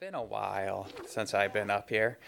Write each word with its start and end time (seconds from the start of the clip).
been 0.00 0.14
a 0.14 0.22
while 0.22 0.86
since 1.08 1.34
I've 1.34 1.52
been 1.52 1.72
up 1.72 1.90
here. 1.90 2.18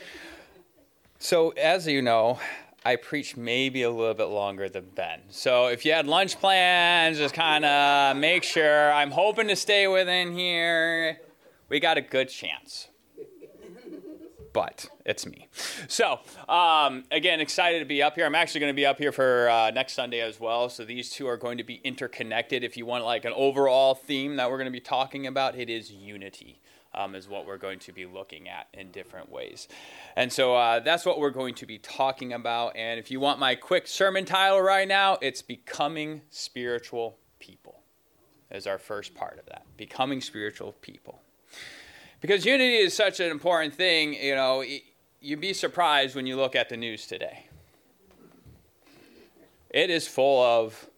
So, 1.21 1.51
as 1.51 1.87
you 1.87 2.03
know, 2.03 2.41
I 2.85 2.97
preach 2.97 3.37
maybe 3.37 3.85
a 3.85 3.91
little 3.91 4.15
bit 4.15 4.25
longer 4.25 4.69
than 4.69 4.87
Ben. 4.97 5.21
So, 5.29 5.69
if 5.69 5.85
you 5.85 5.93
had 5.93 6.09
lunch 6.09 6.41
plans, 6.41 7.19
just 7.19 7.33
kind 7.33 7.65
of 7.65 8.17
make 8.17 8.43
sure. 8.43 8.93
I'm 8.93 9.13
hoping 9.13 9.47
to 9.47 9.55
stay 9.55 9.87
within 9.87 10.37
here. 10.37 11.21
We 11.69 11.79
got 11.79 11.97
a 11.97 12.01
good 12.01 12.29
chance. 12.29 12.89
But 14.53 14.89
it's 15.07 15.25
me. 15.25 15.47
So, 15.87 16.19
um, 16.49 17.05
again, 17.13 17.41
excited 17.41 17.79
to 17.79 17.85
be 17.85 18.03
up 18.03 18.17
here. 18.17 18.27
I'm 18.27 18.35
actually 18.35 18.63
going 18.63 18.73
to 18.73 18.77
be 18.77 18.87
up 18.87 18.99
here 18.99 19.13
for 19.13 19.49
uh, 19.49 19.71
next 19.71 19.93
Sunday 19.93 20.23
as 20.23 20.41
well. 20.41 20.71
So, 20.71 20.85
these 20.85 21.09
two 21.09 21.29
are 21.29 21.37
going 21.37 21.59
to 21.59 21.65
be 21.65 21.81
interconnected. 21.85 22.65
If 22.65 22.77
you 22.77 22.85
want 22.85 23.05
like 23.05 23.25
an 23.25 23.33
overall 23.37 23.95
theme 23.95 24.35
that 24.37 24.51
we're 24.51 24.57
going 24.57 24.65
to 24.65 24.73
be 24.73 24.81
talking 24.81 25.29
about, 25.29 25.55
it 25.55 25.71
is 25.71 25.93
unity 25.93 26.61
um, 26.95 27.15
is 27.15 27.29
what 27.29 27.47
we're 27.47 27.59
going 27.59 27.79
to 27.81 27.93
be 27.93 28.07
looking 28.07 28.49
at 28.49 28.67
in 28.75 28.91
different 28.91 29.31
ways. 29.31 29.69
And 30.17 30.33
so 30.33 30.55
uh, 30.57 30.81
that's 30.81 31.07
what 31.07 31.21
we're 31.21 31.31
going 31.31 31.55
to 31.57 31.67
be 31.67 31.79
talking 31.79 32.33
about. 32.33 32.77
And 32.77 32.99
if 32.99 33.11
you 33.11 33.21
want 33.21 33.39
my 33.39 33.55
quick 33.55 33.87
sermon 33.87 34.25
title 34.25 34.61
right 34.61 34.89
now, 34.89 35.19
it's 35.21 35.43
Becoming 35.43 36.23
Spiritual 36.31 37.19
People, 37.39 37.81
is 38.51 38.67
our 38.67 38.79
first 38.79 39.15
part 39.15 39.39
of 39.39 39.47
that. 39.47 39.65
Becoming 39.77 40.21
Spiritual 40.21 40.73
People. 40.81 41.21
Because 42.21 42.45
unity 42.45 42.77
is 42.77 42.93
such 42.93 43.21
an 43.21 43.31
important 43.31 43.75
thing, 43.75 44.15
you 44.15 44.35
know, 44.35 44.63
you'd 45.21 45.41
be 45.41 45.55
surprised 45.55 46.15
when 46.15 46.27
you 46.27 46.37
look 46.37 46.55
at 46.55 46.69
the 46.69 46.77
news 46.77 47.07
today. 47.07 47.47
It 49.71 49.89
is 49.89 50.09
full 50.09 50.43
of 50.43 50.91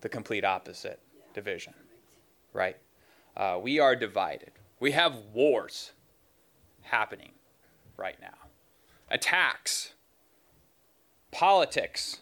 the 0.00 0.08
complete 0.08 0.44
opposite 0.44 1.00
division, 1.34 1.74
right? 2.52 2.76
Uh, 3.36 3.58
we 3.60 3.80
are 3.80 3.96
divided. 3.96 4.51
We 4.82 4.90
have 4.90 5.14
wars 5.32 5.92
happening 6.80 7.30
right 7.96 8.20
now, 8.20 8.34
attacks, 9.08 9.92
politics, 11.30 12.18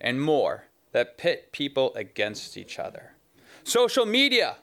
and 0.00 0.18
more 0.18 0.64
that 0.92 1.18
pit 1.18 1.52
people 1.52 1.92
against 1.94 2.56
each 2.56 2.78
other. 2.78 3.16
Social 3.64 4.06
media 4.06 4.56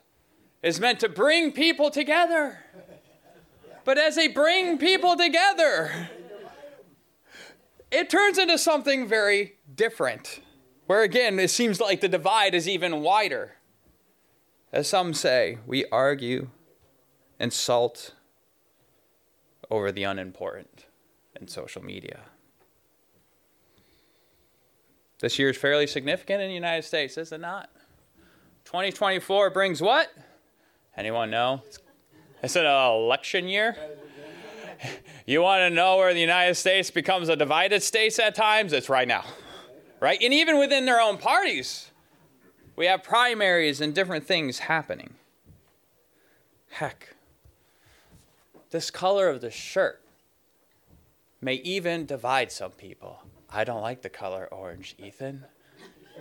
is 0.64 0.80
meant 0.80 1.00
to 1.02 1.10
bring 1.10 1.52
people 1.52 1.92
together. 1.92 2.58
But 3.86 4.00
as 4.00 4.16
they 4.16 4.28
bring 4.28 4.80
people 4.80 5.16
together, 5.16 6.10
it 7.92 8.10
turns 8.10 8.40
into 8.40 8.58
something 8.58 9.08
very 9.08 9.58
different. 9.76 10.42
Where 10.88 11.04
again, 11.04 11.38
it 11.38 11.52
seems 11.52 11.80
like 11.80 12.02
the 12.02 12.10
divide 12.10 12.56
is 12.56 12.68
even 12.68 13.02
wider. 13.02 13.58
As 14.74 14.88
some 14.88 15.14
say, 15.14 15.60
we 15.68 15.86
argue 15.92 16.50
and 17.40 17.54
salt 17.54 18.14
over 19.72 19.92
the 19.92 20.04
unimportant 20.04 20.86
in 21.40 21.48
social 21.48 21.84
media. 21.84 22.20
This 25.20 25.38
year 25.38 25.50
is 25.50 25.58
fairly 25.58 25.88
significant 25.88 26.42
in 26.42 26.50
the 26.50 26.56
United 26.56 26.84
States, 26.84 27.18
is 27.18 27.32
it 27.32 27.42
not? 27.42 27.70
2024 28.66 29.50
brings 29.50 29.82
what? 29.82 30.12
Anyone 30.96 31.30
know? 31.30 31.62
It's 32.42 32.56
an 32.56 32.66
election 32.66 33.48
year. 33.48 33.76
You 35.26 35.44
want 35.44 35.62
to 35.62 35.70
know 35.70 35.98
where 35.98 36.12
the 36.12 36.20
United 36.20 36.56
States 36.56 36.90
becomes 36.90 37.30
a 37.30 37.36
divided 37.36 37.84
state 37.84 38.18
at 38.18 38.34
times? 38.34 38.74
It's 38.74 38.90
right 38.90 39.08
now. 39.08 39.24
Right? 40.00 40.18
And 40.24 40.34
even 40.34 40.58
within 40.58 40.86
their 40.86 41.00
own 41.00 41.18
parties, 41.18 41.92
we 42.76 42.88
have 42.88 43.04
primaries 43.04 43.80
and 43.80 43.94
different 43.94 44.26
things 44.26 44.58
happening. 44.58 45.14
Heck, 46.72 47.16
this 48.72 48.92
color 48.92 49.30
of 49.30 49.42
the 49.42 49.52
shirt 49.52 50.02
may 51.42 51.56
even 51.56 52.06
divide 52.06 52.52
some 52.52 52.72
people. 52.72 53.20
I 53.50 53.64
don't 53.64 53.82
like 53.82 54.02
the 54.02 54.10
color 54.10 54.48
orange, 54.52 54.96
Ethan. 54.98 55.46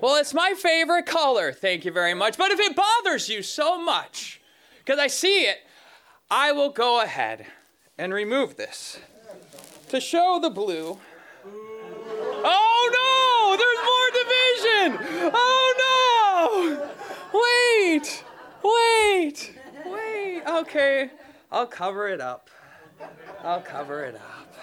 Well, 0.00 0.16
it's 0.16 0.32
my 0.32 0.54
favorite 0.56 1.06
color, 1.06 1.52
thank 1.52 1.84
you 1.84 1.90
very 1.92 2.14
much. 2.14 2.38
But 2.38 2.52
if 2.52 2.60
it 2.60 2.76
bothers 2.76 3.28
you 3.28 3.42
so 3.42 3.82
much, 3.82 4.40
because 4.78 4.98
I 4.98 5.08
see 5.08 5.42
it, 5.42 5.58
I 6.30 6.52
will 6.52 6.70
go 6.70 7.02
ahead 7.02 7.46
and 7.98 8.14
remove 8.14 8.56
this 8.56 9.00
to 9.88 10.00
show 10.00 10.38
the 10.40 10.50
blue. 10.50 10.98
Oh 12.44 12.90
no, 12.94 13.56
there's 13.58 13.82
more 13.90 14.10
division! 14.22 15.32
Oh 15.34 15.74
no! 15.84 16.88
Wait, 17.34 18.24
wait, 18.62 19.54
wait. 19.84 20.42
Okay, 20.46 21.10
I'll 21.50 21.66
cover 21.66 22.08
it 22.08 22.20
up. 22.20 22.50
I'll 23.42 23.60
cover 23.60 24.04
it 24.04 24.16
up. 24.16 24.54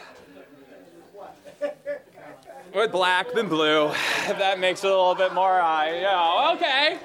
With 2.73 2.91
black 2.91 3.31
than 3.34 3.47
blue, 3.47 3.88
if 3.88 4.38
that 4.38 4.59
makes 4.59 4.84
it 4.84 4.88
a 4.88 4.90
little 4.90 5.16
bit 5.16 5.34
more, 5.34 5.62
uh, 5.62 5.85
yeah, 5.85 6.53
okay. 6.56 7.00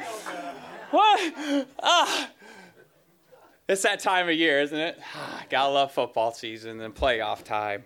What? 0.91 1.67
Ah. 1.83 2.31
It's 3.69 3.83
that 3.83 4.01
time 4.01 4.29
of 4.29 4.35
year, 4.35 4.61
isn't 4.63 4.77
it? 4.77 4.99
Gotta 5.49 5.73
love 5.73 5.93
football 5.93 6.33
season 6.33 6.81
and 6.81 6.93
playoff 6.93 7.45
time. 7.45 7.85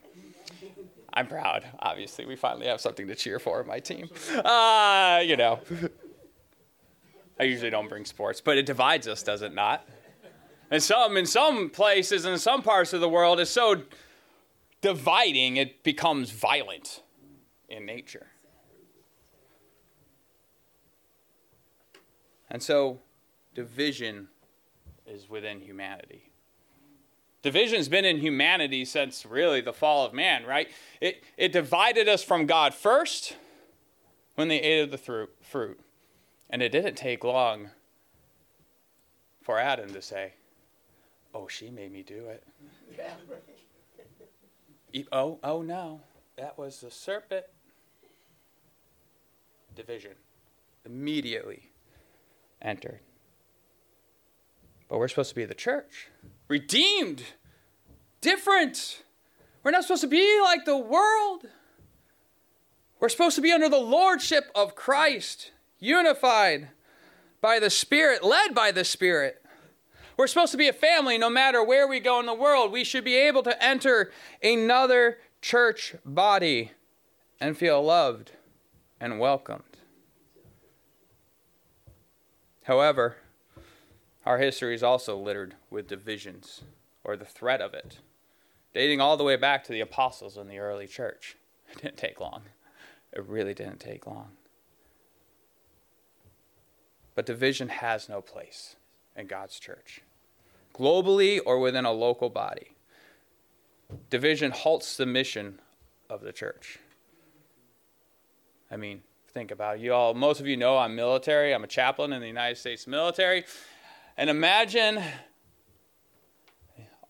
I'm 1.13 1.27
proud. 1.27 1.67
Obviously, 1.79 2.25
we 2.25 2.37
finally 2.37 2.67
have 2.67 2.81
something 2.81 3.07
to 3.09 3.15
cheer 3.15 3.39
for 3.39 3.63
my 3.65 3.81
team. 3.81 4.09
Uh, 4.35 5.21
you 5.23 5.37
know, 5.37 5.61
I 7.39 7.45
usually 7.45 7.71
don't 7.71 7.89
bring 7.89 8.07
sports, 8.07 8.41
but 8.41 8.57
it 8.57 8.65
divides 8.65 9.07
us, 9.07 9.23
does 9.23 9.43
it 9.43 9.55
not? 9.55 9.87
And 10.75 10.83
some 10.83 11.17
in 11.17 11.25
some 11.25 11.71
places 11.71 12.25
in 12.25 12.37
some 12.37 12.61
parts 12.61 12.93
of 12.93 13.01
the 13.01 13.09
world 13.09 13.39
is 13.39 13.49
so 13.49 13.83
dividing 14.81 15.57
it 15.57 15.85
becomes 15.85 16.33
violent 16.33 17.01
in 17.69 17.87
nature. 17.87 18.27
And 22.51 22.61
so 22.61 23.03
division 23.55 24.27
is 25.07 25.31
within 25.31 25.61
humanity. 25.61 26.33
Division's 27.43 27.89
been 27.89 28.05
in 28.05 28.19
humanity 28.19 28.85
since 28.85 29.25
really 29.25 29.61
the 29.61 29.73
fall 29.73 30.05
of 30.05 30.13
man, 30.13 30.45
right? 30.45 30.69
It, 31.01 31.23
it 31.37 31.53
divided 31.53 32.09
us 32.09 32.25
from 32.25 32.47
God 32.47 32.75
first 32.75 33.37
when 34.35 34.49
they 34.49 34.61
ate 34.61 34.83
of 34.83 34.91
the 34.91 35.29
fruit. 35.41 35.79
And 36.51 36.61
it 36.61 36.71
didn't 36.71 36.97
take 36.97 37.23
long 37.23 37.71
for 39.41 39.61
Adam 39.61 39.93
to 39.93 40.03
say, 40.03 40.33
Oh, 41.35 41.49
she 41.49 41.69
made 41.69 41.93
me 41.93 42.03
do 42.03 42.29
it. 42.29 42.45
oh, 45.13 45.41
oh 45.43 45.63
no. 45.63 46.01
That 46.39 46.57
was 46.57 46.81
the 46.81 46.91
serpent. 46.91 47.45
Division. 49.75 50.13
Immediately 50.87 51.71
entered. 52.63 53.01
But 54.89 54.99
we're 54.99 55.09
supposed 55.09 55.31
to 55.31 55.35
be 55.35 55.45
the 55.45 55.55
church. 55.55 56.09
Redeemed. 56.47 57.25
Different. 58.21 59.03
We're 59.63 59.73
not 59.73 59.83
supposed 59.83 60.03
to 60.03 60.07
be 60.07 60.41
like 60.43 60.65
the 60.65 60.79
world. 60.79 61.47
We're 63.01 63.09
supposed 63.09 63.37
to 63.37 63.43
be 63.43 63.53
under 63.53 63.69
the 63.69 63.77
lordship 63.77 64.51
of 64.55 64.77
Christ, 64.77 65.51
unified 65.79 66.69
by 67.41 67.59
the 67.59 67.71
Spirit, 67.71 68.23
led 68.23 68.55
by 68.55 68.71
the 68.71 68.85
Spirit. 68.85 69.44
We're 70.17 70.27
supposed 70.29 70.53
to 70.53 70.59
be 70.59 70.69
a 70.69 70.73
family 70.73 71.19
no 71.19 71.29
matter 71.29 71.63
where 71.63 71.89
we 71.89 72.01
go 72.01 72.21
in 72.21 72.27
the 72.27 72.35
world. 72.35 72.71
We 72.71 72.85
should 72.85 73.05
be 73.05 73.17
able 73.17 73.43
to 73.43 73.65
enter 73.65 74.13
another 74.43 75.19
church 75.43 75.97
body 76.05 76.73
and 77.41 77.57
feel 77.57 77.83
loved 77.83 78.33
and 79.01 79.19
welcomed. 79.19 79.65
However, 82.65 83.17
our 84.25 84.39
history 84.39 84.75
is 84.75 84.83
also 84.83 85.17
littered 85.19 85.57
with 85.69 85.89
divisions 85.89 86.63
or 87.03 87.17
the 87.17 87.25
threat 87.25 87.61
of 87.61 87.75
it, 87.75 87.99
dating 88.73 89.01
all 89.01 89.17
the 89.17 89.25
way 89.25 89.37
back 89.37 89.65
to 89.65 89.73
the 89.73 89.81
apostles 89.81 90.37
in 90.37 90.49
the 90.49 90.59
early 90.59 90.87
church. 90.87 91.37
It 91.73 91.83
didn't 91.83 91.97
take 91.97 92.21
long. 92.21 92.43
It 93.13 93.27
really 93.27 93.53
didn't 93.53 93.81
take 93.81 94.07
long. 94.07 94.33
But 97.17 97.27
division 97.27 97.69
has 97.69 98.09
no 98.09 98.21
place 98.21 98.77
in 99.17 99.27
God's 99.27 99.59
church, 99.59 100.03
globally 100.75 101.41
or 101.45 101.59
within 101.59 101.85
a 101.85 101.93
local 101.93 102.31
body. 102.31 102.77
Division 104.11 104.51
halts 104.51 104.97
the 104.97 105.07
mission 105.07 105.61
of 106.11 106.21
the 106.21 106.33
church. 106.33 106.79
I 108.71 108.77
mean, 108.77 109.03
think 109.29 109.51
about 109.51 109.77
it. 109.77 109.83
You 109.83 109.93
all, 109.93 110.15
most 110.15 110.41
of 110.41 110.47
you 110.47 110.57
know 110.57 110.79
I'm 110.79 110.97
military. 110.97 111.55
I'm 111.55 111.65
a 111.65 111.69
chaplain 111.69 112.13
in 112.13 112.21
the 112.21 112.27
United 112.27 112.57
States 112.57 112.87
military. 112.87 113.45
And 114.17 114.31
imagine 114.31 115.03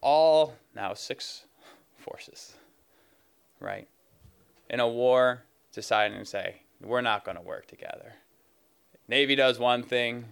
all 0.00 0.54
now 0.74 0.94
six 0.94 1.44
forces, 1.98 2.54
right? 3.60 3.88
In 4.68 4.80
a 4.80 4.88
war, 4.88 5.44
deciding 5.72 6.18
to 6.18 6.24
say, 6.24 6.62
we're 6.82 7.00
not 7.00 7.24
going 7.24 7.36
to 7.36 7.42
work 7.42 7.66
together. 7.66 8.14
Navy 9.08 9.34
does 9.34 9.58
one 9.58 9.82
thing, 9.82 10.26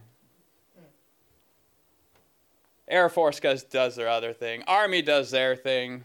Air 2.88 3.08
Force 3.08 3.40
does, 3.40 3.62
does 3.62 3.96
their 3.96 4.08
other 4.08 4.32
thing. 4.32 4.62
Army 4.67 5.02
does 5.02 5.31
their 5.31 5.56
thing. 5.56 6.05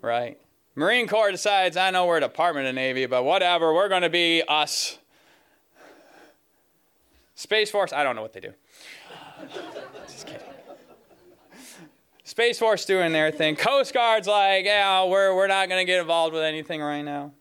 Right? 0.00 0.38
Marine 0.74 1.06
Corps 1.06 1.30
decides, 1.30 1.76
I 1.76 1.90
know 1.90 2.06
we're 2.06 2.20
Department 2.20 2.66
of 2.66 2.74
Navy, 2.74 3.06
but 3.06 3.24
whatever, 3.24 3.74
we're 3.74 3.88
going 3.88 4.02
to 4.02 4.10
be 4.10 4.42
us. 4.48 4.98
Space 7.34 7.70
Force, 7.70 7.92
I 7.92 8.02
don't 8.02 8.16
know 8.16 8.22
what 8.22 8.32
they 8.32 8.40
do. 8.40 8.52
Just 10.06 10.26
kidding. 10.26 10.40
Space 12.24 12.58
Force 12.58 12.86
doing 12.86 13.12
their 13.12 13.30
thing. 13.30 13.56
Coast 13.56 13.92
Guard's 13.92 14.26
like, 14.26 14.64
yeah, 14.64 15.04
we're, 15.04 15.34
we're 15.34 15.48
not 15.48 15.68
going 15.68 15.80
to 15.80 15.84
get 15.84 16.00
involved 16.00 16.32
with 16.32 16.42
anything 16.42 16.80
right 16.80 17.02
now. 17.02 17.32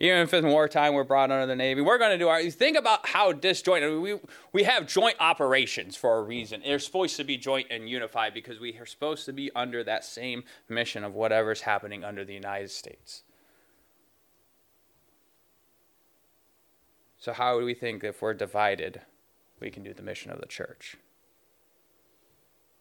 Even 0.00 0.18
if 0.18 0.32
it's 0.32 0.46
wartime, 0.46 0.94
we're 0.94 1.02
brought 1.02 1.32
under 1.32 1.46
the 1.46 1.56
Navy. 1.56 1.80
We're 1.80 1.98
going 1.98 2.12
to 2.12 2.18
do 2.18 2.28
our. 2.28 2.42
Think 2.50 2.76
about 2.76 3.06
how 3.06 3.32
disjointed. 3.32 4.00
We, 4.00 4.18
we 4.52 4.62
have 4.62 4.86
joint 4.86 5.16
operations 5.18 5.96
for 5.96 6.18
a 6.18 6.22
reason. 6.22 6.62
They're 6.64 6.78
supposed 6.78 7.16
to 7.16 7.24
be 7.24 7.36
joint 7.36 7.66
and 7.70 7.88
unified 7.88 8.32
because 8.32 8.60
we 8.60 8.76
are 8.78 8.86
supposed 8.86 9.24
to 9.26 9.32
be 9.32 9.50
under 9.56 9.82
that 9.82 10.04
same 10.04 10.44
mission 10.68 11.02
of 11.02 11.14
whatever's 11.14 11.62
happening 11.62 12.04
under 12.04 12.24
the 12.24 12.34
United 12.34 12.70
States. 12.70 13.24
So, 17.18 17.32
how 17.32 17.58
do 17.58 17.64
we 17.64 17.74
think 17.74 18.04
if 18.04 18.22
we're 18.22 18.34
divided, 18.34 19.00
we 19.58 19.70
can 19.70 19.82
do 19.82 19.92
the 19.92 20.02
mission 20.02 20.30
of 20.30 20.40
the 20.40 20.46
church? 20.46 20.96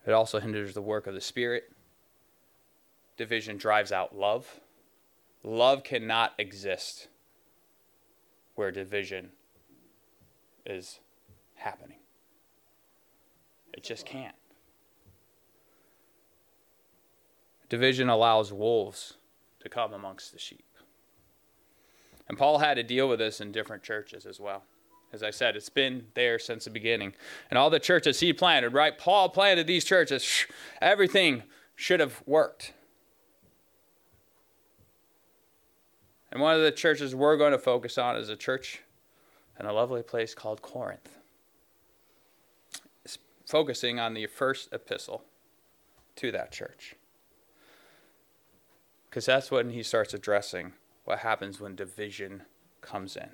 It 0.05 0.11
also 0.11 0.39
hinders 0.39 0.75
the 0.75 0.81
work 0.81 1.07
of 1.07 1.15
the 1.15 1.21
Spirit. 1.21 1.71
Division 3.17 3.57
drives 3.57 3.91
out 3.91 4.15
love. 4.15 4.59
Love 5.47 5.81
cannot 5.81 6.33
exist 6.37 7.07
where 8.55 8.69
division 8.69 9.29
is 10.65 10.99
happening. 11.55 11.99
It 13.71 13.81
just 13.81 14.05
can't. 14.05 14.35
Division 17.69 18.09
allows 18.09 18.51
wolves 18.51 19.13
to 19.61 19.69
come 19.69 19.93
amongst 19.93 20.33
the 20.33 20.37
sheep. 20.37 20.65
And 22.27 22.37
Paul 22.37 22.57
had 22.57 22.73
to 22.73 22.83
deal 22.83 23.07
with 23.07 23.19
this 23.19 23.39
in 23.39 23.53
different 23.53 23.83
churches 23.83 24.25
as 24.25 24.41
well. 24.41 24.63
As 25.13 25.23
I 25.23 25.29
said, 25.29 25.55
it's 25.55 25.69
been 25.69 26.07
there 26.13 26.39
since 26.39 26.65
the 26.65 26.71
beginning. 26.71 27.13
And 27.49 27.57
all 27.57 27.69
the 27.69 27.79
churches 27.79 28.19
he 28.19 28.33
planted, 28.33 28.73
right? 28.73 28.97
Paul 28.97 29.29
planted 29.29 29.65
these 29.65 29.85
churches. 29.85 30.45
Everything 30.81 31.43
should 31.77 32.01
have 32.01 32.21
worked. 32.25 32.73
And 36.31 36.41
one 36.41 36.55
of 36.55 36.61
the 36.61 36.71
churches 36.71 37.15
we're 37.15 37.37
going 37.37 37.53
to 37.53 37.59
focus 37.59 37.97
on 37.97 38.15
is 38.17 38.29
a 38.29 38.35
church 38.35 38.81
in 39.59 39.65
a 39.65 39.73
lovely 39.73 40.03
place 40.03 40.33
called 40.33 40.61
Corinth. 40.61 41.17
It's 43.05 43.17
focusing 43.45 43.99
on 43.99 44.13
the 44.13 44.27
first 44.27 44.73
epistle 44.73 45.23
to 46.17 46.31
that 46.31 46.51
church. 46.51 46.95
Because 49.09 49.25
that's 49.25 49.49
when 49.49 49.71
he 49.71 49.83
starts 49.83 50.13
addressing 50.13 50.73
what 51.05 51.19
happens 51.19 51.59
when 51.59 51.75
division 51.75 52.43
comes 52.81 53.15
in. 53.15 53.29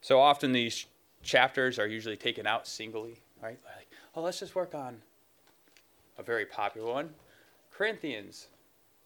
So 0.00 0.20
often 0.20 0.52
these 0.52 0.86
chapters 1.22 1.78
are 1.78 1.86
usually 1.86 2.16
taken 2.16 2.46
out 2.46 2.66
singly, 2.66 3.20
right? 3.42 3.58
Like, 3.76 3.88
oh, 4.14 4.22
let's 4.22 4.40
just 4.40 4.54
work 4.54 4.74
on 4.74 5.02
a 6.18 6.22
very 6.22 6.46
popular 6.46 6.92
one 6.92 7.10
Corinthians 7.70 8.46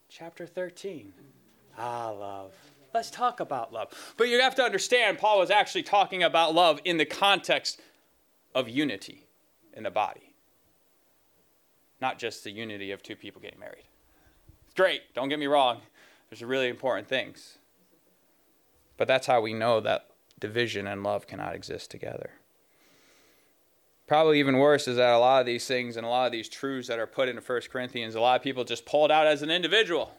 chapter 0.08 0.46
13. 0.46 1.12
Ah, 1.82 2.10
love. 2.10 2.52
Let's 2.92 3.10
talk 3.10 3.40
about 3.40 3.72
love. 3.72 3.88
But 4.18 4.28
you 4.28 4.38
have 4.40 4.54
to 4.56 4.62
understand, 4.62 5.18
Paul 5.18 5.38
was 5.38 5.50
actually 5.50 5.82
talking 5.82 6.22
about 6.22 6.54
love 6.54 6.78
in 6.84 6.98
the 6.98 7.06
context 7.06 7.80
of 8.54 8.68
unity 8.68 9.24
in 9.72 9.84
the 9.84 9.90
body, 9.90 10.34
not 12.00 12.18
just 12.18 12.44
the 12.44 12.50
unity 12.50 12.90
of 12.90 13.02
two 13.02 13.16
people 13.16 13.40
getting 13.40 13.60
married. 13.60 13.84
It's 14.66 14.74
great, 14.74 15.02
don't 15.14 15.30
get 15.30 15.38
me 15.38 15.46
wrong. 15.46 15.80
There's 16.28 16.42
really 16.42 16.68
important 16.68 17.08
things. 17.08 17.56
But 18.98 19.08
that's 19.08 19.26
how 19.26 19.40
we 19.40 19.54
know 19.54 19.80
that 19.80 20.06
division 20.38 20.86
and 20.86 21.02
love 21.02 21.26
cannot 21.26 21.54
exist 21.54 21.90
together. 21.90 22.32
Probably 24.06 24.38
even 24.38 24.58
worse 24.58 24.86
is 24.86 24.96
that 24.96 25.14
a 25.14 25.18
lot 25.18 25.40
of 25.40 25.46
these 25.46 25.66
things 25.66 25.96
and 25.96 26.04
a 26.04 26.10
lot 26.10 26.26
of 26.26 26.32
these 26.32 26.48
truths 26.48 26.88
that 26.88 26.98
are 26.98 27.06
put 27.06 27.28
into 27.28 27.40
1 27.40 27.60
Corinthians, 27.70 28.16
a 28.16 28.20
lot 28.20 28.36
of 28.36 28.42
people 28.42 28.64
just 28.64 28.84
pull 28.84 29.06
it 29.06 29.10
out 29.10 29.26
as 29.26 29.40
an 29.40 29.50
individual. 29.50 30.12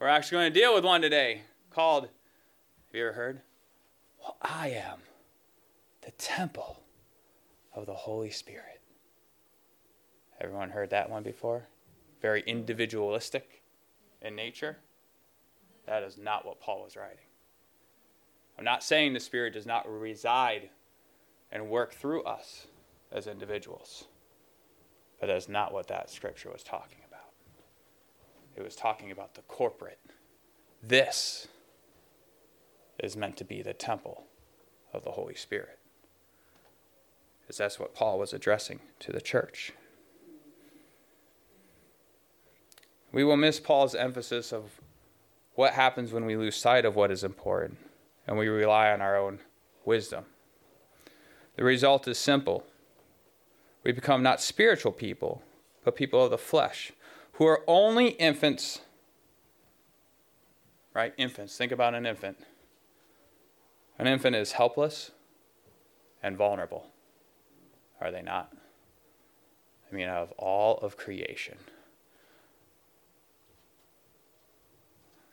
We're 0.00 0.08
actually 0.08 0.36
going 0.36 0.52
to 0.54 0.58
deal 0.58 0.74
with 0.74 0.82
one 0.82 1.02
today 1.02 1.42
called, 1.68 2.04
have 2.04 2.94
you 2.94 3.02
ever 3.02 3.12
heard? 3.12 3.42
Well, 4.18 4.38
I 4.40 4.68
am 4.68 5.00
the 6.00 6.10
temple 6.12 6.80
of 7.74 7.84
the 7.84 7.94
Holy 7.94 8.30
Spirit. 8.30 8.80
Everyone 10.40 10.70
heard 10.70 10.88
that 10.90 11.10
one 11.10 11.22
before? 11.22 11.68
Very 12.22 12.42
individualistic 12.46 13.62
in 14.22 14.34
nature. 14.34 14.78
That 15.86 16.02
is 16.02 16.16
not 16.16 16.46
what 16.46 16.60
Paul 16.60 16.82
was 16.82 16.96
writing. 16.96 17.18
I'm 18.58 18.64
not 18.64 18.82
saying 18.82 19.12
the 19.12 19.20
Spirit 19.20 19.52
does 19.52 19.66
not 19.66 19.86
reside 19.86 20.70
and 21.52 21.68
work 21.68 21.92
through 21.92 22.22
us 22.22 22.66
as 23.12 23.26
individuals, 23.26 24.04
but 25.20 25.26
that's 25.26 25.48
not 25.48 25.74
what 25.74 25.88
that 25.88 26.08
scripture 26.08 26.50
was 26.50 26.62
talking 26.62 27.00
it 28.56 28.62
was 28.62 28.76
talking 28.76 29.10
about 29.10 29.34
the 29.34 29.42
corporate. 29.42 29.98
This 30.82 31.48
is 32.98 33.16
meant 33.16 33.36
to 33.38 33.44
be 33.44 33.62
the 33.62 33.74
temple 33.74 34.24
of 34.92 35.04
the 35.04 35.12
Holy 35.12 35.34
Spirit. 35.34 35.78
Because 37.42 37.58
that's 37.58 37.78
what 37.78 37.94
Paul 37.94 38.18
was 38.18 38.32
addressing 38.32 38.80
to 39.00 39.12
the 39.12 39.20
church. 39.20 39.72
We 43.12 43.24
will 43.24 43.36
miss 43.36 43.58
Paul's 43.58 43.94
emphasis 43.94 44.52
of 44.52 44.80
what 45.54 45.72
happens 45.72 46.12
when 46.12 46.26
we 46.26 46.36
lose 46.36 46.56
sight 46.56 46.84
of 46.84 46.94
what 46.94 47.10
is 47.10 47.24
important 47.24 47.78
and 48.26 48.38
we 48.38 48.48
rely 48.48 48.92
on 48.92 49.00
our 49.00 49.16
own 49.16 49.40
wisdom. 49.84 50.24
The 51.56 51.64
result 51.64 52.06
is 52.06 52.18
simple. 52.18 52.64
We 53.82 53.92
become 53.92 54.22
not 54.22 54.40
spiritual 54.40 54.92
people, 54.92 55.42
but 55.84 55.96
people 55.96 56.24
of 56.24 56.30
the 56.30 56.38
flesh 56.38 56.92
who 57.40 57.46
are 57.46 57.62
only 57.66 58.08
infants, 58.08 58.82
right? 60.92 61.14
Infants. 61.16 61.56
Think 61.56 61.72
about 61.72 61.94
an 61.94 62.04
infant. 62.04 62.36
An 63.98 64.06
infant 64.06 64.36
is 64.36 64.52
helpless 64.52 65.10
and 66.22 66.36
vulnerable, 66.36 66.88
are 67.98 68.10
they 68.10 68.20
not? 68.20 68.52
I 69.90 69.96
mean, 69.96 70.10
of 70.10 70.32
all 70.32 70.76
of 70.80 70.98
creation, 70.98 71.56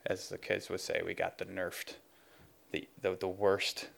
as 0.06 0.30
the 0.30 0.38
kids 0.38 0.70
would 0.70 0.80
say, 0.80 1.02
we 1.04 1.12
got 1.12 1.36
the 1.36 1.44
nerfed, 1.44 1.96
the, 2.72 2.88
the, 3.02 3.18
the 3.20 3.28
worst. 3.28 3.88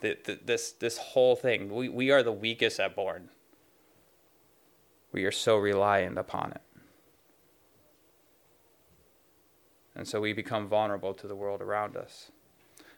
The, 0.00 0.18
the, 0.22 0.38
this, 0.44 0.72
this 0.72 0.98
whole 0.98 1.34
thing, 1.34 1.74
we, 1.74 1.88
we 1.88 2.10
are 2.10 2.22
the 2.22 2.30
weakest 2.30 2.78
at 2.78 2.94
born. 2.94 3.30
We 5.12 5.24
are 5.24 5.32
so 5.32 5.56
reliant 5.56 6.18
upon 6.18 6.52
it. 6.52 6.60
And 9.94 10.08
so 10.08 10.20
we 10.20 10.32
become 10.32 10.68
vulnerable 10.68 11.14
to 11.14 11.26
the 11.26 11.36
world 11.36 11.60
around 11.60 11.96
us. 11.96 12.30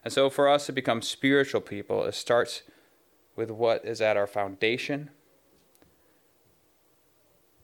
And 0.05 0.13
so 0.13 0.31
for 0.31 0.49
us 0.49 0.67
to 0.67 0.73
become 0.73 1.03
spiritual 1.03 1.61
people, 1.61 2.05
it 2.05 2.15
starts 2.15 2.63
with 3.35 3.51
what 3.51 3.85
is 3.85 4.01
at 4.01 4.17
our 4.17 4.27
foundation. 4.27 5.11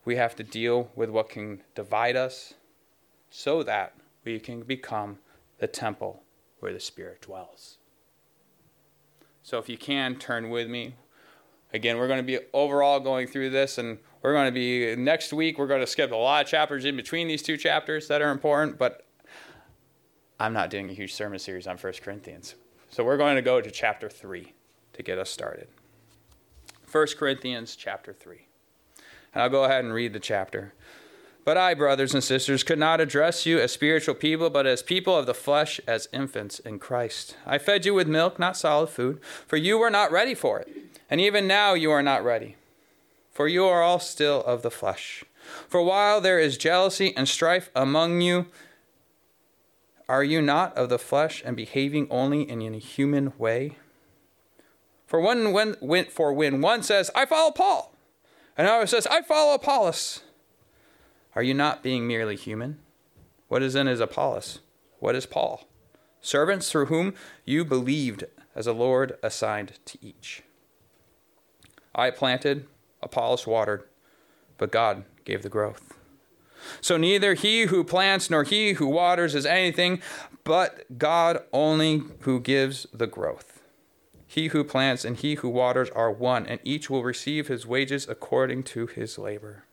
We 0.05 0.17
have 0.17 0.35
to 0.37 0.43
deal 0.43 0.91
with 0.95 1.09
what 1.09 1.29
can 1.29 1.62
divide 1.75 2.17
us 2.17 2.55
so 3.31 3.62
that 3.62 3.95
we 4.25 4.39
can 4.39 4.62
become 4.62 5.19
the 5.59 5.67
temple 5.67 6.23
where 6.61 6.73
the 6.73 6.81
Spirit 6.81 7.23
dwells. 7.23 7.79
So 9.43 9.59
if 9.59 9.69
you 9.69 9.79
can, 9.79 10.17
turn 10.17 10.51
with 10.51 10.69
me. 10.69 10.97
Again, 11.73 11.97
we're 11.97 12.07
going 12.07 12.19
to 12.19 12.25
be 12.25 12.39
overall 12.53 13.01
going 13.01 13.27
through 13.27 13.51
this, 13.51 13.79
and 13.79 13.99
we're 14.21 14.35
going 14.35 14.47
to 14.47 14.53
be 14.53 14.95
next 14.95 15.33
week. 15.33 15.59
We're 15.59 15.67
going 15.67 15.81
to 15.81 15.87
skip 15.87 16.12
a 16.12 16.17
lot 16.17 16.45
of 16.45 16.51
chapters 16.51 16.85
in 16.85 16.97
between 16.97 17.29
these 17.29 17.43
two 17.43 17.57
chapters 17.57 18.09
that 18.09 18.21
are 18.21 18.31
important, 18.31 18.79
but 18.79 19.07
I'm 20.43 20.53
not 20.53 20.71
doing 20.71 20.91
a 20.91 20.93
huge 20.93 21.15
sermon 21.15 21.39
series 21.39 21.69
on 21.69 21.77
1 21.77 21.93
Corinthians. 22.03 22.57
So 22.91 23.05
we're 23.05 23.17
going 23.17 23.37
to 23.37 23.43
go 23.43 23.61
to 23.61 23.71
chapter 23.71 24.11
3 24.11 24.53
to 24.95 25.03
get 25.05 25.17
us 25.17 25.31
started. 25.31 25.69
1 26.91 27.07
Corinthians 27.17 27.77
chapter 27.77 28.13
3. 28.13 28.49
And 29.33 29.41
I'll 29.41 29.49
go 29.49 29.63
ahead 29.63 29.85
and 29.85 29.95
read 29.95 30.13
the 30.13 30.19
chapter. 30.19 30.75
But 31.45 31.57
I, 31.57 31.75
brothers 31.75 32.13
and 32.13 32.25
sisters, 32.25 32.65
could 32.65 32.81
not 32.81 33.01
address 33.01 33.47
you 33.47 33.61
as 33.61 33.71
spiritual 33.71 34.17
people, 34.17 34.51
but 34.51 34.67
as 34.67 34.83
people 34.83 35.17
of 35.17 35.27
the 35.27 35.33
flesh, 35.33 35.81
as 35.87 36.09
infants 36.13 36.59
in 36.59 36.81
Christ. 36.81 37.37
I 37.47 37.59
fed 37.59 37.87
you 37.87 37.95
with 37.95 38.09
milk, 38.09 38.41
not 38.41 38.57
solid 38.57 38.89
food, 38.89 39.21
for 39.47 39.57
you 39.57 39.79
were 39.79 39.91
not 39.91 40.11
ready 40.11 40.35
for 40.35 40.59
it. 40.59 40.69
And 41.09 41.21
even 41.21 41.47
now 41.47 41.75
you 41.75 41.93
are 41.93 42.03
not 42.03 42.25
ready, 42.25 42.57
for 43.31 43.47
you 43.47 43.65
are 43.67 43.81
all 43.81 44.01
still 44.01 44.43
of 44.43 44.63
the 44.63 44.73
flesh. 44.73 45.23
For 45.69 45.85
while 45.85 46.21
there 46.21 46.41
is 46.41 46.59
jealousy 46.59 47.17
and 47.17 47.29
strife 47.29 47.71
among 47.77 48.23
you, 48.23 48.47
are 50.12 50.23
you 50.23 50.42
not 50.42 50.76
of 50.76 50.90
the 50.90 50.99
flesh 50.99 51.42
and 51.42 51.57
behaving 51.57 52.07
only 52.11 52.42
in 52.42 52.61
a 52.75 52.78
human 52.78 53.33
way? 53.38 53.78
For 55.07 55.19
when, 55.19 55.52
when, 55.52 56.04
for 56.04 56.35
when 56.35 56.61
one 56.61 56.83
says, 56.83 57.11
I 57.14 57.25
follow 57.25 57.50
Paul, 57.50 57.95
and 58.54 58.66
Another 58.69 58.87
says, 58.87 59.07
I 59.07 59.23
follow 59.23 59.54
Apollos. 59.54 60.21
Are 61.35 61.42
you 61.42 61.54
not 61.54 61.83
being 61.83 62.07
merely 62.07 62.37
human? 62.37 62.78
What 63.49 63.62
is 63.62 63.75
in 63.75 63.88
is 63.88 64.00
Apollos? 64.00 64.59
What 64.99 65.14
is 65.14 65.25
Paul? 65.25 65.66
Servants 66.21 66.71
through 66.71 66.87
whom 66.87 67.14
you 67.47 67.64
believed 67.64 68.25
as 68.54 68.66
a 68.66 68.75
Lord 68.75 69.16
assigned 69.23 69.78
to 69.87 69.99
each. 70.02 70.42
I 71.95 72.11
planted, 72.11 72.66
Apollos 73.02 73.47
watered, 73.47 73.85
but 74.59 74.71
God 74.71 75.04
gave 75.25 75.42
the 75.42 75.49
growth. 75.49 75.95
So 76.81 76.97
neither 76.97 77.35
he 77.35 77.62
who 77.62 77.85
plants 77.85 78.31
nor 78.31 78.45
he 78.45 78.73
who 78.75 78.87
waters 78.87 79.35
is 79.35 79.47
anything, 79.47 80.00
but 80.45 80.99
God 80.99 81.42
only 81.52 82.02
who 82.21 82.40
gives 82.40 82.87
the 82.92 83.07
growth. 83.07 83.62
He 84.26 84.49
who 84.49 84.64
plants 84.64 85.04
and 85.04 85.16
he 85.16 85.35
who 85.35 85.49
waters 85.49 85.90
are 85.90 86.11
one, 86.11 86.47
and 86.47 86.61
each 86.64 86.88
will 86.88 87.04
receive 87.04 87.49
his 87.49 87.66
wages 87.66 88.09
according 88.09 88.62
to 88.64 88.87
his 88.87 89.19
labor. 89.19 89.64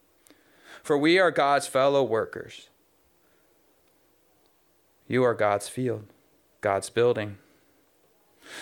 For 0.84 0.98
we 0.98 1.17
are 1.17 1.31
God's 1.31 1.67
fellow 1.67 2.03
workers. 2.03 2.69
You 5.08 5.24
are 5.24 5.34
God's 5.34 5.69
field, 5.69 6.05
God's 6.62 6.89
building. 6.89 7.38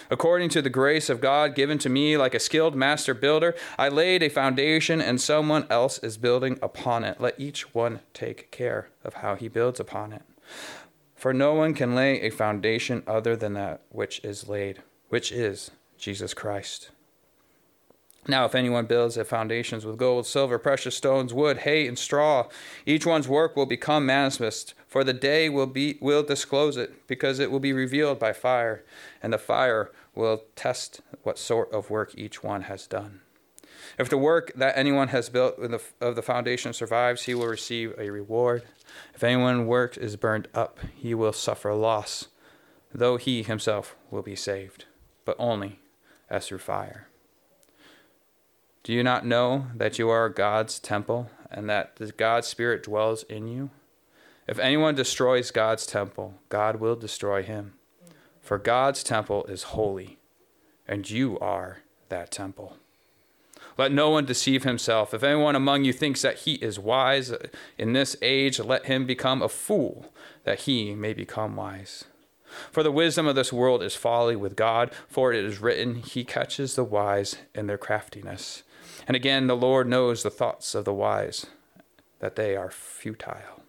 According 0.10 0.50
to 0.50 0.62
the 0.62 0.70
grace 0.70 1.10
of 1.10 1.22
God 1.22 1.56
given 1.56 1.78
to 1.80 1.90
me, 1.90 2.18
like 2.18 2.34
a 2.34 2.40
skilled 2.40 2.76
master 2.76 3.14
builder, 3.14 3.56
I 3.78 3.90
laid 3.90 4.24
a 4.24 4.30
foundation 4.30 5.02
and 5.02 5.20
someone 5.20 5.68
else 5.70 6.00
is 6.00 6.18
building 6.18 6.60
upon 6.62 7.04
it. 7.04 7.20
Let 7.20 7.40
each 7.40 7.74
one 7.74 8.02
take 8.14 8.52
care 8.52 8.90
of 9.04 9.16
how 9.16 9.36
he 9.36 9.48
builds 9.48 9.80
upon 9.80 10.14
it. 10.14 10.24
For 11.16 11.34
no 11.34 11.54
one 11.54 11.74
can 11.74 11.96
lay 11.96 12.22
a 12.22 12.30
foundation 12.30 13.04
other 13.08 13.36
than 13.36 13.54
that 13.54 13.82
which 13.90 14.24
is 14.24 14.48
laid, 14.48 14.84
which 15.10 15.32
is 15.32 15.72
Jesus 15.98 16.34
Christ. 16.34 16.92
Now, 18.28 18.46
if 18.46 18.56
anyone 18.56 18.86
builds 18.86 19.16
their 19.16 19.24
foundations 19.24 19.86
with 19.86 19.98
gold, 19.98 20.28
silver, 20.28 20.60
precious 20.60 20.98
stones, 20.98 21.34
wood, 21.34 21.60
hay, 21.60 21.88
and 21.88 21.98
straw, 21.98 22.48
each 22.86 23.06
one's 23.06 23.28
work 23.28 23.56
will 23.56 23.66
become 23.66 24.06
manifest, 24.06 24.74
for 24.98 25.04
the 25.04 25.14
day 25.14 25.48
will 25.48 25.68
be 25.68 25.96
will 26.02 26.24
disclose 26.24 26.76
it, 26.76 27.06
because 27.06 27.38
it 27.38 27.52
will 27.52 27.60
be 27.60 27.72
revealed 27.72 28.18
by 28.18 28.34
fire, 28.34 28.84
and 29.22 29.32
the 29.32 29.38
fire 29.38 29.92
will 30.16 30.46
test 30.56 31.02
what 31.22 31.38
sort 31.38 31.72
of 31.72 31.92
work 31.92 32.16
each 32.18 32.44
one 32.44 32.64
has 32.64 32.88
done. 32.88 33.22
If 34.00 34.10
the 34.10 34.18
work 34.18 34.52
that 34.56 34.76
anyone 34.76 35.10
has 35.10 35.30
built 35.30 35.60
of 36.02 36.16
the 36.16 36.24
foundation 36.24 36.74
survives, 36.74 37.26
he 37.26 37.36
will 37.36 37.46
receive 37.46 37.94
a 38.00 38.10
reward. 38.10 38.64
If 39.14 39.24
anyone 39.24 39.68
works 39.68 39.98
is 39.98 40.16
burned 40.16 40.48
up, 40.56 40.80
he 40.96 41.14
will 41.14 41.32
suffer 41.32 41.76
loss, 41.76 42.30
though 42.92 43.18
he 43.18 43.44
himself 43.44 43.96
will 44.10 44.24
be 44.24 44.36
saved, 44.36 44.86
but 45.26 45.36
only 45.38 45.78
as 46.28 46.48
through 46.48 46.58
fire. 46.58 47.08
Do 48.82 48.94
you 48.94 49.04
not 49.04 49.28
know 49.28 49.68
that 49.76 50.00
you 50.00 50.10
are 50.10 50.28
God's 50.28 50.80
temple 50.80 51.30
and 51.52 51.70
that 51.70 51.98
the 51.98 52.12
God's 52.12 52.48
Spirit 52.48 52.82
dwells 52.82 53.22
in 53.30 53.48
you? 53.48 53.70
If 54.48 54.60
anyone 54.60 54.96
destroys 54.96 55.52
God's 55.52 55.86
temple, 55.86 56.36
God 56.50 56.78
will 56.78 56.96
destroy 56.96 57.44
him. 57.44 57.74
For 58.42 58.58
God's 58.58 59.04
temple 59.04 59.44
is 59.46 59.64
holy, 59.64 60.20
and 60.88 61.10
you 61.10 61.38
are 61.40 61.80
that 62.08 62.32
temple. 62.32 62.78
Let 63.78 63.92
no 63.92 64.10
one 64.10 64.26
deceive 64.26 64.64
himself. 64.64 65.14
If 65.14 65.22
anyone 65.22 65.56
among 65.56 65.84
you 65.84 65.92
thinks 65.92 66.22
that 66.22 66.40
he 66.40 66.54
is 66.56 66.80
wise 66.80 67.34
in 67.78 67.94
this 67.94 68.16
age, 68.22 68.60
let 68.60 68.86
him 68.86 69.06
become 69.06 69.42
a 69.42 69.50
fool, 69.50 70.14
that 70.46 70.62
he 70.62 70.96
may 70.96 71.14
become 71.14 71.56
wise. 71.56 72.06
For 72.72 72.82
the 72.82 72.92
wisdom 72.92 73.28
of 73.28 73.36
this 73.36 73.52
world 73.52 73.84
is 73.84 73.96
folly 73.96 74.36
with 74.36 74.56
God, 74.56 74.92
for 75.10 75.34
it 75.34 75.44
is 75.44 75.60
written, 75.60 75.96
He 75.96 76.24
catches 76.24 76.76
the 76.76 76.86
wise 76.86 77.36
in 77.54 77.68
their 77.68 77.78
craftiness. 77.78 78.64
And 79.06 79.16
again, 79.16 79.48
the 79.48 79.56
Lord 79.56 79.88
knows 79.88 80.24
the 80.24 80.30
thoughts 80.30 80.74
of 80.74 80.86
the 80.86 80.94
wise, 80.94 81.48
that 82.20 82.38
they 82.38 82.56
are 82.56 82.72
futile. 82.72 83.67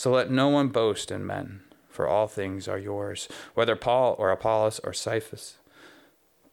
So 0.00 0.10
let 0.10 0.30
no 0.30 0.48
one 0.48 0.68
boast 0.68 1.10
in 1.10 1.26
men, 1.26 1.60
for 1.90 2.08
all 2.08 2.26
things 2.26 2.66
are 2.66 2.78
yours, 2.78 3.28
whether 3.52 3.76
Paul 3.76 4.16
or 4.18 4.30
Apollos 4.30 4.80
or 4.82 4.94
Cephas, 4.94 5.58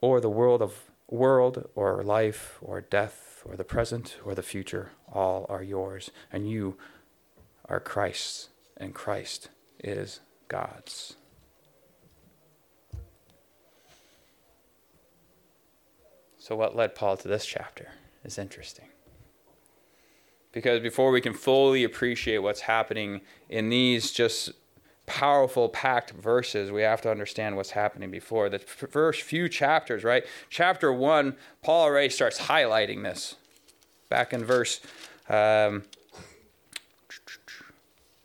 or 0.02 0.20
the 0.20 0.30
world 0.30 0.62
of 0.62 0.92
world 1.10 1.70
or 1.74 2.04
life 2.04 2.58
or 2.62 2.82
death 2.82 3.42
or 3.46 3.56
the 3.56 3.64
present 3.64 4.18
or 4.26 4.36
the 4.36 4.44
future, 4.44 4.92
all 5.10 5.46
are 5.48 5.64
yours, 5.64 6.12
and 6.30 6.50
you 6.50 6.78
are 7.70 7.80
Christ's, 7.80 8.50
and 8.76 8.94
Christ 8.94 9.48
is 9.82 10.20
God's. 10.50 11.16
So, 16.38 16.54
what 16.58 16.76
led 16.76 16.96
Paul 16.96 17.16
to 17.16 17.30
this 17.30 17.46
chapter 17.46 17.92
is 18.26 18.38
interesting. 18.38 18.90
Because 20.58 20.80
before 20.80 21.12
we 21.12 21.22
can 21.22 21.34
fully 21.34 21.84
appreciate 21.84 22.40
what's 22.40 22.62
happening 22.62 23.22
in 23.48 23.70
these 23.70 24.12
just 24.12 24.50
powerful, 25.06 25.70
packed 25.70 26.10
verses, 26.14 26.72
we 26.72 26.82
have 26.82 27.00
to 27.02 27.12
understand 27.12 27.56
what's 27.56 27.70
happening 27.70 28.10
before. 28.10 28.50
The 28.50 28.58
first 28.58 29.22
few 29.22 29.50
chapters, 29.50 30.04
right? 30.04 30.26
Chapter 30.50 30.92
one, 30.92 31.36
Paul 31.62 31.84
already 31.84 32.10
starts 32.10 32.42
highlighting 32.42 33.04
this. 33.04 33.36
Back 34.10 34.34
in 34.34 34.44
verse 34.44 34.82
um, 35.30 35.84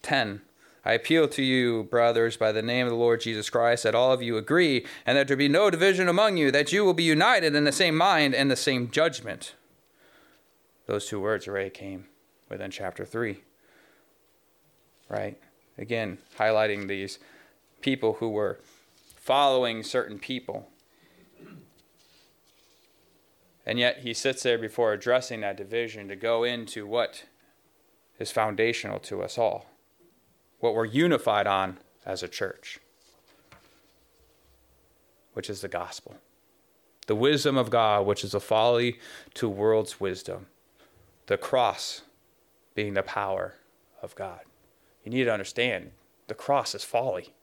10, 0.00 0.40
I 0.86 0.94
appeal 0.94 1.28
to 1.28 1.42
you, 1.42 1.82
brothers, 1.82 2.38
by 2.38 2.50
the 2.50 2.62
name 2.62 2.86
of 2.86 2.92
the 2.92 2.96
Lord 2.96 3.20
Jesus 3.20 3.50
Christ, 3.50 3.82
that 3.82 3.94
all 3.94 4.10
of 4.10 4.22
you 4.22 4.38
agree, 4.38 4.86
and 5.04 5.18
that 5.18 5.28
there 5.28 5.36
be 5.36 5.48
no 5.48 5.68
division 5.68 6.08
among 6.08 6.38
you, 6.38 6.50
that 6.50 6.72
you 6.72 6.82
will 6.82 6.94
be 6.94 7.02
united 7.02 7.54
in 7.54 7.64
the 7.64 7.72
same 7.72 7.94
mind 7.94 8.34
and 8.34 8.50
the 8.50 8.56
same 8.56 8.90
judgment. 8.90 9.54
Those 10.86 11.06
two 11.06 11.20
words 11.20 11.46
already 11.46 11.68
came 11.68 12.06
within 12.52 12.70
chapter 12.70 13.04
3. 13.04 13.38
Right? 15.08 15.38
Again, 15.76 16.18
highlighting 16.38 16.86
these 16.86 17.18
people 17.80 18.14
who 18.14 18.28
were 18.28 18.60
following 19.16 19.82
certain 19.82 20.18
people. 20.18 20.68
And 23.66 23.78
yet 23.78 23.98
he 23.98 24.14
sits 24.14 24.42
there 24.42 24.58
before 24.58 24.92
addressing 24.92 25.40
that 25.40 25.56
division 25.56 26.08
to 26.08 26.16
go 26.16 26.44
into 26.44 26.86
what 26.86 27.24
is 28.18 28.30
foundational 28.30 28.98
to 29.00 29.22
us 29.22 29.38
all 29.38 29.66
what 30.62 30.76
we're 30.76 30.84
unified 30.84 31.48
on 31.48 31.76
as 32.06 32.22
a 32.22 32.28
church, 32.28 32.78
which 35.32 35.50
is 35.50 35.60
the 35.60 35.66
gospel. 35.66 36.14
The 37.08 37.16
wisdom 37.16 37.56
of 37.56 37.68
God, 37.68 38.06
which 38.06 38.22
is 38.22 38.32
a 38.32 38.38
folly 38.38 39.00
to 39.34 39.48
world's 39.48 39.98
wisdom. 39.98 40.46
The 41.26 41.36
cross 41.36 42.02
being 42.74 42.94
the 42.94 43.02
power 43.02 43.54
of 44.00 44.14
God. 44.14 44.40
You 45.04 45.10
need 45.10 45.24
to 45.24 45.32
understand 45.32 45.90
the 46.28 46.34
cross 46.34 46.74
is 46.74 46.84
folly, 46.84 47.34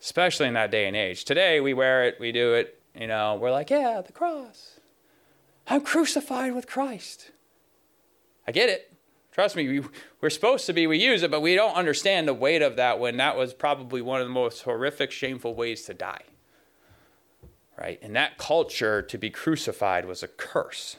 especially 0.00 0.46
in 0.46 0.54
that 0.54 0.70
day 0.70 0.86
and 0.86 0.96
age. 0.96 1.24
Today, 1.24 1.60
we 1.60 1.74
wear 1.74 2.04
it, 2.04 2.16
we 2.20 2.32
do 2.32 2.54
it, 2.54 2.80
you 2.98 3.06
know, 3.06 3.36
we're 3.40 3.50
like, 3.50 3.70
yeah, 3.70 4.00
the 4.04 4.12
cross. 4.12 4.80
I'm 5.66 5.80
crucified 5.80 6.54
with 6.54 6.66
Christ. 6.66 7.30
I 8.46 8.52
get 8.52 8.68
it. 8.68 8.92
Trust 9.30 9.56
me, 9.56 9.80
we, 9.80 9.88
we're 10.20 10.30
supposed 10.30 10.66
to 10.66 10.74
be, 10.74 10.86
we 10.86 10.98
use 10.98 11.22
it, 11.22 11.30
but 11.30 11.40
we 11.40 11.54
don't 11.54 11.74
understand 11.74 12.28
the 12.28 12.34
weight 12.34 12.60
of 12.60 12.76
that 12.76 12.98
when 12.98 13.16
that 13.16 13.36
was 13.36 13.54
probably 13.54 14.02
one 14.02 14.20
of 14.20 14.26
the 14.26 14.32
most 14.32 14.62
horrific, 14.62 15.10
shameful 15.10 15.54
ways 15.54 15.84
to 15.84 15.94
die. 15.94 16.22
Right? 17.78 17.98
In 18.02 18.12
that 18.12 18.36
culture, 18.36 19.00
to 19.00 19.18
be 19.18 19.30
crucified 19.30 20.04
was 20.04 20.22
a 20.22 20.28
curse. 20.28 20.96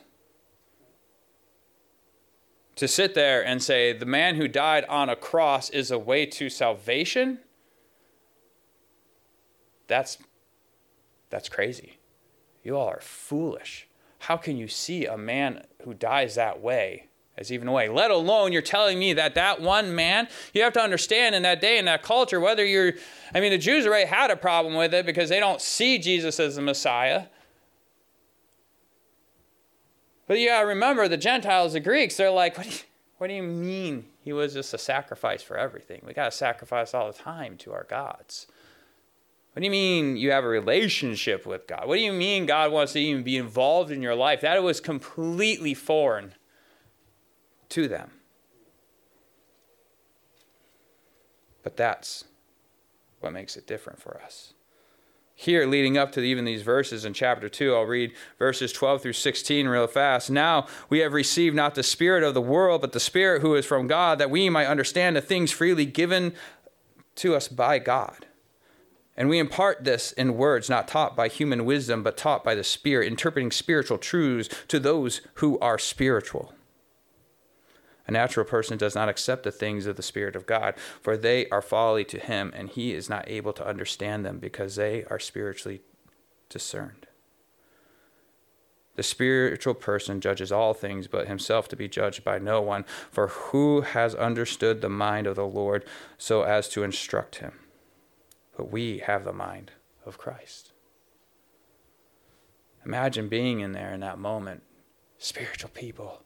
To 2.78 2.88
sit 2.88 3.14
there 3.14 3.46
and 3.46 3.62
say, 3.62 3.94
the 3.94 4.06
man 4.06 4.36
who 4.36 4.48
died 4.48 4.86
on 4.86 5.10
a 5.10 5.16
cross 5.16 5.70
is 5.70 5.92
a 5.92 6.00
way 6.00 6.26
to 6.26 6.50
salvation, 6.50 7.40
that's, 9.88 10.18
that's 11.30 11.50
crazy. 11.50 12.00
You 12.64 12.78
all 12.78 12.88
are 12.88 13.02
foolish. 13.02 13.88
How 14.20 14.38
can 14.38 14.58
you 14.58 14.68
see 14.68 15.06
a 15.06 15.18
man 15.18 15.66
who 15.84 15.94
dies 15.94 16.36
that 16.36 16.62
way? 16.62 17.10
as 17.38 17.52
even 17.52 17.68
a 17.68 17.72
way. 17.72 17.90
Let 17.90 18.12
alone 18.12 18.52
you're 18.52 18.62
telling 18.62 19.00
me 19.00 19.14
that 19.14 19.36
that 19.36 19.62
one 19.62 19.96
man, 19.96 20.28
you 20.54 20.62
have 20.64 20.74
to 20.74 20.82
understand 20.82 21.34
in 21.36 21.44
that 21.44 21.62
day, 21.62 21.78
in 21.78 21.86
that 21.86 22.04
culture, 22.04 22.40
whether 22.40 22.64
you're, 22.64 22.94
I 23.34 23.40
mean, 23.40 23.52
the 23.52 23.58
Jews 23.58 23.86
already 23.86 24.08
had 24.08 24.30
a 24.30 24.36
problem 24.36 24.76
with 24.76 24.94
it 24.94 25.06
because 25.06 25.30
they 25.30 25.40
don't 25.40 25.62
see 25.62 25.98
Jesus 25.98 26.40
as 26.40 26.56
the 26.56 26.62
Messiah. 26.62 27.26
But 30.28 30.40
you 30.40 30.48
gotta 30.48 30.66
remember 30.66 31.08
the 31.08 31.18
Gentiles, 31.18 31.74
the 31.74 31.80
Greeks, 31.80 32.18
they're 32.18 32.32
like, 32.32 32.58
what 32.58 32.66
do 32.66 32.72
you, 32.72 32.80
what 33.18 33.28
do 33.28 33.34
you 33.34 33.44
mean 33.44 34.06
he 34.24 34.34
was 34.34 34.54
just 34.54 34.74
a 34.74 34.78
sacrifice 34.78 35.44
for 35.44 35.58
everything? 35.58 36.02
We 36.06 36.14
gotta 36.14 36.32
sacrifice 36.32 36.94
all 36.94 37.12
the 37.12 37.18
time 37.18 37.58
to 37.58 37.74
our 37.74 37.84
gods. 37.84 38.48
What 39.54 39.60
do 39.60 39.66
you 39.66 39.72
mean 39.72 40.18
you 40.18 40.32
have 40.32 40.44
a 40.44 40.48
relationship 40.48 41.46
with 41.46 41.68
God? 41.68 41.88
What 41.88 41.98
do 41.98 42.02
you 42.02 42.14
mean 42.14 42.48
God 42.48 42.72
wants 42.72 42.94
to 42.94 43.00
even 43.00 43.22
be 43.22 43.38
involved 43.38 43.92
in 43.92 44.02
your 44.02 44.16
life? 44.16 44.42
That 44.42 44.64
was 44.64 44.80
completely 44.80 45.76
foreign 45.76 46.34
to 47.70 47.88
them. 47.88 48.10
But 51.62 51.78
that's 51.78 52.26
what 53.20 53.32
makes 53.32 53.56
it 53.56 53.68
different 53.68 54.02
for 54.02 54.20
us. 54.26 54.54
Here 55.36 55.66
leading 55.66 55.98
up 55.98 56.12
to 56.12 56.22
even 56.22 56.46
these 56.46 56.62
verses 56.62 57.06
in 57.06 57.14
chapter 57.14 57.50
2 57.50 57.74
i'll 57.74 57.84
read 57.84 58.14
verses 58.38 58.72
12 58.72 59.02
through 59.02 59.14
16 59.14 59.68
real 59.68 59.88
fast. 59.88 60.30
Now 60.30 60.68
we 60.90 61.00
have 61.00 61.14
received 61.14 61.56
not 61.56 61.76
the 61.76 61.84
spirit 61.84 62.24
of 62.24 62.34
the 62.34 62.42
world 62.42 62.82
but 62.82 62.92
the 62.92 63.00
spirit 63.00 63.42
who 63.42 63.56
is 63.56 63.66
from 63.66 63.88
god 63.88 64.20
that 64.20 64.30
we 64.30 64.50
might 64.50 64.68
understand 64.68 65.16
the 65.16 65.22
things 65.22 65.52
freely 65.52 65.86
given 65.86 66.34
to 67.16 67.36
us 67.36 67.48
by 67.48 67.80
god. 67.80 68.28
And 69.16 69.30
we 69.30 69.38
impart 69.38 69.84
this 69.84 70.12
in 70.12 70.38
words 70.38 70.70
not 70.70 70.88
taught 70.88 71.16
by 71.16 71.28
human 71.28 71.66
wisdom 71.66 72.04
but 72.04 72.18
taught 72.18 72.44
by 72.44 72.56
the 72.56 72.64
spirit 72.64 73.08
interpreting 73.08 73.52
spiritual 73.52 73.98
truths 73.98 74.50
to 74.68 74.80
those 74.80 75.22
who 75.36 75.60
are 75.60 75.80
spiritual 75.80 76.54
a 78.08 78.12
natural 78.12 78.46
person 78.46 78.78
does 78.78 78.96
not 78.96 79.10
accept 79.10 79.44
the 79.44 79.52
things 79.52 79.86
of 79.86 79.96
the 79.96 80.04
Spirit 80.04 80.36
of 80.36 80.46
God, 80.46 80.76
for 81.02 81.16
they 81.16 81.48
are 81.50 81.62
folly 81.62 82.04
to 82.06 82.20
him, 82.20 82.52
and 82.56 82.70
he 82.70 82.94
is 82.94 83.10
not 83.10 83.30
able 83.30 83.54
to 83.54 83.66
understand 83.66 84.26
them 84.26 84.40
because 84.40 84.76
they 84.76 85.06
are 85.06 85.20
spiritually 85.20 85.82
discerned. 86.50 87.08
The 88.96 89.04
spiritual 89.04 89.74
person 89.74 90.22
judges 90.22 90.52
all 90.52 90.74
things, 90.74 91.08
but 91.08 91.28
himself 91.28 91.68
to 91.70 91.76
be 91.76 91.88
judged 91.88 92.24
by 92.24 92.38
no 92.38 92.62
one. 92.62 92.86
For 93.10 93.28
who 93.28 93.82
has 93.82 94.14
understood 94.14 94.82
the 94.82 94.90
mind 94.90 95.26
of 95.26 95.36
the 95.36 95.48
Lord 95.48 95.84
so 96.18 96.44
as 96.44 96.70
to 96.70 96.84
instruct 96.84 97.38
him? 97.38 97.54
But 98.56 98.72
we 98.72 99.00
have 99.00 99.24
the 99.24 99.34
mind 99.34 99.72
of 100.06 100.20
Christ. 100.20 100.74
Imagine 102.86 103.30
being 103.30 103.62
in 103.62 103.72
there 103.72 103.94
in 103.94 104.02
that 104.02 104.20
moment. 104.20 104.62
Spiritual 105.18 105.72
people 105.74 106.22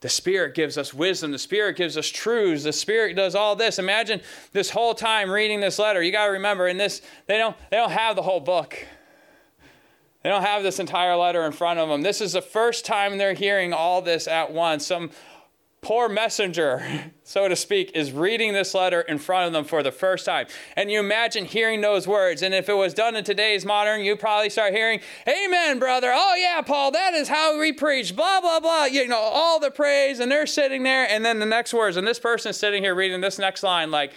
the 0.00 0.08
Spirit 0.08 0.54
gives 0.54 0.78
us 0.78 0.94
wisdom. 0.94 1.32
The 1.32 1.38
Spirit 1.38 1.76
gives 1.76 1.96
us 1.96 2.06
truths. 2.06 2.62
The 2.62 2.72
Spirit 2.72 3.14
does 3.14 3.34
all 3.34 3.56
this. 3.56 3.78
Imagine 3.78 4.20
this 4.52 4.70
whole 4.70 4.94
time 4.94 5.30
reading 5.30 5.60
this 5.60 5.78
letter. 5.78 6.02
You 6.02 6.12
got 6.12 6.26
to 6.26 6.32
remember, 6.32 6.68
in 6.68 6.76
this, 6.76 7.02
they 7.26 7.36
don't, 7.36 7.56
they 7.70 7.76
don't 7.76 7.90
have 7.90 8.14
the 8.14 8.22
whole 8.22 8.40
book. 8.40 8.76
They 10.22 10.30
don't 10.30 10.42
have 10.42 10.62
this 10.62 10.78
entire 10.78 11.16
letter 11.16 11.44
in 11.44 11.52
front 11.52 11.78
of 11.78 11.88
them. 11.88 12.02
This 12.02 12.20
is 12.20 12.32
the 12.32 12.42
first 12.42 12.84
time 12.84 13.18
they're 13.18 13.34
hearing 13.34 13.72
all 13.72 14.02
this 14.02 14.28
at 14.28 14.52
once. 14.52 14.86
Some 14.86 15.10
poor 15.80 16.08
messenger, 16.08 17.12
so 17.22 17.48
to 17.48 17.56
speak, 17.56 17.92
is 17.94 18.12
reading 18.12 18.52
this 18.52 18.74
letter 18.74 19.00
in 19.02 19.18
front 19.18 19.46
of 19.46 19.52
them 19.52 19.64
for 19.64 19.82
the 19.82 19.92
first 19.92 20.24
time. 20.24 20.46
And 20.76 20.90
you 20.90 20.98
imagine 21.00 21.44
hearing 21.44 21.80
those 21.80 22.06
words. 22.06 22.42
And 22.42 22.54
if 22.54 22.68
it 22.68 22.74
was 22.74 22.94
done 22.94 23.16
in 23.16 23.24
today's 23.24 23.64
modern, 23.64 24.02
you 24.02 24.16
probably 24.16 24.50
start 24.50 24.72
hearing, 24.72 25.00
Amen, 25.26 25.78
brother. 25.78 26.10
Oh, 26.12 26.34
yeah, 26.36 26.60
Paul, 26.62 26.90
that 26.92 27.14
is 27.14 27.28
how 27.28 27.58
we 27.58 27.72
preach. 27.72 28.14
Blah, 28.14 28.40
blah, 28.40 28.60
blah. 28.60 28.84
You 28.84 29.06
know, 29.06 29.18
all 29.18 29.60
the 29.60 29.70
praise. 29.70 30.20
And 30.20 30.30
they're 30.30 30.46
sitting 30.46 30.82
there. 30.82 31.08
And 31.08 31.24
then 31.24 31.38
the 31.38 31.46
next 31.46 31.72
words. 31.72 31.96
And 31.96 32.06
this 32.06 32.18
person 32.18 32.50
is 32.50 32.56
sitting 32.56 32.82
here 32.82 32.94
reading 32.94 33.20
this 33.20 33.38
next 33.38 33.62
line, 33.62 33.90
like, 33.90 34.12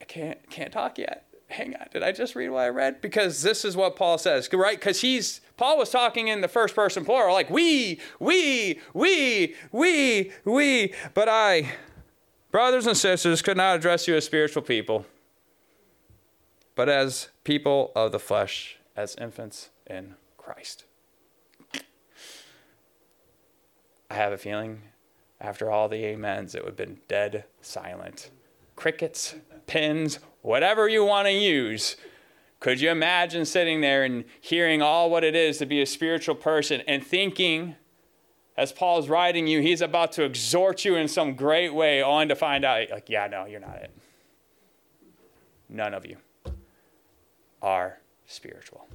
I 0.00 0.04
can't, 0.06 0.38
can't 0.50 0.72
talk 0.72 0.98
yet 0.98 1.26
hang 1.52 1.76
on, 1.76 1.86
did 1.92 2.02
I 2.02 2.12
just 2.12 2.34
read 2.34 2.48
what 2.48 2.62
I 2.62 2.68
read? 2.68 3.00
Because 3.00 3.42
this 3.42 3.64
is 3.64 3.76
what 3.76 3.94
Paul 3.94 4.18
says, 4.18 4.48
right? 4.52 4.78
Because 4.78 5.02
he's 5.02 5.40
Paul 5.62 5.78
was 5.78 5.90
talking 5.90 6.26
in 6.26 6.40
the 6.40 6.48
first 6.48 6.74
person 6.74 7.04
plural, 7.04 7.32
like 7.34 7.48
we, 7.48 8.00
we, 8.18 8.80
we, 8.94 9.54
we, 9.70 10.32
we. 10.44 10.92
But 11.14 11.28
I, 11.28 11.74
brothers 12.50 12.88
and 12.88 12.96
sisters, 12.96 13.42
could 13.42 13.56
not 13.56 13.76
address 13.76 14.08
you 14.08 14.16
as 14.16 14.24
spiritual 14.24 14.62
people, 14.62 15.06
but 16.74 16.88
as 16.88 17.28
people 17.44 17.92
of 17.94 18.10
the 18.10 18.18
flesh, 18.18 18.78
as 18.96 19.14
infants 19.14 19.70
in 19.86 20.16
Christ. 20.36 20.84
I 24.10 24.14
have 24.14 24.32
a 24.32 24.38
feeling 24.38 24.82
after 25.40 25.70
all 25.70 25.88
the 25.88 26.12
amens, 26.12 26.56
it 26.56 26.64
would 26.64 26.70
have 26.70 26.76
been 26.76 26.98
dead 27.06 27.44
silent. 27.60 28.30
Crickets, 28.74 29.36
pins, 29.68 30.18
whatever 30.40 30.88
you 30.88 31.04
want 31.04 31.28
to 31.28 31.32
use. 31.32 31.96
Could 32.62 32.80
you 32.80 32.92
imagine 32.92 33.44
sitting 33.44 33.80
there 33.80 34.04
and 34.04 34.24
hearing 34.40 34.82
all 34.82 35.10
what 35.10 35.24
it 35.24 35.34
is 35.34 35.58
to 35.58 35.66
be 35.66 35.82
a 35.82 35.86
spiritual 35.86 36.36
person 36.36 36.80
and 36.86 37.04
thinking, 37.04 37.74
as 38.56 38.70
Paul's 38.70 39.08
writing 39.08 39.48
you, 39.48 39.60
he's 39.60 39.80
about 39.80 40.12
to 40.12 40.22
exhort 40.22 40.84
you 40.84 40.94
in 40.94 41.08
some 41.08 41.34
great 41.34 41.74
way, 41.74 42.04
only 42.04 42.28
to 42.28 42.36
find 42.36 42.64
out, 42.64 42.88
like, 42.88 43.08
yeah, 43.08 43.26
no, 43.26 43.46
you're 43.46 43.58
not 43.58 43.78
it. 43.78 43.90
None 45.68 45.92
of 45.92 46.06
you 46.06 46.18
are 47.60 47.98
spiritual. 48.26 48.86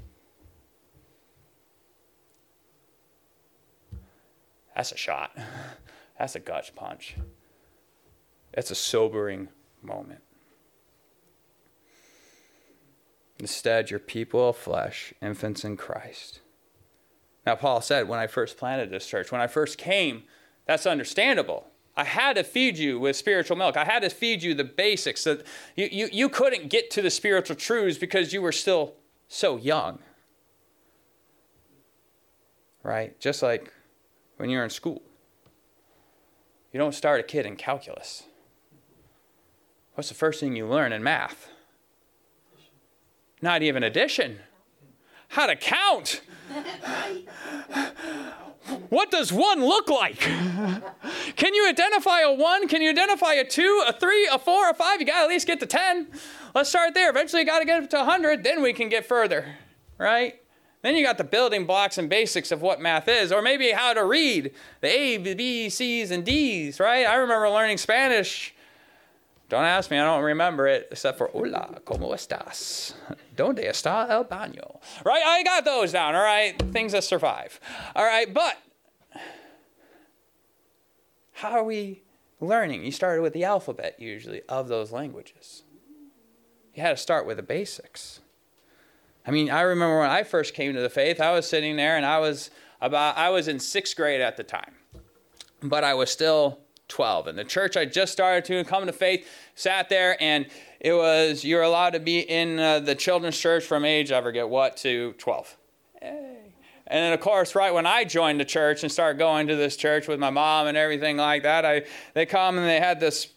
That's 4.78 4.94
a 4.94 4.98
shot. 4.98 5.38
That's 6.18 6.36
a 6.36 6.40
gut 6.40 6.72
punch. 6.74 7.18
That's 8.54 8.72
a 8.72 8.76
sobering 8.76 9.50
moment. 9.82 10.22
Instead, 13.40 13.92
you're 13.92 14.00
people 14.00 14.50
of 14.50 14.58
flesh, 14.58 15.14
infants 15.22 15.64
in 15.64 15.78
Christ. 15.78 16.42
Now, 17.46 17.56
Paul 17.56 17.82
said, 17.82 18.08
when 18.08 18.20
I 18.20 18.28
first 18.28 18.58
planted 18.58 18.90
this 18.90 19.08
church, 19.08 19.32
when 19.32 19.42
I 19.42 19.48
first 19.48 19.78
came, 19.78 20.24
that's 20.66 20.86
understandable. 20.86 21.68
I 21.96 22.04
had 22.04 22.36
to 22.36 22.44
feed 22.44 22.78
you 22.78 23.00
with 23.00 23.16
spiritual 23.16 23.58
milk. 23.58 23.78
I 23.78 23.86
had 23.86 24.04
to 24.04 24.10
feed 24.10 24.44
you 24.44 24.54
the 24.54 24.64
basics. 24.64 25.24
That 25.24 25.46
you, 25.76 25.88
you, 25.92 26.10
you 26.12 26.30
couldn't 26.30 26.70
get 26.70 26.92
to 26.92 27.02
the 27.02 27.10
spiritual 27.10 27.56
truths 27.56 27.98
because 27.98 28.34
you 28.34 28.42
were 28.42 28.52
still 28.52 28.94
so 29.28 29.58
young. 29.58 30.00
Right? 32.84 33.20
Just 33.20 33.42
like 33.42 33.74
when 34.38 34.50
you're 34.50 34.64
in 34.64 34.70
school. 34.70 35.02
You 36.72 36.80
don't 36.80 36.94
start 36.94 37.20
a 37.20 37.24
kid 37.24 37.46
in 37.46 37.56
calculus. 37.56 38.24
What's 39.96 40.10
the 40.10 40.16
first 40.16 40.40
thing 40.40 40.56
you 40.56 40.68
learn 40.68 40.92
in 40.92 41.02
math? 41.04 41.50
Not 43.42 43.62
even 43.62 43.84
addition. 43.84 44.40
How 45.30 45.48
to 45.48 45.56
count. 45.56 46.22
What 48.90 49.12
does 49.12 49.32
one 49.32 49.60
look 49.60 49.90
like? 49.90 50.20
Can 51.36 51.54
you 51.54 51.68
identify 51.70 52.22
a 52.22 52.34
one? 52.34 52.68
Can 52.68 52.82
you 52.82 52.90
identify 52.90 53.34
a 53.34 53.46
two, 53.46 53.84
a 53.88 53.94
three, 53.94 54.28
a 54.32 54.40
four, 54.40 54.70
a 54.70 54.74
five? 54.74 55.00
You 55.00 55.06
got 55.06 55.20
to 55.20 55.24
at 55.24 55.30
least 55.30 55.48
get 55.48 55.60
to 55.60 55.66
10. 55.66 56.08
Let's 56.56 56.70
start 56.70 56.94
there. 56.94 57.10
Eventually, 57.10 57.42
you 57.42 57.46
got 57.46 57.60
to 57.60 57.66
get 57.66 57.90
to 57.92 57.98
100. 57.98 58.44
Then 58.44 58.62
we 58.62 58.74
can 58.74 58.90
get 58.90 59.06
further, 59.06 59.46
right? 59.98 60.42
Then 60.82 60.96
you 60.96 61.04
got 61.04 61.18
the 61.18 61.24
building 61.24 61.66
blocks 61.66 61.98
and 61.98 62.10
basics 62.10 62.52
of 62.52 62.62
what 62.62 62.80
math 62.80 63.08
is, 63.08 63.32
or 63.32 63.42
maybe 63.42 63.72
how 63.72 63.94
to 63.94 64.06
read 64.06 64.52
the 64.82 64.88
A, 64.88 65.18
B, 65.18 65.70
C's, 65.70 66.12
and 66.12 66.26
D's, 66.26 66.80
right? 66.80 67.06
I 67.06 67.16
remember 67.16 67.50
learning 67.50 67.78
Spanish 67.78 68.54
don't 69.50 69.64
ask 69.64 69.90
me, 69.90 69.98
I 69.98 70.04
don't 70.04 70.24
remember 70.24 70.68
it, 70.68 70.90
except 70.92 71.18
for 71.18 71.30
hola, 71.30 71.80
¿cómo 71.86 72.14
estás? 72.14 72.94
¿Dónde 73.38 73.66
está 73.66 74.10
el 74.10 74.26
baño? 74.26 74.82
Right? 75.06 75.24
I 75.24 75.44
got 75.44 75.64
those 75.64 75.94
down, 75.94 76.16
all 76.16 76.24
right? 76.24 76.58
Things 76.74 76.92
that 76.92 77.04
survive. 77.04 77.60
All 77.96 78.04
right, 78.04 78.34
but 78.34 78.58
how 81.34 81.52
are 81.52 81.64
we 81.64 82.04
learning? 82.42 82.84
You 82.84 82.92
started 82.92 83.22
with 83.22 83.34
the 83.34 83.44
alphabet, 83.44 83.96
usually, 84.00 84.42
of 84.50 84.68
those 84.68 84.92
languages. 84.92 85.64
You 86.74 86.82
had 86.82 86.92
to 86.92 86.98
start 86.98 87.26
with 87.26 87.38
the 87.38 87.44
basics. 87.44 88.20
I 89.26 89.32
mean, 89.32 89.50
I 89.50 89.62
remember 89.62 90.00
when 90.00 90.10
I 90.10 90.24
first 90.24 90.54
came 90.54 90.74
to 90.74 90.82
the 90.82 90.90
faith, 90.90 91.22
I 91.22 91.32
was 91.32 91.48
sitting 91.48 91.76
there 91.76 91.98
and 91.98 92.06
I 92.06 92.20
was 92.20 92.50
about, 92.82 93.18
I 93.18 93.30
was 93.30 93.48
in 93.48 93.60
sixth 93.60 93.96
grade 93.96 94.22
at 94.22 94.38
the 94.38 94.44
time, 94.44 94.76
but 95.62 95.84
I 95.84 95.94
was 95.94 96.10
still 96.10 96.60
12. 96.88 97.28
And 97.28 97.38
the 97.38 97.44
church 97.44 97.76
I 97.76 97.86
just 97.86 98.14
started 98.14 98.46
to 98.46 98.64
come 98.64 98.86
to 98.86 98.94
faith 98.94 99.28
sat 99.56 99.90
there, 99.90 100.22
and 100.22 100.48
it 100.88 100.94
was 100.94 101.44
you're 101.44 101.64
allowed 101.64 101.92
to 101.92 102.00
be 102.00 102.20
in 102.20 102.60
uh, 102.60 102.80
the 102.80 102.96
children's 102.96 103.38
church 103.38 103.66
from 103.66 103.84
age, 103.84 104.12
I 104.12 104.22
forget 104.22 104.48
what, 104.48 104.78
to 104.78 105.14
12. 105.18 105.58
Hey. 106.02 106.38
And 106.90 107.04
then, 107.04 107.12
of 107.12 107.20
course, 107.20 107.56
right 107.56 107.74
when 107.74 107.86
I 107.86 108.06
joined 108.06 108.40
the 108.40 108.46
church 108.46 108.84
and 108.84 108.92
started 108.92 109.20
going 109.20 109.48
to 109.48 109.58
this 109.58 109.76
church 109.76 110.08
with 110.08 110.18
my 110.18 110.30
mom 110.30 110.68
and 110.68 110.78
everything 110.78 111.18
like 111.18 111.44
that, 111.44 111.66
I 111.66 111.84
they 112.14 112.26
come 112.26 112.58
and 112.58 112.66
they 112.66 112.80
had 112.80 113.02
this 113.02 113.28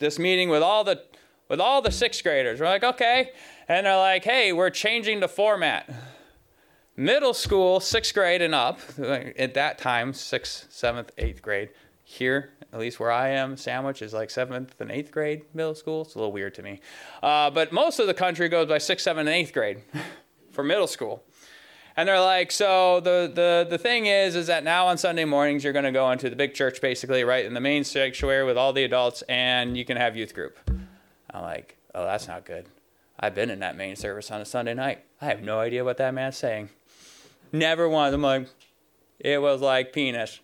this 0.00 0.18
meeting 0.18 0.48
with 0.48 0.62
all 0.62 0.82
the 0.82 1.00
with 1.48 1.60
all 1.60 1.80
the 1.80 1.92
sixth 1.92 2.24
graders. 2.24 2.58
We're 2.58 2.66
like, 2.66 2.82
okay, 2.82 3.30
and 3.68 3.86
they're 3.86 3.96
like, 3.96 4.24
hey, 4.24 4.52
we're 4.52 4.70
changing 4.70 5.20
the 5.20 5.28
format. 5.28 5.88
Middle 6.96 7.34
school, 7.34 7.78
sixth 7.78 8.12
grade 8.12 8.42
and 8.42 8.56
up, 8.56 8.80
at 8.98 9.54
that 9.54 9.78
time, 9.78 10.12
sixth, 10.12 10.66
seventh, 10.70 11.12
eighth 11.16 11.40
grade. 11.42 11.68
Here, 12.10 12.54
at 12.72 12.80
least 12.80 12.98
where 12.98 13.12
I 13.12 13.28
am, 13.28 13.58
Sandwich 13.58 14.00
is 14.00 14.14
like 14.14 14.30
seventh 14.30 14.80
and 14.80 14.90
eighth 14.90 15.12
grade 15.12 15.42
middle 15.52 15.74
school. 15.74 16.00
It's 16.02 16.14
a 16.14 16.18
little 16.18 16.32
weird 16.32 16.54
to 16.54 16.62
me. 16.62 16.80
Uh, 17.22 17.50
but 17.50 17.70
most 17.70 18.00
of 18.00 18.06
the 18.06 18.14
country 18.14 18.48
goes 18.48 18.66
by 18.66 18.78
sixth, 18.78 19.04
seventh, 19.04 19.28
and 19.28 19.36
eighth 19.36 19.52
grade 19.52 19.82
for 20.50 20.64
middle 20.64 20.86
school. 20.86 21.22
And 21.98 22.08
they're 22.08 22.18
like, 22.18 22.50
so 22.50 23.00
the, 23.00 23.30
the, 23.32 23.66
the 23.68 23.76
thing 23.76 24.06
is, 24.06 24.36
is 24.36 24.46
that 24.46 24.64
now 24.64 24.86
on 24.86 24.96
Sunday 24.96 25.26
mornings, 25.26 25.62
you're 25.62 25.74
going 25.74 25.84
to 25.84 25.92
go 25.92 26.10
into 26.10 26.30
the 26.30 26.34
big 26.34 26.54
church, 26.54 26.80
basically, 26.80 27.24
right, 27.24 27.44
in 27.44 27.52
the 27.52 27.60
main 27.60 27.84
sanctuary 27.84 28.46
with 28.46 28.56
all 28.56 28.72
the 28.72 28.84
adults, 28.84 29.20
and 29.28 29.76
you 29.76 29.84
can 29.84 29.98
have 29.98 30.16
youth 30.16 30.32
group. 30.32 30.58
I'm 31.30 31.42
like, 31.42 31.76
oh, 31.94 32.04
that's 32.04 32.26
not 32.26 32.46
good. 32.46 32.64
I've 33.20 33.34
been 33.34 33.50
in 33.50 33.60
that 33.60 33.76
main 33.76 33.96
service 33.96 34.30
on 34.30 34.40
a 34.40 34.46
Sunday 34.46 34.72
night. 34.72 35.04
I 35.20 35.26
have 35.26 35.42
no 35.42 35.60
idea 35.60 35.84
what 35.84 35.98
that 35.98 36.14
man's 36.14 36.38
saying. 36.38 36.70
Never 37.52 37.86
once. 37.86 38.14
I'm 38.14 38.22
like, 38.22 38.48
it 39.18 39.42
was 39.42 39.60
like 39.60 39.92
penis. 39.92 40.40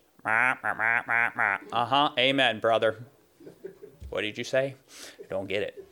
Uh 1.71 1.85
huh. 1.85 2.09
Amen, 2.17 2.59
brother. 2.59 3.03
What 4.09 4.21
did 4.21 4.37
you 4.37 4.43
say? 4.43 4.75
I 5.19 5.27
don't 5.29 5.47
get 5.47 5.63
it. 5.63 5.85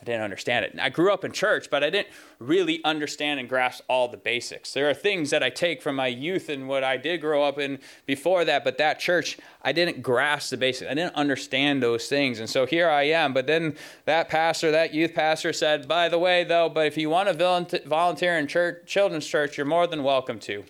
I 0.00 0.04
didn't 0.04 0.22
understand 0.22 0.64
it. 0.64 0.74
I 0.80 0.88
grew 0.88 1.12
up 1.12 1.24
in 1.24 1.30
church, 1.30 1.70
but 1.70 1.84
I 1.84 1.90
didn't 1.90 2.08
really 2.40 2.82
understand 2.84 3.38
and 3.38 3.48
grasp 3.48 3.84
all 3.86 4.08
the 4.08 4.16
basics. 4.16 4.72
There 4.72 4.90
are 4.90 4.94
things 4.94 5.30
that 5.30 5.44
I 5.44 5.50
take 5.50 5.80
from 5.80 5.94
my 5.94 6.08
youth 6.08 6.48
and 6.48 6.66
what 6.66 6.82
I 6.82 6.96
did 6.96 7.20
grow 7.20 7.44
up 7.44 7.60
in 7.60 7.78
before 8.04 8.44
that, 8.44 8.64
but 8.64 8.78
that 8.78 8.98
church, 8.98 9.38
I 9.62 9.70
didn't 9.70 10.02
grasp 10.02 10.50
the 10.50 10.56
basics. 10.56 10.90
I 10.90 10.94
didn't 10.94 11.14
understand 11.14 11.84
those 11.84 12.08
things. 12.08 12.40
And 12.40 12.50
so 12.50 12.66
here 12.66 12.90
I 12.90 13.04
am. 13.04 13.32
But 13.32 13.46
then 13.46 13.76
that 14.04 14.28
pastor, 14.28 14.72
that 14.72 14.92
youth 14.92 15.14
pastor 15.14 15.52
said, 15.52 15.86
by 15.86 16.08
the 16.08 16.18
way, 16.18 16.42
though, 16.42 16.68
but 16.68 16.88
if 16.88 16.96
you 16.96 17.08
want 17.08 17.28
to 17.28 17.82
volunteer 17.86 18.36
in 18.38 18.48
church, 18.48 18.82
children's 18.86 19.26
church, 19.26 19.56
you're 19.56 19.66
more 19.66 19.86
than 19.86 20.02
welcome 20.02 20.40
to. 20.40 20.64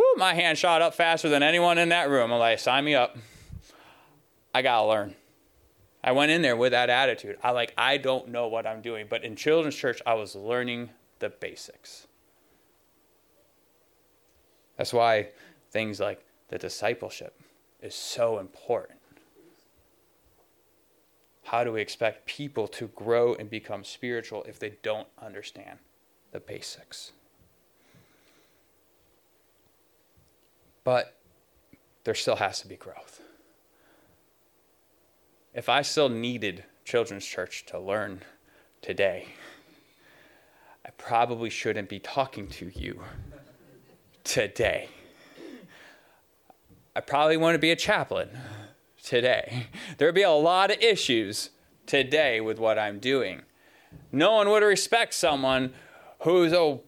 Woo, 0.00 0.14
my 0.16 0.32
hand 0.32 0.56
shot 0.56 0.80
up 0.80 0.94
faster 0.94 1.28
than 1.28 1.42
anyone 1.42 1.76
in 1.76 1.90
that 1.90 2.08
room. 2.08 2.32
I'm 2.32 2.38
like, 2.38 2.58
sign 2.58 2.86
me 2.86 2.94
up. 2.94 3.18
I 4.54 4.62
got 4.62 4.80
to 4.80 4.88
learn. 4.88 5.14
I 6.02 6.12
went 6.12 6.30
in 6.30 6.40
there 6.40 6.56
with 6.56 6.72
that 6.72 6.88
attitude. 6.88 7.36
I 7.42 7.50
like 7.50 7.74
I 7.76 7.98
don't 7.98 8.28
know 8.28 8.48
what 8.48 8.66
I'm 8.66 8.80
doing, 8.80 9.08
but 9.10 9.24
in 9.24 9.36
children's 9.36 9.76
church 9.76 10.00
I 10.06 10.14
was 10.14 10.34
learning 10.34 10.88
the 11.18 11.28
basics. 11.28 12.06
That's 14.78 14.94
why 14.94 15.28
things 15.70 16.00
like 16.00 16.24
the 16.48 16.56
discipleship 16.56 17.38
is 17.82 17.94
so 17.94 18.38
important. 18.38 19.00
How 21.44 21.62
do 21.62 21.72
we 21.72 21.82
expect 21.82 22.24
people 22.24 22.68
to 22.68 22.88
grow 22.88 23.34
and 23.34 23.50
become 23.50 23.84
spiritual 23.84 24.44
if 24.44 24.58
they 24.58 24.78
don't 24.82 25.08
understand 25.20 25.78
the 26.32 26.40
basics? 26.40 27.12
But 30.84 31.16
there 32.04 32.14
still 32.14 32.36
has 32.36 32.60
to 32.60 32.68
be 32.68 32.76
growth 32.76 33.20
if 35.54 35.68
I 35.68 35.82
still 35.82 36.08
needed 36.08 36.64
children's 36.84 37.26
church 37.26 37.66
to 37.66 37.78
learn 37.78 38.22
today, 38.82 39.28
I 40.86 40.90
probably 40.90 41.50
shouldn't 41.50 41.88
be 41.88 41.98
talking 41.98 42.48
to 42.48 42.70
you 42.74 43.02
today. 44.24 44.88
I 46.94 47.00
probably 47.00 47.36
want 47.36 47.54
to 47.54 47.58
be 47.58 47.70
a 47.70 47.76
chaplain 47.76 48.30
today. 49.02 49.68
There'd 49.98 50.14
be 50.14 50.22
a 50.22 50.30
lot 50.30 50.70
of 50.70 50.78
issues 50.78 51.50
today 51.86 52.40
with 52.40 52.58
what 52.58 52.78
I'm 52.78 52.98
doing. 52.98 53.42
No 54.12 54.32
one 54.32 54.48
would 54.50 54.62
respect 54.62 55.14
someone 55.14 55.72
who's 56.22 56.52
a 56.52 56.78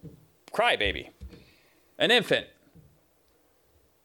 crybaby, 0.52 1.08
an 1.98 2.10
infant, 2.10 2.46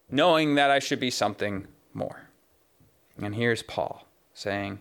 knowing 0.10 0.56
that 0.56 0.72
I 0.72 0.80
should 0.80 1.00
be 1.00 1.12
something 1.12 1.68
more. 1.94 2.28
And 3.22 3.36
here's 3.36 3.64
Paul 3.64 4.06
saying, 4.34 4.80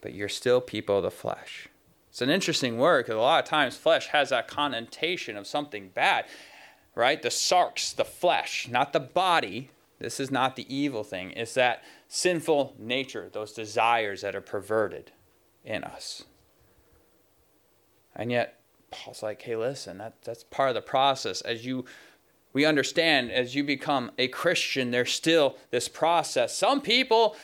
But 0.00 0.14
you're 0.14 0.28
still 0.28 0.60
people 0.60 0.98
of 0.98 1.02
the 1.02 1.10
flesh. 1.10 1.68
It's 2.10 2.22
an 2.22 2.30
interesting 2.30 2.78
word 2.78 3.04
because 3.04 3.18
a 3.18 3.20
lot 3.20 3.42
of 3.42 3.48
times 3.48 3.76
flesh 3.76 4.08
has 4.08 4.28
that 4.28 4.46
connotation 4.46 5.36
of 5.36 5.48
something 5.48 5.88
bad, 5.88 6.26
right? 6.94 7.20
The 7.20 7.28
sarx, 7.28 7.94
the 7.94 8.04
flesh, 8.04 8.68
not 8.68 8.92
the 8.92 9.00
body. 9.00 9.70
This 9.98 10.20
is 10.20 10.30
not 10.30 10.54
the 10.54 10.72
evil 10.72 11.02
thing. 11.02 11.32
It's 11.32 11.54
that 11.54 11.82
sinful 12.06 12.76
nature, 12.78 13.28
those 13.32 13.52
desires 13.52 14.20
that 14.20 14.36
are 14.36 14.40
perverted 14.40 15.10
in 15.64 15.82
us. 15.82 16.22
And 18.14 18.30
yet, 18.30 18.60
Paul's 18.92 19.22
like, 19.22 19.42
hey, 19.42 19.56
listen, 19.56 19.98
that, 19.98 20.14
that's 20.22 20.44
part 20.44 20.68
of 20.68 20.76
the 20.76 20.82
process. 20.82 21.40
As 21.40 21.66
you 21.66 21.84
we 22.54 22.64
understand 22.64 23.32
as 23.32 23.54
you 23.54 23.64
become 23.64 24.12
a 24.16 24.28
Christian, 24.28 24.92
there's 24.92 25.12
still 25.12 25.56
this 25.70 25.88
process. 25.88 26.56
Some 26.56 26.80
people, 26.80 27.36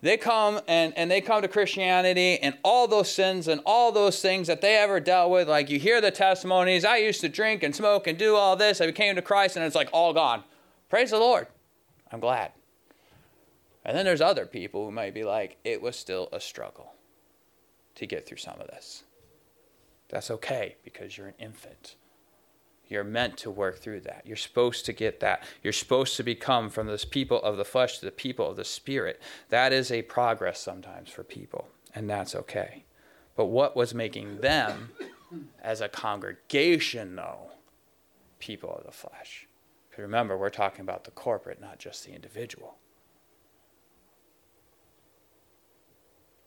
they 0.00 0.16
come 0.16 0.60
and, 0.66 0.96
and 0.96 1.10
they 1.10 1.20
come 1.20 1.42
to 1.42 1.48
Christianity 1.48 2.38
and 2.38 2.56
all 2.64 2.88
those 2.88 3.12
sins 3.12 3.48
and 3.48 3.60
all 3.66 3.92
those 3.92 4.20
things 4.20 4.46
that 4.46 4.62
they 4.62 4.76
ever 4.76 4.98
dealt 4.98 5.30
with. 5.30 5.46
Like 5.46 5.68
you 5.68 5.78
hear 5.78 6.00
the 6.00 6.10
testimonies, 6.10 6.86
I 6.86 6.96
used 6.96 7.20
to 7.20 7.28
drink 7.28 7.62
and 7.62 7.76
smoke 7.76 8.06
and 8.06 8.18
do 8.18 8.34
all 8.34 8.56
this. 8.56 8.80
I 8.80 8.90
came 8.92 9.14
to 9.14 9.22
Christ 9.22 9.56
and 9.56 9.64
it's 9.64 9.76
like 9.76 9.90
all 9.92 10.14
gone. 10.14 10.42
Praise 10.88 11.10
the 11.10 11.18
Lord. 11.18 11.48
I'm 12.10 12.20
glad. 12.20 12.52
And 13.84 13.96
then 13.96 14.06
there's 14.06 14.22
other 14.22 14.46
people 14.46 14.86
who 14.86 14.90
might 14.90 15.12
be 15.12 15.22
like, 15.22 15.58
it 15.64 15.82
was 15.82 15.96
still 15.96 16.30
a 16.32 16.40
struggle 16.40 16.94
to 17.96 18.06
get 18.06 18.26
through 18.26 18.38
some 18.38 18.58
of 18.58 18.68
this. 18.68 19.04
That's 20.08 20.30
okay 20.30 20.76
because 20.82 21.16
you're 21.18 21.28
an 21.28 21.34
infant. 21.38 21.96
You're 22.88 23.04
meant 23.04 23.36
to 23.38 23.50
work 23.50 23.78
through 23.78 24.02
that. 24.02 24.22
You're 24.24 24.36
supposed 24.36 24.86
to 24.86 24.92
get 24.92 25.20
that. 25.20 25.42
You're 25.62 25.72
supposed 25.72 26.16
to 26.16 26.22
become 26.22 26.70
from 26.70 26.86
this 26.86 27.04
people 27.04 27.42
of 27.42 27.56
the 27.56 27.64
flesh 27.64 27.98
to 27.98 28.04
the 28.04 28.12
people 28.12 28.50
of 28.50 28.56
the 28.56 28.64
spirit. 28.64 29.20
That 29.48 29.72
is 29.72 29.90
a 29.90 30.02
progress 30.02 30.60
sometimes 30.60 31.10
for 31.10 31.24
people, 31.24 31.68
and 31.94 32.08
that's 32.08 32.36
okay. 32.36 32.84
But 33.34 33.46
what 33.46 33.76
was 33.76 33.92
making 33.92 34.38
them, 34.38 34.90
as 35.62 35.80
a 35.80 35.88
congregation, 35.88 37.16
though, 37.16 37.50
people 38.38 38.76
of 38.76 38.86
the 38.86 38.92
flesh? 38.92 39.48
Because 39.90 40.02
remember, 40.02 40.38
we're 40.38 40.48
talking 40.50 40.82
about 40.82 41.04
the 41.04 41.10
corporate, 41.10 41.60
not 41.60 41.78
just 41.78 42.04
the 42.04 42.12
individual. 42.12 42.76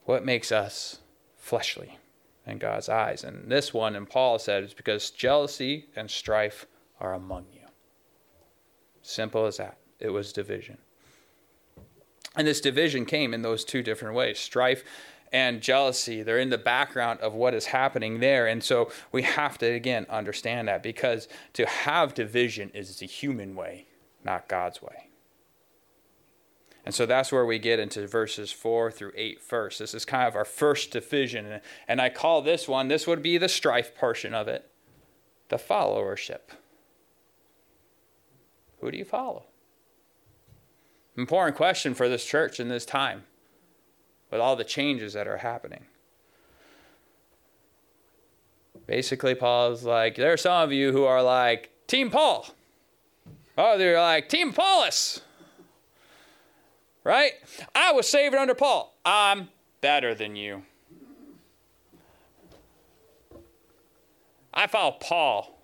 What 0.05 0.25
makes 0.25 0.51
us 0.51 0.99
fleshly? 1.37 1.99
In 2.45 2.57
God's 2.57 2.89
eyes. 2.89 3.23
And 3.23 3.51
this 3.51 3.73
one, 3.73 3.95
and 3.95 4.09
Paul 4.09 4.39
said, 4.39 4.63
is 4.63 4.73
because 4.73 5.11
jealousy 5.11 5.87
and 5.95 6.09
strife 6.09 6.65
are 6.99 7.13
among 7.13 7.45
you. 7.53 7.61
Simple 9.01 9.45
as 9.45 9.57
that. 9.57 9.77
It 9.99 10.09
was 10.09 10.33
division. 10.33 10.77
And 12.35 12.47
this 12.47 12.61
division 12.61 13.05
came 13.05 13.33
in 13.33 13.41
those 13.41 13.65
two 13.65 13.81
different 13.81 14.15
ways 14.15 14.39
strife 14.39 14.83
and 15.31 15.61
jealousy. 15.61 16.23
They're 16.23 16.39
in 16.39 16.49
the 16.49 16.57
background 16.57 17.19
of 17.19 17.33
what 17.33 17.53
is 17.53 17.65
happening 17.65 18.19
there. 18.19 18.47
And 18.47 18.63
so 18.63 18.91
we 19.11 19.21
have 19.23 19.57
to, 19.59 19.65
again, 19.67 20.05
understand 20.09 20.67
that 20.67 20.81
because 20.81 21.27
to 21.53 21.65
have 21.65 22.13
division 22.13 22.71
is 22.73 22.97
the 22.97 23.05
human 23.05 23.55
way, 23.55 23.85
not 24.23 24.47
God's 24.47 24.81
way. 24.81 25.08
And 26.89 26.95
so 26.95 27.05
that's 27.05 27.31
where 27.31 27.45
we 27.45 27.59
get 27.59 27.77
into 27.77 28.07
verses 28.07 28.51
4 28.51 28.89
through 28.89 29.11
8 29.15 29.39
first. 29.43 29.77
This 29.77 29.93
is 29.93 30.05
kind 30.05 30.27
of 30.27 30.35
our 30.35 30.43
first 30.43 30.89
division. 30.89 31.61
And 31.87 32.01
I 32.01 32.09
call 32.09 32.41
this 32.41 32.67
one, 32.67 32.87
this 32.87 33.05
would 33.05 33.21
be 33.21 33.37
the 33.37 33.47
strife 33.47 33.95
portion 33.95 34.33
of 34.33 34.47
it, 34.47 34.67
the 35.49 35.57
followership. 35.57 36.49
Who 38.81 38.89
do 38.89 38.97
you 38.97 39.05
follow? 39.05 39.43
Important 41.15 41.55
question 41.55 41.93
for 41.93 42.09
this 42.09 42.25
church 42.25 42.59
in 42.59 42.69
this 42.69 42.87
time 42.87 43.21
with 44.31 44.41
all 44.41 44.55
the 44.55 44.63
changes 44.63 45.13
that 45.13 45.27
are 45.27 45.37
happening. 45.37 45.85
Basically, 48.87 49.35
Paul's 49.35 49.83
like, 49.83 50.15
there 50.15 50.33
are 50.33 50.37
some 50.37 50.63
of 50.63 50.71
you 50.71 50.91
who 50.91 51.03
are 51.03 51.21
like, 51.21 51.69
Team 51.85 52.09
Paul. 52.09 52.47
Oh, 53.59 53.77
they're 53.77 54.01
like, 54.01 54.27
Team 54.27 54.49
Apollos 54.49 55.21
right? 57.03 57.31
I 57.75 57.91
was 57.91 58.07
saved 58.07 58.35
under 58.35 58.55
Paul. 58.55 58.95
I'm 59.05 59.49
better 59.81 60.13
than 60.13 60.35
you. 60.35 60.63
I 64.53 64.67
follow 64.67 64.97
Paul. 64.99 65.55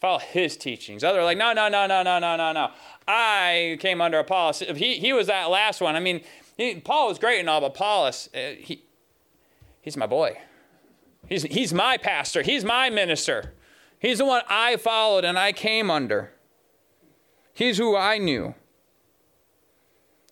Follow 0.00 0.18
his 0.18 0.56
teachings. 0.56 1.04
Others 1.04 1.20
are 1.20 1.24
like, 1.24 1.38
no, 1.38 1.52
no, 1.52 1.68
no, 1.68 1.86
no, 1.86 2.02
no, 2.02 2.18
no, 2.18 2.36
no, 2.36 2.52
no. 2.52 2.70
I 3.06 3.76
came 3.80 4.00
under 4.00 4.18
Apollos. 4.18 4.60
He, 4.60 4.96
he 4.96 5.12
was 5.12 5.26
that 5.26 5.50
last 5.50 5.80
one. 5.80 5.94
I 5.94 6.00
mean, 6.00 6.22
he, 6.56 6.76
Paul 6.76 7.08
was 7.08 7.18
great 7.18 7.40
and 7.40 7.50
all, 7.50 7.60
but 7.60 7.68
Apollos, 7.68 8.30
uh, 8.34 8.52
he, 8.58 8.82
he's 9.82 9.96
my 9.96 10.06
boy. 10.06 10.38
He's, 11.28 11.42
he's 11.42 11.74
my 11.74 11.96
pastor. 11.98 12.42
He's 12.42 12.64
my 12.64 12.88
minister. 12.88 13.52
He's 13.98 14.18
the 14.18 14.24
one 14.24 14.42
I 14.48 14.76
followed 14.76 15.24
and 15.24 15.38
I 15.38 15.52
came 15.52 15.90
under. 15.90 16.32
He's 17.52 17.76
who 17.76 17.94
I 17.94 18.16
knew. 18.16 18.54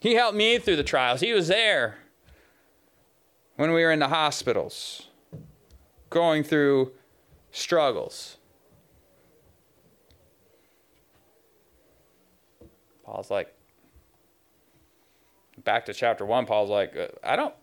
He 0.00 0.14
helped 0.14 0.36
me 0.36 0.58
through 0.58 0.76
the 0.76 0.84
trials. 0.84 1.20
He 1.20 1.32
was 1.32 1.48
there 1.48 1.98
when 3.56 3.72
we 3.72 3.82
were 3.82 3.90
in 3.90 3.98
the 3.98 4.08
hospitals, 4.08 5.08
going 6.10 6.44
through 6.44 6.92
struggles. 7.50 8.36
Paul's 13.04 13.30
like, 13.30 13.52
back 15.64 15.86
to 15.86 15.94
chapter 15.94 16.24
1, 16.24 16.46
Paul's 16.46 16.70
like, 16.70 16.96
uh, 16.96 17.08
I 17.24 17.34
don't, 17.34 17.54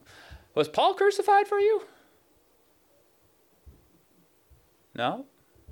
was 0.54 0.67
Paul 0.67 0.95
crucified 0.95 1.48
for 1.48 1.60
you? 1.60 1.84
No, 4.95 5.26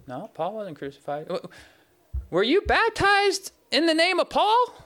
no, 0.08 0.30
Paul 0.34 0.54
wasn't 0.54 0.78
crucified. 0.78 1.30
Were 2.30 2.44
you 2.44 2.62
baptized 2.62 3.52
in 3.72 3.88
the 3.88 3.94
name 3.94 4.20
of 4.20 4.30
Paul? 4.30 4.83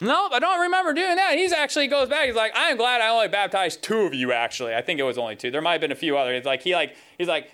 No, 0.00 0.28
I 0.30 0.38
don't 0.38 0.60
remember 0.60 0.92
doing 0.94 1.16
that. 1.16 1.34
He's 1.34 1.52
actually 1.52 1.88
goes 1.88 2.08
back. 2.08 2.26
He's 2.26 2.36
like, 2.36 2.52
I'm 2.54 2.76
glad 2.76 3.00
I 3.00 3.08
only 3.08 3.28
baptized 3.28 3.82
two 3.82 4.00
of 4.02 4.14
you. 4.14 4.32
Actually, 4.32 4.74
I 4.74 4.80
think 4.80 5.00
it 5.00 5.02
was 5.02 5.18
only 5.18 5.34
two. 5.36 5.50
There 5.50 5.60
might 5.60 5.72
have 5.72 5.80
been 5.80 5.92
a 5.92 5.96
few 5.96 6.16
others. 6.16 6.38
It's 6.38 6.46
like 6.46 6.62
he 6.62 6.74
like 6.74 6.94
he's 7.18 7.26
like, 7.28 7.50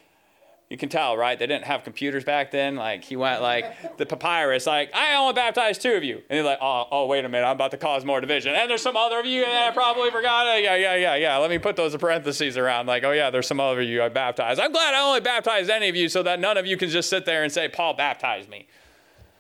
You 0.69 0.77
can 0.77 0.89
tell, 0.89 1.17
right? 1.17 1.39
They 1.39 1.47
didn't 1.47 1.65
have 1.65 1.85
computers 1.85 2.25
back 2.25 2.51
then. 2.51 2.75
Like 2.77 3.05
he 3.05 3.17
went 3.17 3.41
like 3.43 3.97
the 3.97 4.07
papyrus, 4.07 4.67
like 4.67 4.95
I 4.95 5.15
only 5.15 5.35
baptized 5.35 5.83
two 5.83 5.93
of 5.93 6.03
you, 6.03 6.23
and 6.29 6.37
he's 6.39 6.45
like, 6.45 6.59
oh, 6.61 6.87
oh, 6.91 7.07
wait 7.07 7.25
a 7.25 7.29
minute, 7.29 7.47
I'm 7.47 7.55
about 7.57 7.71
to 7.73 7.77
cause 7.77 8.05
more 8.05 8.21
division, 8.21 8.55
and 8.55 8.69
there's 8.69 8.83
some 8.83 8.97
other 8.97 9.19
of 9.21 9.27
you 9.27 9.43
that 9.43 9.69
I 9.69 9.73
probably 9.73 10.11
forgot. 10.11 10.47
Yeah, 10.63 10.75
yeah, 10.75 10.97
yeah, 10.97 11.15
yeah. 11.17 11.37
Let 11.37 11.51
me 11.51 11.59
put 11.59 11.77
those 11.77 11.95
parentheses 11.97 12.57
around, 12.57 12.87
like, 12.87 13.05
oh 13.05 13.13
yeah, 13.13 13.31
there's 13.31 13.47
some 13.47 13.61
other 13.61 13.81
of 13.83 13.87
you 13.87 14.03
I 14.03 14.09
baptized. 14.09 14.59
I'm 14.59 14.73
glad 14.73 14.95
I 14.95 15.03
only 15.03 15.21
baptized 15.21 15.71
any 15.71 15.89
of 15.89 15.97
you, 15.97 16.09
so 16.09 16.23
that 16.25 16.41
none 16.41 16.57
of 16.57 16.67
you 16.67 16.77
can 16.77 16.89
just 16.89 17.09
sit 17.09 17.25
there 17.25 17.43
and 17.43 17.53
say 17.53 17.69
Paul 17.69 17.95
baptized 17.95 18.49
me. 18.49 18.67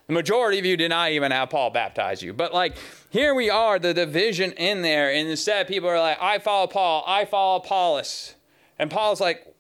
The 0.06 0.12
majority 0.12 0.58
of 0.58 0.66
you 0.66 0.76
did 0.76 0.90
not 0.90 1.12
even 1.12 1.32
have 1.32 1.50
Paul 1.50 1.70
baptize 1.70 2.22
you. 2.22 2.32
But 2.32 2.52
like 2.52 2.76
here 3.10 3.34
we 3.34 3.48
are, 3.48 3.78
the 3.78 3.94
division 3.94 4.52
in 4.52 4.82
there, 4.82 5.10
and 5.12 5.28
instead 5.28 5.66
people 5.66 5.88
are 5.88 5.98
like, 5.98 6.18
I 6.20 6.38
follow 6.38 6.66
Paul, 6.66 7.04
I 7.06 7.24
follow 7.24 7.56
Apollos. 7.56 8.34
And 8.78 8.90
Paul's 8.90 9.20
like, 9.20 9.54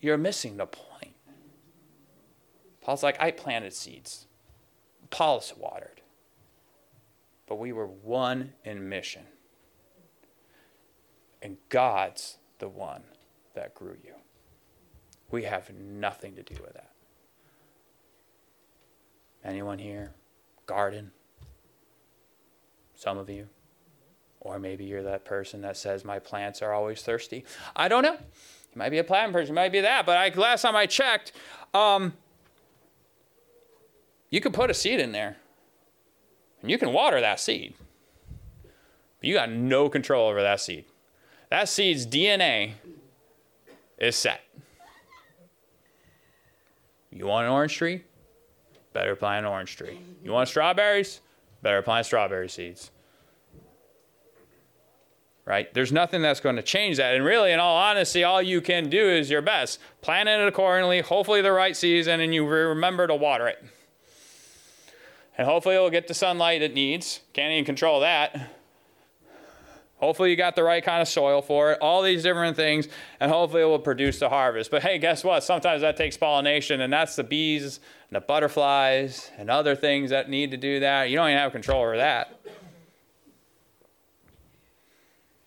You're 0.00 0.18
missing 0.18 0.56
the 0.56 0.66
point. 0.66 1.14
Paul's 2.80 3.02
like, 3.02 3.20
I 3.20 3.30
planted 3.30 3.72
seeds. 3.72 4.26
Apollos 5.04 5.52
watered. 5.56 6.00
But 7.46 7.56
we 7.56 7.72
were 7.72 7.86
one 7.86 8.52
in 8.64 8.88
mission. 8.88 9.22
And 11.42 11.56
God's 11.68 12.38
the 12.58 12.68
one 12.68 13.02
that 13.54 13.74
grew 13.74 13.96
you. 14.04 14.14
We 15.30 15.44
have 15.44 15.70
nothing 15.74 16.34
to 16.36 16.42
do 16.42 16.54
with 16.62 16.74
that. 16.74 16.89
Anyone 19.44 19.78
here? 19.78 20.12
Garden? 20.66 21.10
Some 22.94 23.18
of 23.18 23.30
you? 23.30 23.48
Or 24.40 24.58
maybe 24.58 24.84
you're 24.84 25.02
that 25.02 25.24
person 25.24 25.62
that 25.62 25.76
says, 25.76 26.04
My 26.04 26.18
plants 26.18 26.62
are 26.62 26.72
always 26.72 27.02
thirsty. 27.02 27.44
I 27.76 27.88
don't 27.88 28.02
know. 28.02 28.14
You 28.14 28.78
might 28.78 28.90
be 28.90 28.98
a 28.98 29.04
plant 29.04 29.32
person, 29.32 29.48
you 29.48 29.54
might 29.54 29.72
be 29.72 29.80
that. 29.80 30.06
But 30.06 30.16
I, 30.16 30.28
last 30.38 30.62
time 30.62 30.76
I 30.76 30.86
checked, 30.86 31.32
um, 31.74 32.12
you 34.30 34.40
can 34.40 34.52
put 34.52 34.70
a 34.70 34.74
seed 34.74 35.00
in 35.00 35.12
there 35.12 35.36
and 36.62 36.70
you 36.70 36.78
can 36.78 36.92
water 36.92 37.20
that 37.20 37.40
seed. 37.40 37.74
But 38.62 39.28
you 39.28 39.34
got 39.34 39.50
no 39.50 39.88
control 39.88 40.28
over 40.28 40.40
that 40.42 40.60
seed. 40.60 40.84
That 41.50 41.68
seed's 41.68 42.06
DNA 42.06 42.72
is 43.98 44.16
set. 44.16 44.40
You 47.10 47.26
want 47.26 47.46
an 47.46 47.52
orange 47.52 47.76
tree? 47.76 48.04
Better 48.92 49.16
plant 49.16 49.46
an 49.46 49.52
orange 49.52 49.76
tree. 49.76 50.00
You 50.22 50.32
want 50.32 50.48
strawberries? 50.48 51.20
Better 51.62 51.82
plant 51.82 52.06
strawberry 52.06 52.48
seeds. 52.48 52.90
Right? 55.44 55.72
There's 55.74 55.90
nothing 55.90 56.22
that's 56.22 56.40
going 56.40 56.56
to 56.56 56.62
change 56.62 56.98
that. 56.98 57.14
And 57.14 57.24
really, 57.24 57.52
in 57.52 57.58
all 57.58 57.76
honesty, 57.76 58.22
all 58.22 58.40
you 58.40 58.60
can 58.60 58.88
do 58.88 59.08
is 59.08 59.30
your 59.30 59.42
best. 59.42 59.80
Plant 60.00 60.28
it 60.28 60.46
accordingly, 60.46 61.00
hopefully 61.00 61.42
the 61.42 61.52
right 61.52 61.76
season, 61.76 62.20
and 62.20 62.34
you 62.34 62.46
remember 62.46 63.06
to 63.06 63.14
water 63.14 63.48
it. 63.48 63.62
And 65.36 65.48
hopefully 65.48 65.74
it'll 65.74 65.90
get 65.90 66.06
the 66.06 66.14
sunlight 66.14 66.62
it 66.62 66.74
needs. 66.74 67.20
Can't 67.32 67.52
even 67.52 67.64
control 67.64 68.00
that. 68.00 68.59
Hopefully, 70.00 70.30
you 70.30 70.36
got 70.36 70.56
the 70.56 70.64
right 70.64 70.82
kind 70.82 71.02
of 71.02 71.08
soil 71.08 71.42
for 71.42 71.72
it, 71.72 71.78
all 71.80 72.02
these 72.02 72.22
different 72.22 72.56
things, 72.56 72.88
and 73.20 73.30
hopefully, 73.30 73.62
it 73.62 73.66
will 73.66 73.78
produce 73.78 74.18
the 74.18 74.30
harvest. 74.30 74.70
But 74.70 74.82
hey, 74.82 74.98
guess 74.98 75.22
what? 75.22 75.44
Sometimes 75.44 75.82
that 75.82 75.98
takes 75.98 76.16
pollination, 76.16 76.80
and 76.80 76.90
that's 76.90 77.16
the 77.16 77.22
bees 77.22 77.80
and 78.08 78.16
the 78.16 78.20
butterflies 78.20 79.30
and 79.36 79.50
other 79.50 79.76
things 79.76 80.08
that 80.08 80.30
need 80.30 80.50
to 80.52 80.56
do 80.56 80.80
that. 80.80 81.10
You 81.10 81.16
don't 81.16 81.28
even 81.28 81.38
have 81.38 81.52
control 81.52 81.82
over 81.82 81.98
that. 81.98 82.40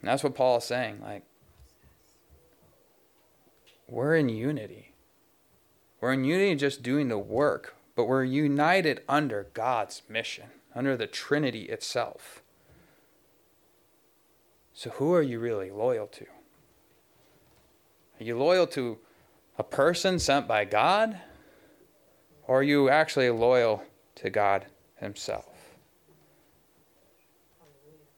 And 0.02 0.10
that's 0.10 0.24
what 0.24 0.36
Paul 0.36 0.58
is 0.58 0.66
saying. 0.66 1.02
Like, 1.02 1.24
we're 3.90 4.16
in 4.16 4.30
unity. 4.30 4.94
We're 6.00 6.14
in 6.14 6.26
unity 6.26 6.56
just 6.56 6.84
doing 6.84 7.08
the 7.08 7.18
work, 7.18 7.76
but 7.96 8.06
we're 8.06 8.24
united 8.24 9.02
under 9.10 9.48
God's 9.54 10.04
mission, 10.08 10.48
under 10.76 10.96
the 10.96 11.08
Trinity 11.08 11.64
itself. 11.64 12.43
So, 14.74 14.90
who 14.92 15.14
are 15.14 15.22
you 15.22 15.40
really 15.40 15.70
loyal 15.70 16.08
to? 16.08 16.26
Are 18.20 18.24
you 18.24 18.38
loyal 18.38 18.68
to 18.68 18.98
a 19.58 19.64
person 19.64 20.18
sent 20.20 20.48
by 20.48 20.66
God? 20.66 21.18
Or 22.48 22.60
are 22.60 22.64
you 22.64 22.90
actually 22.90 23.30
loyal 23.30 23.84
to 24.16 24.30
God 24.30 24.66
Himself? 24.96 25.76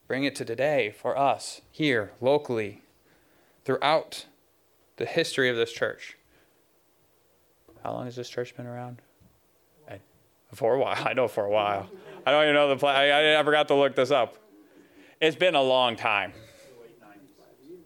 Bring 0.08 0.24
it 0.24 0.36
to 0.36 0.46
today 0.46 0.94
for 0.98 1.18
us, 1.18 1.62
here, 1.72 2.12
locally, 2.22 2.84
throughout 3.66 4.26
the 4.98 5.06
history 5.06 5.50
of 5.50 5.56
this 5.56 5.72
church. 5.72 6.18
How 7.84 7.92
long 7.92 8.06
has 8.06 8.16
this 8.16 8.30
church 8.30 8.56
been 8.56 8.66
around? 8.66 9.02
For 10.54 10.76
a 10.76 10.80
while. 10.80 10.98
I 11.06 11.14
know 11.14 11.28
for 11.28 11.46
a 11.46 11.50
while. 11.50 11.90
I 12.26 12.32
don't 12.32 12.44
even 12.44 12.56
know 12.56 12.70
the 12.70 12.78
plan. 12.78 12.96
I, 12.96 13.40
I 13.40 13.44
forgot 13.44 13.68
to 13.68 13.76
look 13.76 13.96
this 13.96 14.12
up. 14.12 14.38
It's 15.20 15.36
been 15.36 15.56
a 15.56 15.62
long 15.62 15.96
time. 15.96 16.34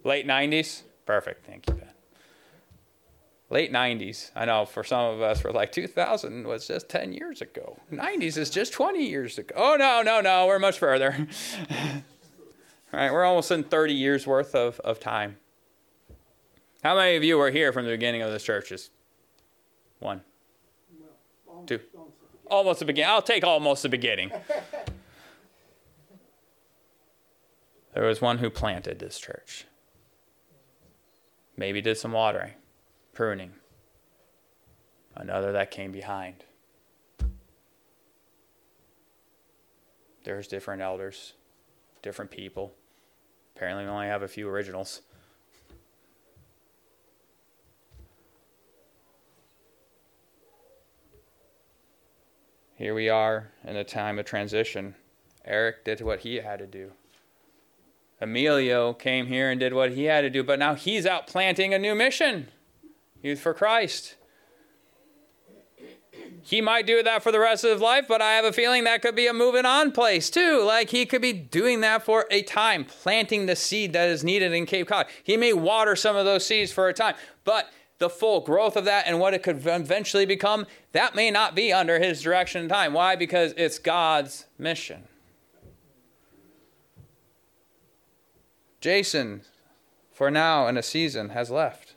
Late 0.04 0.28
90s? 0.28 0.84
Perfect. 1.06 1.46
Thank 1.46 1.68
you, 1.68 1.74
Ben. 1.74 1.90
Late 3.50 3.74
90s. 3.74 4.32
I 4.36 4.46
know 4.46 4.66
for 4.66 4.84
some 4.84 5.16
of 5.16 5.22
us, 5.22 5.44
we're 5.44 5.52
like 5.52 5.72
2000 5.72 6.48
was 6.48 6.68
just 6.68 6.88
10 6.88 7.14
years 7.14 7.42
ago. 7.42 7.80
90s 7.92 8.38
is 8.38 8.50
just 8.50 8.74
20 8.74 9.04
years 9.04 9.40
ago. 9.40 9.56
Oh, 9.58 9.76
no, 9.78 10.04
no, 10.04 10.22
no. 10.22 10.46
We're 10.46 10.60
much 10.60 10.78
further. 10.78 11.16
All 12.92 13.00
right, 13.00 13.12
we're 13.12 13.24
almost 13.24 13.52
in 13.52 13.64
30 13.64 13.94
years 13.94 14.26
worth 14.26 14.56
of, 14.56 14.80
of 14.82 15.00
time. 15.00 15.38
How 16.84 16.96
many 16.96 17.18
of 17.18 17.24
you 17.24 17.38
were 17.38 17.52
here 17.52 17.72
from 17.72 17.86
the 17.86 17.92
beginning 17.92 18.22
of 18.22 18.32
this 18.32 18.44
church? 18.44 18.70
Just 18.70 18.92
one, 20.00 20.22
two, 21.66 21.80
almost 22.50 22.80
the 22.80 22.86
beginning. 22.86 23.12
I'll 23.12 23.22
take 23.22 23.44
almost 23.44 23.84
the 23.84 23.90
beginning. 23.90 24.32
there 27.94 28.06
was 28.06 28.22
one 28.22 28.38
who 28.38 28.50
planted 28.50 29.00
this 29.00 29.20
church. 29.20 29.66
Maybe 31.60 31.82
did 31.82 31.98
some 31.98 32.14
watering, 32.14 32.54
pruning. 33.12 33.52
Another 35.14 35.52
that 35.52 35.72
came 35.72 35.92
behind. 35.92 36.46
There's 40.24 40.48
different 40.48 40.82
elders, 40.82 41.34
different 42.02 42.32
people. 42.32 42.74
Apparently, 43.58 43.84
we 43.84 43.90
only 43.90 44.08
have 44.08 44.24
a 44.24 44.28
few 44.30 44.48
originals. 44.48 45.02
Here 52.76 52.96
we 52.96 53.10
are 53.10 53.52
in 53.66 53.76
a 53.76 53.84
time 53.84 54.18
of 54.18 54.24
transition. 54.24 54.96
Eric 55.44 55.84
did 55.84 56.00
what 56.00 56.22
he 56.22 56.36
had 56.36 56.60
to 56.60 56.68
do. 56.68 56.94
Emilio 58.22 58.94
came 58.94 59.28
here 59.28 59.50
and 59.50 59.60
did 59.60 59.74
what 59.74 59.92
he 59.92 60.06
had 60.06 60.22
to 60.22 60.30
do, 60.30 60.44
but 60.44 60.60
now 60.60 60.76
he's 60.76 61.06
out 61.06 61.28
planting 61.28 61.74
a 61.74 61.80
new 61.80 61.96
mission 61.96 62.48
Youth 63.22 63.40
for 63.40 63.54
Christ. 63.54 64.16
He 66.42 66.62
might 66.62 66.88
do 66.88 67.04
that 67.04 67.22
for 67.22 67.32
the 67.32 67.40
rest 67.40 67.64
of 67.64 67.72
his 67.72 67.82
life, 67.82 68.06
but 68.08 68.22
I 68.22 68.32
have 68.34 68.46
a 68.46 68.54
feeling 68.54 68.86
that 68.86 69.02
could 69.02 69.16
be 69.16 69.28
a 69.28 69.34
moving 69.34 69.66
on 69.66 69.92
place 69.92 70.30
too. 70.30 70.64
Like 70.64 70.90
he 70.90 71.06
could 71.06 71.22
be 71.22 71.34
doing 71.34 71.82
that 71.82 72.04
for 72.04 72.26
a 72.32 72.42
time, 72.44 72.86
planting 72.86 73.46
the 73.46 73.56
seed 73.56 73.94
that 73.94 74.10
is 74.10 74.24
needed 74.24 74.54
in 74.54 74.66
Cape 74.66 74.88
Cod. 74.88 75.08
He 75.24 75.38
may 75.38 75.54
water 75.54 75.96
some 75.96 76.16
of 76.16 76.26
those 76.26 76.46
seeds 76.46 76.72
for 76.72 76.88
a 76.88 76.94
time, 76.94 77.16
but 77.44 77.70
the 78.00 78.10
full 78.10 78.40
growth 78.40 78.78
of 78.78 78.86
that 78.86 79.06
and 79.06 79.20
what 79.20 79.34
it 79.34 79.44
could 79.44 79.68
eventually 79.68 80.26
become, 80.26 80.66
that 80.94 81.14
may 81.14 81.30
not 81.30 81.54
be 81.54 81.74
under 81.74 82.00
his 82.00 82.22
direction 82.22 82.62
and 82.62 82.70
time. 82.70 82.94
Why? 82.94 83.16
Because 83.18 83.54
it's 83.58 83.78
God's 83.78 84.46
mission. 84.58 85.04
Jason, 88.80 89.42
for 90.12 90.32
now 90.32 90.68
and 90.68 90.78
a 90.78 90.84
season, 90.84 91.30
has 91.30 91.50
left. 91.50 91.96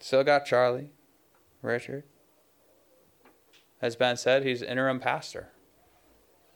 Still 0.00 0.24
got 0.24 0.44
Charlie, 0.44 0.90
Richard. 1.62 2.04
As 3.80 3.96
Ben 3.96 4.16
said, 4.16 4.44
he's 4.44 4.62
interim 4.62 5.00
pastor. 5.00 5.48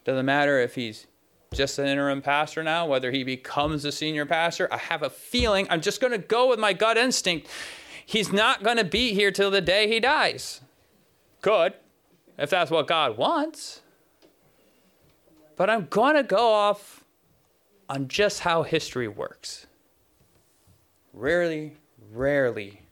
Doesn't 0.04 0.26
matter 0.26 0.59
if 0.59 0.74
he's 0.74 1.06
just 1.52 1.78
an 1.78 1.87
interim 1.87 2.22
pastor 2.22 2.62
now, 2.62 2.87
whether 2.87 3.11
he 3.11 3.24
becomes 3.24 3.85
a 3.85 3.92
senior 3.92 4.24
pastor. 4.24 4.68
I 4.72 4.76
have 4.76 5.02
a 5.02 5.11
feeling, 5.11 5.66
I'm 5.68 5.80
just 5.80 6.00
going 6.00 6.12
to 6.12 6.18
go 6.18 6.48
with 6.48 6.59
my 6.59 6.72
gut 6.72 6.96
instinct. 6.96 7.48
He's 8.06 8.33
not 8.33 8.62
going 8.62 8.76
to 8.76 8.85
be 8.85 9.14
here 9.14 9.30
till 9.30 9.50
the 9.50 9.61
day 9.61 9.88
he 9.88 10.00
dies. 10.00 10.61
Could, 11.42 11.74
if 12.38 12.50
that's 12.50 12.70
what 12.70 12.87
God 12.87 13.16
wants. 13.16 13.80
But 15.56 15.70
I'm 15.70 15.87
going 15.90 16.16
to 16.16 16.22
go 16.22 16.52
off 16.52 16.99
on 17.90 18.07
just 18.07 18.40
how 18.40 18.62
history 18.62 19.09
works. 19.09 19.66
Rarely, 21.12 21.76
rarely 22.12 22.83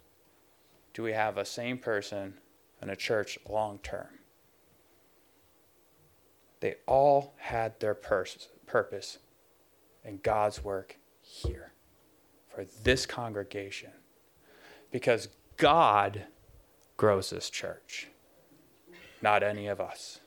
do 0.93 1.05
we 1.05 1.13
have 1.13 1.39
a 1.39 1.45
same 1.45 1.79
person 1.79 2.35
in 2.83 2.91
a 2.91 2.97
church 2.97 3.39
long 3.49 3.79
term. 3.79 4.09
They 6.59 6.75
all 6.87 7.35
had 7.37 7.79
their 7.79 7.95
pers- 7.95 8.49
purpose 8.67 9.19
in 10.05 10.19
God's 10.25 10.65
work 10.65 10.97
here 11.23 11.71
for 12.49 12.67
this 12.83 13.07
congregation. 13.07 13.93
Because 14.91 15.29
God 15.57 16.25
grows 16.97 17.31
this 17.31 17.51
church, 17.51 18.09
not 19.23 19.45
any 19.45 19.69
of 19.69 19.81
us. 19.81 20.19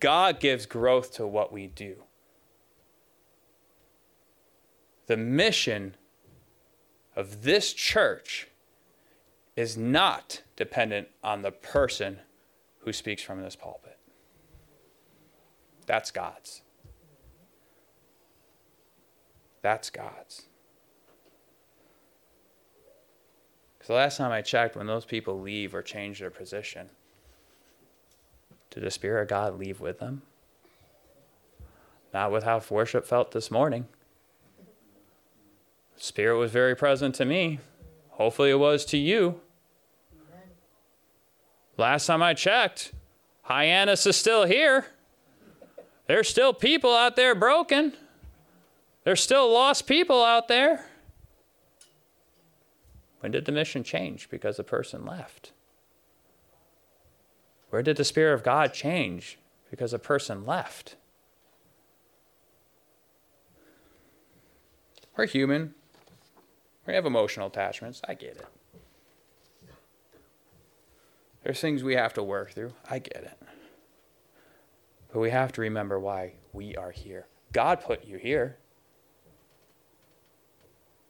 God 0.00 0.38
gives 0.38 0.66
growth 0.66 1.14
to 1.14 1.26
what 1.26 1.50
we 1.50 1.66
do. 1.68 1.96
The 5.12 5.18
mission 5.18 5.94
of 7.14 7.42
this 7.42 7.74
church 7.74 8.48
is 9.56 9.76
not 9.76 10.40
dependent 10.56 11.08
on 11.22 11.42
the 11.42 11.50
person 11.50 12.20
who 12.78 12.94
speaks 12.94 13.22
from 13.22 13.42
this 13.42 13.54
pulpit. 13.54 13.98
That's 15.84 16.10
God's. 16.10 16.62
That's 19.60 19.90
God's. 19.90 20.46
Because 23.74 23.88
the 23.88 23.92
last 23.92 24.16
time 24.16 24.32
I 24.32 24.40
checked, 24.40 24.76
when 24.76 24.86
those 24.86 25.04
people 25.04 25.38
leave 25.38 25.74
or 25.74 25.82
change 25.82 26.20
their 26.20 26.30
position, 26.30 26.88
did 28.70 28.82
the 28.82 28.90
Spirit 28.90 29.24
of 29.24 29.28
God 29.28 29.58
leave 29.58 29.78
with 29.78 29.98
them? 29.98 30.22
Not 32.14 32.32
with 32.32 32.44
how 32.44 32.62
worship 32.70 33.04
felt 33.04 33.32
this 33.32 33.50
morning. 33.50 33.88
Spirit 36.02 36.36
was 36.36 36.50
very 36.50 36.74
present 36.74 37.14
to 37.14 37.24
me. 37.24 37.60
Hopefully, 38.08 38.50
it 38.50 38.58
was 38.58 38.84
to 38.86 38.98
you. 38.98 39.40
Last 41.78 42.06
time 42.06 42.20
I 42.20 42.34
checked, 42.34 42.90
Hyannis 43.42 44.04
is 44.04 44.16
still 44.16 44.44
here. 44.44 44.86
There's 46.08 46.28
still 46.28 46.52
people 46.52 46.92
out 46.92 47.14
there 47.14 47.36
broken. 47.36 47.92
There's 49.04 49.20
still 49.20 49.48
lost 49.52 49.86
people 49.86 50.24
out 50.24 50.48
there. 50.48 50.84
When 53.20 53.30
did 53.30 53.44
the 53.44 53.52
mission 53.52 53.84
change 53.84 54.28
because 54.28 54.56
the 54.56 54.64
person 54.64 55.06
left? 55.06 55.52
Where 57.70 57.80
did 57.80 57.96
the 57.96 58.04
Spirit 58.04 58.34
of 58.34 58.42
God 58.42 58.74
change 58.74 59.38
because 59.70 59.92
a 59.92 60.00
person 60.00 60.44
left? 60.44 60.96
We're 65.16 65.26
human. 65.26 65.74
We 66.86 66.94
have 66.94 67.06
emotional 67.06 67.46
attachments. 67.46 68.00
I 68.08 68.14
get 68.14 68.36
it. 68.36 68.46
There's 71.44 71.60
things 71.60 71.82
we 71.82 71.94
have 71.94 72.14
to 72.14 72.22
work 72.22 72.52
through. 72.52 72.72
I 72.88 72.98
get 72.98 73.24
it. 73.24 73.38
But 75.12 75.20
we 75.20 75.30
have 75.30 75.52
to 75.52 75.60
remember 75.60 75.98
why 75.98 76.34
we 76.52 76.76
are 76.76 76.90
here. 76.90 77.26
God 77.52 77.80
put 77.80 78.04
you 78.04 78.16
here. 78.16 78.56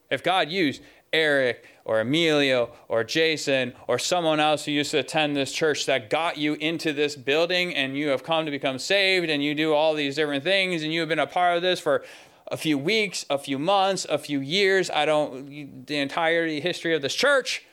If 0.09 0.23
God 0.23 0.49
used 0.49 0.81
Eric 1.11 1.65
or 1.85 1.99
Emilio 2.01 2.71
or 2.87 3.03
Jason 3.03 3.73
or 3.87 3.97
someone 3.97 4.39
else 4.39 4.65
who 4.65 4.71
used 4.71 4.91
to 4.91 4.99
attend 4.99 5.35
this 5.35 5.51
church 5.51 5.85
that 5.85 6.09
got 6.09 6.37
you 6.37 6.55
into 6.55 6.91
this 6.91 7.15
building 7.15 7.73
and 7.75 7.97
you 7.97 8.09
have 8.09 8.23
come 8.23 8.45
to 8.45 8.51
become 8.51 8.79
saved 8.79 9.29
and 9.29 9.43
you 9.43 9.55
do 9.55 9.73
all 9.73 9.93
these 9.93 10.15
different 10.15 10.43
things 10.43 10.83
and 10.83 10.91
you 10.91 10.99
have 10.99 11.09
been 11.09 11.19
a 11.19 11.27
part 11.27 11.55
of 11.55 11.61
this 11.61 11.79
for 11.79 12.03
a 12.47 12.57
few 12.57 12.77
weeks, 12.77 13.25
a 13.29 13.37
few 13.37 13.57
months, 13.57 14.05
a 14.09 14.17
few 14.17 14.39
years, 14.39 14.89
I 14.89 15.05
don't, 15.05 15.85
the 15.85 15.97
entirety 15.97 16.59
history 16.59 16.93
of 16.93 17.01
this 17.01 17.15
church. 17.15 17.65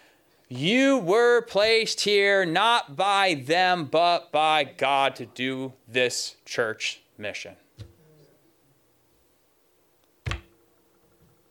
You 0.49 0.99
were 0.99 1.43
placed 1.43 2.01
here 2.01 2.45
not 2.45 2.97
by 2.97 3.35
them, 3.35 3.85
but 3.85 4.33
by 4.33 4.65
God 4.65 5.15
to 5.17 5.27
do 5.27 5.75
this 5.87 6.37
church 6.45 7.03
mission. 7.17 7.57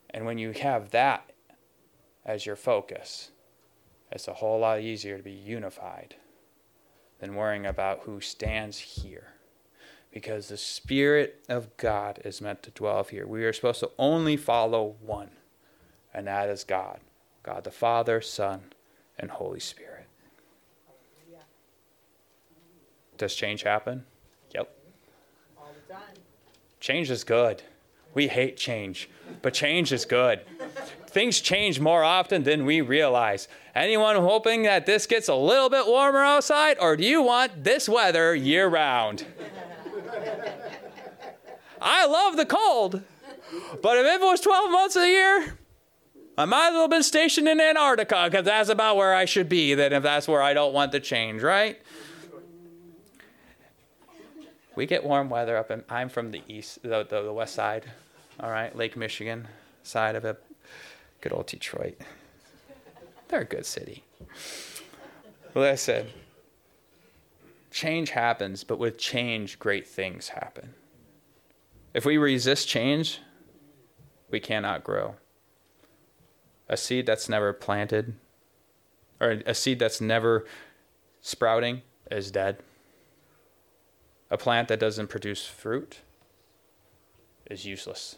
And 0.10 0.26
when 0.26 0.38
you 0.38 0.52
have 0.52 0.92
that 0.92 1.32
as 2.26 2.46
your 2.46 2.56
focus, 2.56 3.32
it's 4.12 4.28
a 4.28 4.34
whole 4.34 4.60
lot 4.60 4.82
easier 4.82 5.18
to 5.18 5.24
be 5.24 5.32
unified 5.32 6.16
than 7.20 7.36
worrying 7.36 7.66
about 7.66 8.02
who 8.04 8.20
stands 8.20 8.78
here. 8.78 9.34
Because 10.20 10.50
the 10.50 10.58
Spirit 10.58 11.46
of 11.48 11.78
God 11.78 12.20
is 12.26 12.42
meant 12.42 12.62
to 12.64 12.72
dwell 12.72 13.06
here. 13.06 13.26
We 13.26 13.46
are 13.46 13.54
supposed 13.54 13.80
to 13.80 13.92
only 13.98 14.36
follow 14.36 14.98
one, 15.00 15.30
and 16.14 16.28
that 16.28 16.50
is 16.50 16.66
God 16.66 17.00
God 17.42 17.64
the 17.64 17.72
Father, 17.72 18.20
Son, 18.20 18.60
and 19.18 19.32
Holy 19.32 19.62
Spirit. 19.62 20.08
Does 23.18 23.34
change 23.34 23.64
happen? 23.64 24.04
Yep. 24.54 24.70
All 25.58 25.72
the 25.88 25.94
time. 25.94 26.02
Change 26.82 27.10
is 27.10 27.24
good. 27.24 27.64
We 28.14 28.28
hate 28.28 28.58
change, 28.58 29.10
but 29.42 29.54
change 29.54 29.94
is 29.94 30.04
good. 30.04 30.42
Things 31.08 31.40
change 31.40 31.80
more 31.80 32.04
often 32.04 32.44
than 32.44 32.66
we 32.66 32.82
realize. 32.82 33.48
Anyone 33.74 34.18
hoping 34.18 34.64
that 34.64 34.86
this 34.86 35.06
gets 35.06 35.30
a 35.30 35.36
little 35.36 35.70
bit 35.70 35.88
warmer 35.88 36.20
outside, 36.26 36.76
or 36.82 36.98
do 36.98 37.06
you 37.06 37.22
want 37.22 37.64
this 37.64 37.88
weather 37.88 38.36
year 38.36 38.68
round? 38.68 39.26
I 41.82 42.06
love 42.06 42.38
the 42.38 42.46
cold, 42.46 43.02
but 43.82 43.98
if 43.98 44.06
it 44.06 44.22
was 44.22 44.42
12 44.42 44.72
months 44.72 44.96
of 44.96 45.04
the 45.04 45.08
year, 45.08 45.58
I 46.38 46.46
might 46.46 46.68
as 46.68 46.74
well 46.74 46.82
have 46.84 46.90
been 46.90 47.04
stationed 47.04 47.48
in 47.48 47.60
Antarctica 47.60 48.28
because 48.30 48.46
that's 48.46 48.70
about 48.70 48.96
where 48.96 49.14
I 49.14 49.26
should 49.26 49.50
be, 49.50 49.74
then 49.74 49.92
if 49.94 50.04
that's 50.04 50.28
where 50.28 50.42
I 50.42 50.54
don't 50.54 50.74
want 50.74 50.92
the 50.92 51.00
change, 51.00 51.42
right? 51.42 51.80
We 54.76 54.86
get 54.86 55.04
warm 55.04 55.30
weather 55.30 55.58
up 55.58 55.72
in, 55.72 55.84
I'm 55.90 56.08
from 56.08 56.32
the 56.32 56.42
east, 56.48 56.82
the, 56.82 57.04
the, 57.04 57.24
the 57.24 57.34
west 57.34 57.56
side, 57.56 57.86
all 58.40 58.50
right, 58.50 58.74
Lake 58.74 58.96
Michigan 58.96 59.48
side 59.84 60.16
of 60.16 60.24
it. 60.24 60.42
Good 61.20 61.34
old 61.34 61.48
Detroit. 61.48 61.98
They're 63.28 63.42
a 63.42 63.46
good 63.46 63.66
city. 63.66 64.04
Listen, 65.54 66.08
change 67.72 68.12
happens, 68.12 68.64
but 68.64 68.80
with 68.80 68.98
change, 68.98 69.60
great 69.60 69.88
things 69.88 70.30
happen. 70.30 70.74
If 71.94 72.06
we 72.06 72.18
resist 72.18 72.68
change, 72.68 73.20
we 74.30 74.40
cannot 74.40 74.84
grow. 74.84 75.16
A 76.68 76.78
seed 76.78 77.06
that's 77.08 77.28
never 77.28 77.52
planted, 77.52 78.16
or 79.20 79.42
a 79.46 79.56
seed 79.56 79.80
that's 79.80 80.00
never 80.00 80.46
sprouting, 81.22 81.82
is 82.12 82.30
dead. 82.30 82.60
A 84.30 84.38
plant 84.38 84.68
that 84.68 84.80
doesn't 84.80 85.08
produce 85.08 85.46
fruit 85.46 86.02
is 87.50 87.66
useless. 87.66 88.18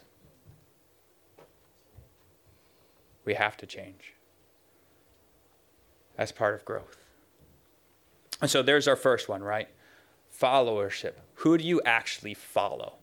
We 3.24 3.34
have 3.34 3.56
to 3.58 3.66
change. 3.66 4.14
That's 6.16 6.32
part 6.32 6.54
of 6.54 6.64
growth. 6.66 6.98
And 8.42 8.50
so 8.50 8.62
there's 8.62 8.86
our 8.86 8.96
first 8.96 9.28
one, 9.28 9.42
right? 9.42 9.68
Followership. 10.38 11.14
Who 11.36 11.56
do 11.56 11.64
you 11.64 11.80
actually 11.86 12.34
follow? 12.34 12.96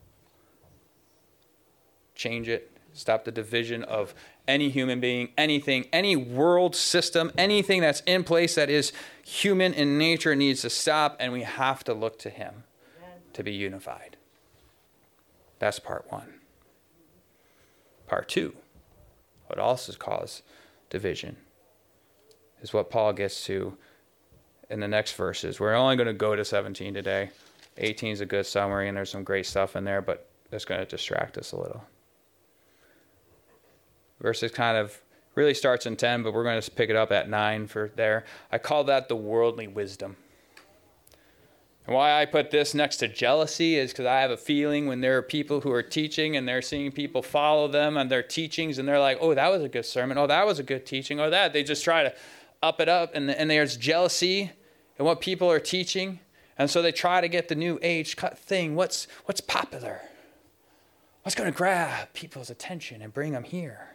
Change 2.20 2.50
it. 2.50 2.70
Stop 2.92 3.24
the 3.24 3.32
division 3.32 3.82
of 3.84 4.14
any 4.46 4.68
human 4.70 5.00
being, 5.00 5.30
anything, 5.38 5.86
any 5.94 6.18
world 6.18 6.76
system, 6.76 7.32
anything 7.38 7.80
that's 7.80 8.02
in 8.02 8.26
place 8.26 8.56
that 8.56 8.70
is 8.70 8.92
human 9.24 9.74
in 9.74 9.98
nature 9.98 10.36
needs 10.36 10.64
to 10.64 10.70
stop, 10.70 11.16
and 11.18 11.32
we 11.32 11.44
have 11.44 11.82
to 11.86 11.94
look 11.94 12.20
to 12.20 12.30
Him 12.30 12.66
to 13.32 13.42
be 13.42 13.54
unified. 13.54 14.18
That's 15.60 15.80
part 15.80 16.12
one. 16.12 16.42
Part 18.06 18.28
two, 18.28 18.54
what 19.48 19.58
also 19.58 19.94
causes 19.94 20.42
division, 20.90 21.38
is 22.62 22.74
what 22.74 22.90
Paul 22.90 23.14
gets 23.14 23.46
to 23.46 23.78
in 24.70 24.82
the 24.82 24.90
next 24.90 25.14
verses. 25.14 25.58
We're 25.58 25.74
only 25.74 25.96
going 25.96 26.08
to 26.08 26.14
go 26.14 26.36
to 26.36 26.44
17 26.44 26.94
today. 26.94 27.30
18 27.78 28.12
is 28.12 28.20
a 28.20 28.26
good 28.26 28.46
summary, 28.46 28.90
and 28.90 28.98
there's 28.98 29.10
some 29.10 29.24
great 29.24 29.46
stuff 29.46 29.78
in 29.78 29.86
there, 29.86 30.02
but 30.02 30.28
that's 30.50 30.66
going 30.66 30.82
to 30.82 30.86
distract 30.86 31.38
us 31.38 31.54
a 31.54 31.56
little. 31.56 31.86
Verses 34.22 34.52
kind 34.52 34.78
of 34.78 35.02
really 35.36 35.54
starts 35.54 35.86
in 35.86 35.96
10, 35.96 36.24
but 36.24 36.34
we're 36.34 36.44
going 36.44 36.62
to 36.62 36.72
pick 36.72 36.90
it 36.90 36.96
up 36.96 37.12
at 37.12 37.30
9 37.30 37.68
for 37.68 37.92
there. 37.96 38.26
I 38.52 38.58
call 38.58 38.84
that 38.86 39.08
the 39.08 39.16
worldly 39.16 39.68
wisdom. 39.68 40.18
And 41.90 41.96
why 41.96 42.22
I 42.22 42.26
put 42.26 42.52
this 42.52 42.76
next 42.76 42.98
to 42.98 43.08
jealousy 43.08 43.76
is 43.76 43.92
because 43.92 44.06
I 44.06 44.20
have 44.20 44.30
a 44.30 44.38
feeling 44.38 44.86
when 44.86 45.02
there 45.02 45.18
are 45.18 45.24
people 45.24 45.62
who 45.62 45.72
are 45.72 45.82
teaching 45.82 46.36
and 46.36 46.48
they're 46.48 46.62
seeing 46.62 46.92
people 46.92 47.24
follow 47.24 47.68
them 47.68 47.98
and 47.98 48.12
their 48.12 48.22
teachings 48.22 48.78
and 48.78 48.88
they're 48.88 49.00
like, 49.00 49.18
oh, 49.22 49.34
that 49.34 49.50
was 49.50 49.64
a 49.64 49.70
good 49.70 49.86
sermon. 49.86 50.18
Oh, 50.18 50.28
that 50.28 50.46
was 50.46 50.60
a 50.60 50.64
good 50.64 50.86
teaching. 50.86 51.20
Or 51.20 51.32
that. 51.32 51.52
They 51.52 51.64
just 51.64 51.84
try 51.84 52.04
to 52.04 52.14
up 52.62 52.80
it 52.80 52.90
up 52.90 53.16
and, 53.16 53.32
and 53.32 53.50
there's 53.50 53.76
jealousy 53.76 54.52
in 55.00 55.06
what 55.06 55.20
people 55.20 55.50
are 55.50 55.60
teaching. 55.60 56.20
And 56.60 56.70
so 56.70 56.82
they 56.82 56.92
try 56.92 57.22
to 57.22 57.28
get 57.28 57.48
the 57.48 57.56
new 57.56 57.80
age 57.82 58.18
cut 58.18 58.38
thing. 58.38 58.76
What's, 58.76 59.08
what's 59.26 59.42
popular? 59.42 60.02
What's 61.24 61.36
going 61.36 61.52
to 61.52 61.58
grab 61.58 62.14
people's 62.14 62.50
attention 62.50 63.02
and 63.02 63.14
bring 63.14 63.32
them 63.32 63.46
here? 63.46 63.88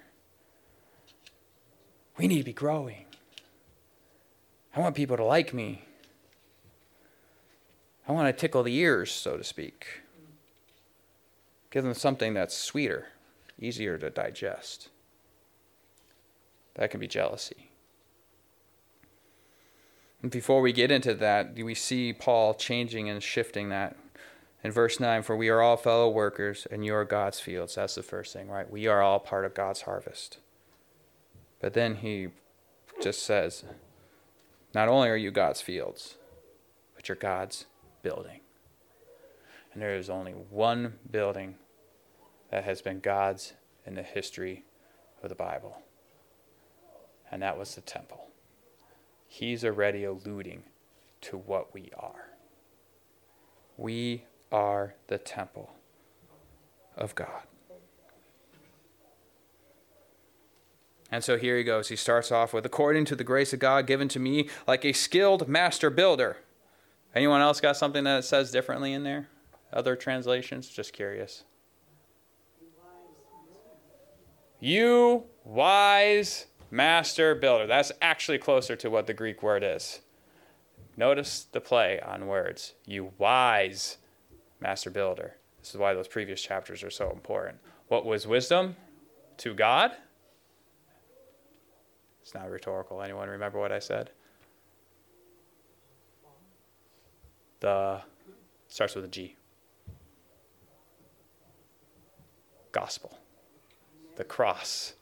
We 2.17 2.29
need 2.29 2.39
to 2.39 2.45
be 2.45 2.53
growing. 2.53 3.07
I 4.75 4.81
want 4.81 4.95
people 4.95 5.17
to 5.17 5.25
like 5.25 5.53
me. 5.53 5.85
I 8.07 8.13
want 8.13 8.29
to 8.29 8.39
tickle 8.39 8.63
the 8.63 8.75
ears, 8.75 9.11
so 9.11 9.37
to 9.37 9.45
speak. 9.45 9.87
Give 11.71 11.83
them 11.83 11.95
something 11.95 12.35
that's 12.35 12.57
sweeter, 12.57 13.07
easier 13.59 13.99
to 13.99 14.11
digest. 14.11 14.91
That 16.75 16.91
can 16.91 17.01
be 17.01 17.09
jealousy. 17.09 17.71
And 20.23 20.31
before 20.31 20.61
we 20.61 20.73
get 20.73 20.91
into 20.91 21.15
that, 21.15 21.55
we 21.55 21.75
see 21.75 22.13
Paul 22.13 22.55
changing 22.55 23.09
and 23.09 23.23
shifting 23.23 23.69
that. 23.71 23.97
In 24.63 24.71
verse 24.71 24.99
9, 24.99 25.23
for 25.23 25.37
we 25.37 25.51
are 25.51 25.61
all 25.61 25.77
fellow 25.77 26.09
workers 26.09 26.67
and 26.71 26.85
you 26.85 26.95
are 26.95 27.05
God's 27.05 27.41
fields. 27.41 27.75
That's 27.75 27.95
the 27.95 28.03
first 28.03 28.33
thing, 28.33 28.49
right? 28.49 28.71
We 28.71 28.87
are 28.87 29.03
all 29.03 29.21
part 29.21 29.45
of 29.45 29.53
God's 29.53 29.83
harvest. 29.83 30.39
But 31.65 31.73
then 31.73 31.95
he 31.95 32.29
just 33.01 33.23
says, 33.23 33.65
not 34.75 34.87
only 34.87 35.09
are 35.09 35.17
you 35.17 35.31
God's 35.31 35.63
fields, 35.63 36.19
but 36.95 37.09
you're 37.09 37.17
God's 37.17 37.65
building. 38.03 38.41
And 39.73 39.81
there 39.81 39.97
is 39.97 40.11
only 40.11 40.33
one 40.33 40.99
building 41.11 41.55
that 42.51 42.65
has 42.65 42.83
been 42.83 43.01
God's 43.01 43.55
in 43.87 43.95
the 43.95 44.03
history 44.03 44.65
of 45.23 45.31
the 45.31 45.35
Bible, 45.35 45.79
and 47.33 47.41
that 47.41 47.57
was 47.57 47.75
the 47.77 47.81
temple. 47.81 48.27
He's 49.27 49.65
already 49.65 50.05
alluding 50.05 50.65
to 51.23 51.39
what 51.39 51.73
we 51.73 51.89
are. 51.97 52.29
We 53.79 54.25
are 54.53 54.97
the 55.07 55.17
temple 55.17 55.73
of 56.95 57.15
God. 57.15 57.45
And 61.11 61.23
so 61.23 61.37
here 61.37 61.57
he 61.57 61.65
goes. 61.65 61.89
He 61.89 61.97
starts 61.97 62.33
off 62.33 62.53
with, 62.53 62.67
according 62.67 63.05
to 63.07 63.17
the 63.17 63.25
grace 63.25 63.53
of 63.53 63.59
God 63.59 63.87
given 63.87 64.09
to 64.09 64.19
me, 64.19 64.49
like 64.67 64.85
a 64.85 64.93
skilled 64.93 65.49
master 65.49 65.91
builder. 65.91 66.39
Anyone 67.15 67.41
else 67.41 67.61
got 67.61 67.77
something 67.77 68.05
that 68.05 68.25
says 68.25 68.51
differently 68.51 68.93
in 68.93 69.05
there? 69.05 69.29
Other 69.73 69.97
translations? 69.97 70.69
Just 70.69 70.93
curious. 70.93 71.45
You 74.61 75.25
wise 75.45 76.47
master 76.71 77.35
builder. 77.35 77.67
That's 77.67 77.93
actually 78.01 78.39
closer 78.39 78.75
to 78.77 78.89
what 78.89 79.07
the 79.07 79.15
Greek 79.15 79.43
word 79.43 79.63
is. 79.63 80.01
Notice 80.97 81.47
the 81.53 81.61
play 81.61 82.01
on 82.01 82.27
words. 82.27 82.75
You 82.87 83.13
wise 83.19 83.99
master 84.61 84.91
builder. 84.91 85.37
This 85.61 85.71
is 85.71 85.77
why 85.77 85.95
those 85.95 86.09
previous 86.09 86.41
chapters 86.41 86.83
are 86.83 86.91
so 86.91 87.11
important. 87.11 87.59
What 87.89 88.05
was 88.05 88.27
wisdom 88.27 88.77
to 89.39 89.55
God? 89.55 89.93
It's 92.25 92.33
not 92.33 92.51
rhetorical. 92.51 93.03
Anyone 93.03 93.29
remember 93.29 93.59
what 93.59 93.71
I 93.71 93.79
said? 93.79 94.09
The 97.61 98.01
starts 98.67 98.95
with 98.95 99.05
a 99.05 99.09
G. 99.09 99.37
Gospel. 102.73 103.19
The 104.17 104.25
cross. 104.25 104.95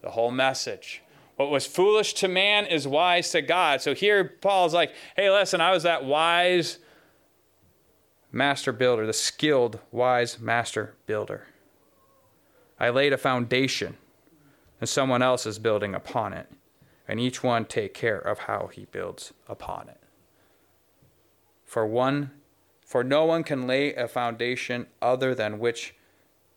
The 0.00 0.10
whole 0.10 0.30
message. 0.30 1.02
What 1.34 1.50
was 1.50 1.66
foolish 1.66 2.14
to 2.14 2.28
man 2.28 2.66
is 2.66 2.86
wise 2.86 3.30
to 3.32 3.42
God. 3.42 3.82
So 3.82 3.92
here 3.92 4.22
Paul's 4.22 4.72
like, 4.72 4.92
hey, 5.16 5.30
listen, 5.30 5.60
I 5.60 5.72
was 5.72 5.82
that 5.82 6.04
wise 6.04 6.78
master 8.30 8.70
builder, 8.70 9.08
the 9.08 9.12
skilled, 9.12 9.80
wise 9.90 10.38
master 10.38 10.94
builder. 11.06 11.48
I 12.78 12.90
laid 12.90 13.12
a 13.12 13.18
foundation 13.18 13.96
and 14.80 14.88
someone 14.88 15.22
else 15.22 15.46
is 15.46 15.58
building 15.58 15.94
upon 15.94 16.32
it. 16.32 16.50
And 17.06 17.20
each 17.20 17.42
one 17.42 17.66
take 17.66 17.94
care 17.94 18.18
of 18.18 18.40
how 18.40 18.68
he 18.72 18.86
builds 18.86 19.32
upon 19.48 19.88
it. 19.88 20.00
For 21.64 21.86
one 21.86 22.30
for 22.84 23.02
no 23.02 23.24
one 23.24 23.44
can 23.44 23.66
lay 23.66 23.94
a 23.94 24.06
foundation 24.06 24.86
other 25.00 25.34
than 25.34 25.58
which 25.58 25.94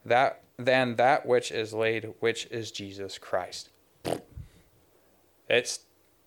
that 0.06 0.42
than 0.58 0.96
that 0.96 1.26
which 1.26 1.52
is 1.52 1.74
laid, 1.74 2.14
which 2.20 2.46
is 2.48 2.72
Jesus 2.72 3.18
Christ. 3.18 3.70
It's 5.50 5.80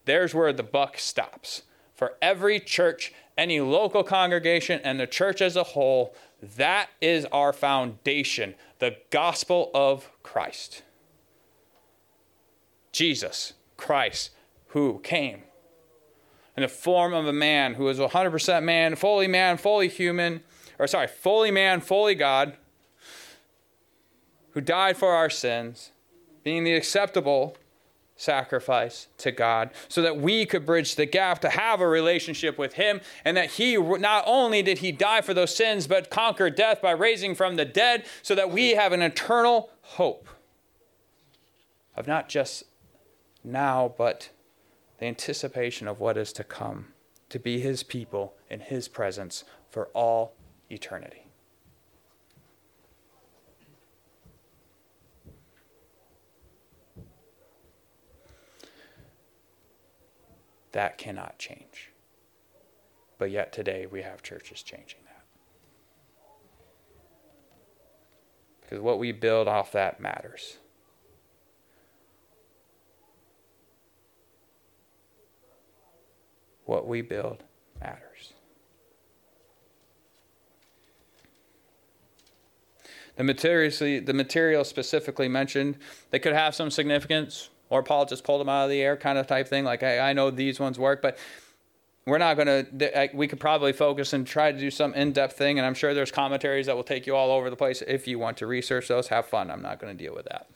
there's 0.05 0.35
where 0.35 0.53
the 0.53 0.63
buck 0.63 0.99
stops. 0.99 1.63
For 1.95 2.15
every 2.23 2.61
church, 2.61 3.13
any 3.37 3.61
local 3.61 4.03
congregation, 4.03 4.81
and 4.83 4.99
the 4.99 5.07
church 5.07 5.43
as 5.43 5.55
a 5.55 5.63
whole, 5.63 6.15
that 6.57 6.89
is 7.01 7.27
our 7.27 7.53
foundation, 7.53 8.55
the 8.79 8.97
gospel 9.11 9.71
of 9.75 10.11
Christ. 10.23 10.83
Jesus 12.93 13.55
Christ, 13.77 14.31
who 14.69 15.01
came 15.01 15.43
in 16.57 16.63
the 16.63 16.69
form 16.69 17.15
of 17.15 17.27
a 17.27 17.33
man 17.33 17.75
who 17.75 17.85
was 17.85 17.99
100% 17.99 18.63
man, 18.63 18.97
fully 18.97 19.27
man, 19.27 19.57
fully 19.57 19.89
human, 19.89 20.43
or 20.79 20.87
sorry, 20.87 21.07
fully 21.07 21.51
man, 21.51 21.81
fully 21.81 22.15
God, 22.15 22.55
who 24.53 24.61
died 24.61 24.97
for 24.97 25.11
our 25.11 25.31
sins, 25.31 25.93
being 26.43 26.65
the 26.65 26.75
acceptable 26.75 27.57
sacrifice 28.21 29.09
to 29.17 29.33
God 29.33 29.71
so 29.89 30.03
that 30.03 30.19
we 30.19 30.45
could 30.45 30.67
bridge 30.67 30.97
the 30.97 31.07
gap 31.07 31.41
to 31.41 31.49
have 31.49 31.81
a 31.81 31.89
relationship 31.89 32.59
with 32.59 32.75
him 32.75 33.01
and 33.25 33.35
that 33.35 33.53
he 33.53 33.79
not 33.79 34.25
only 34.27 34.63
did 34.63 34.79
he 34.79 34.93
die 34.93 35.23
for 35.23 35.33
those 35.33 35.57
sins 35.57 35.87
but 35.87 36.11
conquer 36.11 36.51
death 36.51 36.83
by 36.83 36.91
raising 36.91 37.35
from 37.35 37.57
the 37.57 37.65
dead 37.65 38.05
so 38.21 38.35
that 38.35 38.51
we 38.51 38.73
have 38.73 38.93
an 38.93 39.01
eternal 39.01 39.71
hope 39.81 40.29
of 41.97 42.07
not 42.07 42.29
just 42.29 42.65
now, 43.43 43.95
but 43.97 44.31
the 44.99 45.07
anticipation 45.07 45.89
of 45.89 45.99
what 45.99 46.17
is 46.17 46.33
to 46.35 46.45
come, 46.45 46.89
to 47.31 47.39
be 47.39 47.61
his 47.61 47.83
people 47.83 48.35
in 48.51 48.61
his 48.61 48.89
presence 48.89 49.45
for 49.71 49.87
all 49.89 50.35
eternity. 50.69 51.27
That 60.73 60.99
cannot 60.99 61.39
change. 61.39 61.91
But 63.19 63.31
yet 63.31 63.53
today 63.53 63.87
we 63.87 64.03
have 64.03 64.23
churches 64.23 64.63
changing 64.63 65.01
that. 65.05 65.25
Because 68.61 68.81
what 68.81 68.99
we 68.99 69.13
build 69.13 69.49
off 69.49 69.73
that 69.73 70.01
matters. 70.01 70.59
What 76.71 76.87
we 76.87 77.03
build 77.03 77.43
matters. 77.81 78.33
The 83.17 83.25
materials, 83.25 83.79
the 83.81 84.65
specifically 84.65 85.29
mentioned, 85.29 85.77
they 86.11 86.21
could 86.21 86.33
have 86.33 86.55
some 86.55 86.71
significance, 86.71 87.51
or 87.69 87.83
Paul 87.83 88.07
just 88.07 88.25
pulled 88.25 88.41
them 88.41 88.49
out 88.49 88.65
of 88.65 88.71
the 88.71 88.81
air, 88.81 88.97
kind 88.97 89.19
of 89.19 89.27
type 89.27 89.49
thing. 89.49 89.65
Like 89.65 89.83
I, 89.83 90.11
I 90.11 90.13
know 90.13 90.31
these 90.31 90.59
ones 90.61 90.79
work, 90.79 91.03
but 91.03 91.19
we're 92.07 92.19
not 92.19 92.37
going 92.37 92.47
to. 92.47 93.11
We 93.13 93.27
could 93.27 93.41
probably 93.41 93.73
focus 93.73 94.13
and 94.15 94.27
try 94.27 94.53
to 94.53 94.59
do 94.59 94.71
some 94.71 94.95
in-depth 94.95 95.37
thing, 95.37 95.59
and 95.59 95.67
I'm 95.67 95.75
sure 95.75 95.93
there's 95.93 96.13
commentaries 96.13 96.67
that 96.67 96.77
will 96.77 96.85
take 96.85 97.07
you 97.07 97.15
all 97.15 97.31
over 97.31 97.51
the 97.51 97.57
place. 97.57 97.83
If 97.87 98.09
you 98.09 98.19
want 98.19 98.39
to 98.39 98.47
research 98.47 98.89
those, 98.89 99.09
have 99.09 99.27
fun. 99.27 99.51
I'm 99.51 99.61
not 99.61 99.81
going 99.81 99.95
to 99.95 100.03
deal 100.03 100.15
with 100.15 100.27
that. 100.27 100.49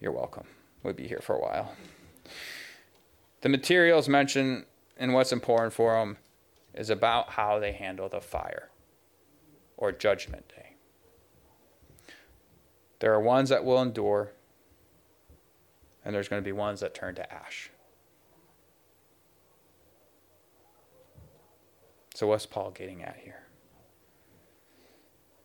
You're 0.00 0.12
welcome. 0.12 0.46
We'll 0.82 0.94
be 0.94 1.06
here 1.06 1.20
for 1.22 1.36
a 1.36 1.40
while. 1.40 1.74
The 3.42 3.48
materials 3.48 4.08
mentioned 4.08 4.64
and 5.00 5.14
what's 5.14 5.32
important 5.32 5.72
for 5.72 5.94
them 5.94 6.18
is 6.74 6.90
about 6.90 7.30
how 7.30 7.58
they 7.58 7.72
handle 7.72 8.08
the 8.08 8.20
fire 8.20 8.68
or 9.76 9.90
judgment 9.90 10.46
day. 10.48 10.74
There 13.00 13.12
are 13.14 13.20
ones 13.20 13.48
that 13.48 13.64
will 13.64 13.80
endure, 13.80 14.32
and 16.04 16.14
there's 16.14 16.28
going 16.28 16.42
to 16.42 16.44
be 16.44 16.52
ones 16.52 16.80
that 16.80 16.94
turn 16.94 17.14
to 17.14 17.32
ash. 17.32 17.70
So, 22.14 22.26
what's 22.26 22.44
Paul 22.44 22.70
getting 22.70 23.02
at 23.02 23.16
here? 23.24 23.46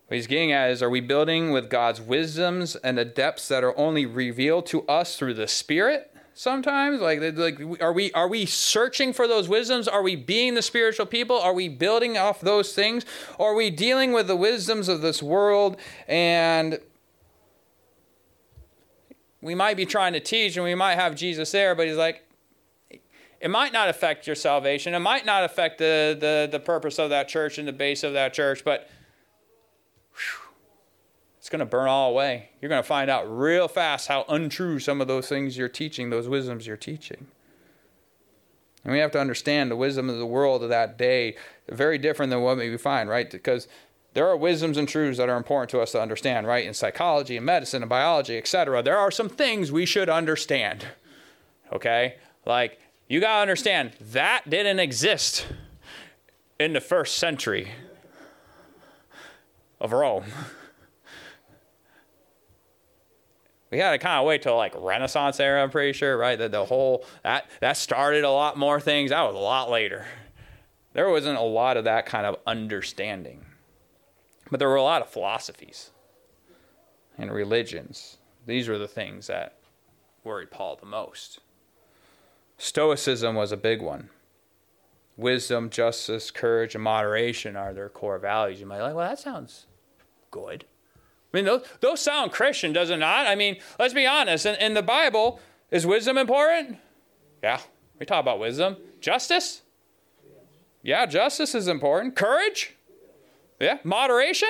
What 0.08 0.16
he's 0.16 0.28
getting 0.28 0.52
at 0.52 0.70
is 0.70 0.84
are 0.84 0.90
we 0.90 1.00
building 1.00 1.52
with 1.52 1.70
God's 1.70 2.02
wisdoms 2.02 2.76
and 2.76 2.98
the 2.98 3.06
depths 3.06 3.48
that 3.48 3.64
are 3.64 3.78
only 3.78 4.06
revealed 4.06 4.66
to 4.68 4.86
us 4.88 5.16
through 5.16 5.36
the 5.36 5.48
Spirit? 5.48 6.15
Sometimes? 6.36 7.02
Like 7.02 7.20
like 7.36 7.60
are 7.82 7.94
we 7.94 8.12
are 8.12 8.28
we 8.28 8.46
searching 8.46 9.12
for 9.14 9.28
those 9.28 9.50
wisdoms? 9.50 9.88
Are 9.88 10.04
we 10.04 10.16
being 10.16 10.54
the 10.54 10.62
spiritual 10.62 11.08
people? 11.08 11.40
Are 11.40 11.54
we 11.54 11.68
building 11.68 12.18
off 12.18 12.42
those 12.42 12.74
things? 12.74 13.06
Are 13.40 13.56
we 13.56 13.72
dealing 13.72 14.14
with 14.14 14.28
the 14.28 14.36
wisdoms 14.36 14.88
of 14.88 15.02
this 15.02 15.24
world? 15.24 15.78
And 16.08 16.80
we 19.42 19.56
might 19.56 19.78
be 19.78 19.86
trying 19.86 20.14
to 20.14 20.20
teach 20.20 20.56
and 20.58 20.64
we 20.64 20.76
might 20.76 20.96
have 20.96 21.16
Jesus 21.16 21.52
there 21.52 21.74
but 21.74 21.88
he's 21.88 21.98
like 21.98 22.22
it 23.42 23.50
might 23.50 23.74
not 23.74 23.90
affect 23.90 24.26
your 24.26 24.36
salvation. 24.36 24.94
It 24.94 25.00
might 25.00 25.26
not 25.26 25.44
affect 25.44 25.80
the 25.80 26.16
the, 26.20 26.48
the 26.52 26.60
purpose 26.60 27.00
of 27.00 27.10
that 27.10 27.28
church 27.28 27.58
and 27.58 27.68
the 27.68 27.74
base 27.74 28.04
of 28.04 28.14
that 28.14 28.34
church 28.34 28.64
but 28.64 28.90
it's 31.46 31.50
going 31.52 31.60
to 31.60 31.66
burn 31.68 31.88
all 31.88 32.10
away. 32.10 32.50
You're 32.60 32.70
going 32.70 32.82
to 32.82 32.88
find 32.88 33.08
out 33.08 33.26
real 33.32 33.68
fast 33.68 34.08
how 34.08 34.26
untrue 34.28 34.80
some 34.80 35.00
of 35.00 35.08
those 35.08 35.30
things 35.30 35.56
you're 35.56 35.70
teaching, 35.70 36.10
those 36.10 36.28
wisdoms 36.28 36.66
you're 36.66 36.76
teaching. 36.76 37.28
And 38.84 38.92
we 38.92 38.98
have 38.98 39.12
to 39.12 39.20
understand 39.20 39.70
the 39.70 39.76
wisdom 39.76 40.10
of 40.10 40.18
the 40.18 40.26
world 40.26 40.64
of 40.64 40.70
that 40.70 40.98
day, 40.98 41.36
very 41.70 42.00
different 42.00 42.32
than 42.32 42.42
what 42.42 42.58
we 42.58 42.76
find, 42.78 43.12
right? 43.12 43.30
Because 43.30 43.68
there 44.16 44.28
are 44.28 44.36
wisdoms 44.36 44.76
and 44.76 44.90
truths 44.90 45.20
that 45.20 45.30
are 45.30 45.38
important 45.38 45.70
to 45.70 45.82
us 45.82 45.92
to 45.92 46.02
understand, 46.02 46.48
right? 46.48 46.66
In 46.66 46.74
psychology 46.74 47.38
and 47.38 47.46
medicine 47.46 47.84
and 47.84 47.90
biology, 47.90 48.40
etc. 48.40 48.82
There 48.82 48.98
are 48.98 49.12
some 49.12 49.30
things 49.30 49.72
we 49.72 49.86
should 49.86 50.10
understand. 50.10 50.88
Okay? 51.72 52.16
Like 52.48 52.80
You 53.08 53.20
got 53.20 53.36
to 53.36 53.42
understand, 53.44 53.92
that 54.02 54.50
didn't 54.50 54.80
exist 54.80 55.46
in 56.60 56.74
the 56.74 56.82
first 56.82 57.20
century 57.20 57.72
of 59.80 59.94
Rome. 59.94 60.24
We 63.76 63.82
to 63.82 63.98
kind 63.98 64.20
of 64.20 64.26
wait 64.26 64.42
till 64.42 64.56
like 64.56 64.74
Renaissance 64.78 65.40
era, 65.40 65.62
I'm 65.62 65.70
pretty 65.70 65.92
sure, 65.92 66.18
right? 66.18 66.38
That 66.38 66.52
the 66.52 66.66
whole 66.66 67.06
that 67.24 67.50
that 67.60 67.76
started 67.76 68.24
a 68.24 68.32
lot 68.32 68.58
more 68.58 68.80
things. 68.80 69.10
That 69.10 69.24
was 69.24 69.36
a 69.36 69.40
lot 69.40 69.70
later. 69.70 70.06
There 70.94 71.10
wasn't 71.10 71.38
a 71.38 71.42
lot 71.42 71.76
of 71.76 71.84
that 71.84 72.06
kind 72.06 72.26
of 72.26 72.38
understanding. 72.48 73.46
But 74.50 74.60
there 74.60 74.70
were 74.70 74.76
a 74.76 74.84
lot 74.84 75.02
of 75.02 75.10
philosophies 75.10 75.92
and 77.18 77.32
religions. 77.32 78.18
These 78.46 78.70
were 78.70 78.78
the 78.78 78.88
things 78.88 79.28
that 79.28 79.58
worried 80.24 80.52
Paul 80.52 80.78
the 80.78 80.86
most. 80.86 81.42
Stoicism 82.58 83.36
was 83.36 83.52
a 83.52 83.58
big 83.58 83.82
one. 83.82 84.10
Wisdom, 85.18 85.70
justice, 85.70 86.32
courage, 86.32 86.76
and 86.76 86.84
moderation 86.84 87.58
are 87.58 87.74
their 87.74 87.90
core 87.90 88.20
values. 88.20 88.62
You 88.62 88.68
might 88.68 88.78
be 88.78 88.84
like, 88.84 88.96
well, 88.96 89.10
that 89.10 89.20
sounds 89.20 89.66
good. 90.32 90.64
I 91.36 91.40
mean, 91.40 91.46
those, 91.46 91.66
those 91.82 92.02
sound 92.02 92.32
Christian, 92.32 92.72
does 92.72 92.90
it 92.90 92.96
not? 92.96 93.28
I 93.28 93.36
mean, 93.36 93.58
let's 93.78 93.94
be 93.94 94.08
honest. 94.08 94.46
In, 94.46 94.56
in 94.56 94.74
the 94.74 94.82
Bible, 94.82 95.42
is 95.70 95.86
wisdom 95.86 96.18
important? 96.18 96.78
Yeah, 97.44 97.60
we 98.00 98.06
talk 98.06 98.22
about 98.22 98.40
wisdom. 98.40 98.78
Justice? 99.02 99.62
Yeah, 100.82 101.06
justice 101.06 101.54
is 101.54 101.68
important. 101.68 102.16
Courage? 102.16 102.76
Yeah. 103.60 103.80
Moderation? 103.84 104.48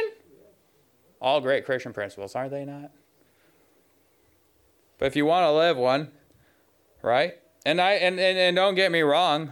All 1.19 1.41
great 1.41 1.65
Christian 1.65 1.91
principles, 1.91 2.35
aren't 2.35 2.51
they 2.51 2.65
not? 2.65 2.91
But 4.99 5.07
if 5.07 5.15
you 5.15 5.25
want 5.25 5.45
to 5.45 5.51
live 5.53 5.77
one, 5.77 6.11
right? 7.01 7.33
And 7.65 7.81
I 7.81 7.93
and, 7.93 8.19
and, 8.19 8.37
and 8.37 8.55
don't 8.55 8.75
get 8.75 8.91
me 8.91 9.01
wrong, 9.01 9.51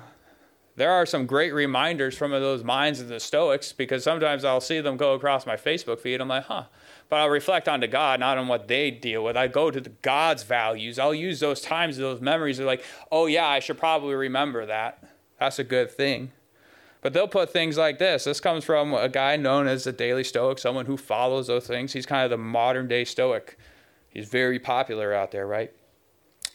there 0.76 0.92
are 0.92 1.06
some 1.06 1.26
great 1.28 1.54
reminders 1.54 2.18
from 2.18 2.32
those 2.32 2.64
minds 2.64 3.00
of 3.00 3.08
the 3.08 3.20
Stoics 3.20 3.74
because 3.74 4.04
sometimes 4.04 4.44
I'll 4.44 4.62
see 4.62 4.82
them 4.82 4.98
go 4.98 5.14
across 5.14 5.46
my 5.46 5.56
Facebook 5.56 6.00
feed. 6.00 6.20
I'm 6.20 6.28
like, 6.28 6.46
huh. 6.46 6.64
But 7.10 7.18
I'll 7.20 7.30
reflect 7.30 7.70
onto 7.70 7.86
God, 7.86 8.20
not 8.20 8.40
on 8.40 8.48
what 8.48 8.68
they 8.68 8.90
deal 8.90 9.24
with. 9.24 9.38
I 9.38 9.48
go 9.48 9.70
to 9.70 9.80
the 9.80 9.90
God's 9.90 10.42
values. 10.42 10.98
I'll 10.98 11.14
use 11.14 11.40
those 11.40 11.62
times, 11.62 11.98
those 11.98 12.22
memories. 12.22 12.58
They're 12.58 12.66
like, 12.66 12.84
oh 13.12 13.28
yeah, 13.28 13.48
I 13.48 13.60
should 13.60 13.78
probably 13.78 14.16
remember 14.16 14.66
that. 14.66 15.04
That's 15.40 15.60
a 15.60 15.64
good 15.64 15.92
thing. 15.92 16.32
But 17.02 17.14
they'll 17.14 17.28
put 17.28 17.52
things 17.52 17.78
like 17.78 18.00
this. 18.00 18.24
This 18.24 18.40
comes 18.40 18.64
from 18.64 18.94
a 18.94 19.10
guy 19.10 19.36
known 19.36 19.68
as 19.68 19.84
the 19.84 19.92
Daily 19.92 20.24
Stoic, 20.24 20.58
someone 20.58 20.86
who 20.86 20.98
follows 20.98 21.48
those 21.48 21.68
things. 21.68 21.94
He's 21.94 22.06
kind 22.06 22.24
of 22.24 22.30
the 22.32 22.38
modern 22.38 22.88
day 22.88 23.04
Stoic. 23.04 23.60
He's 24.10 24.30
very 24.30 24.58
popular 24.58 25.14
out 25.14 25.32
there, 25.32 25.46
right? 25.46 25.72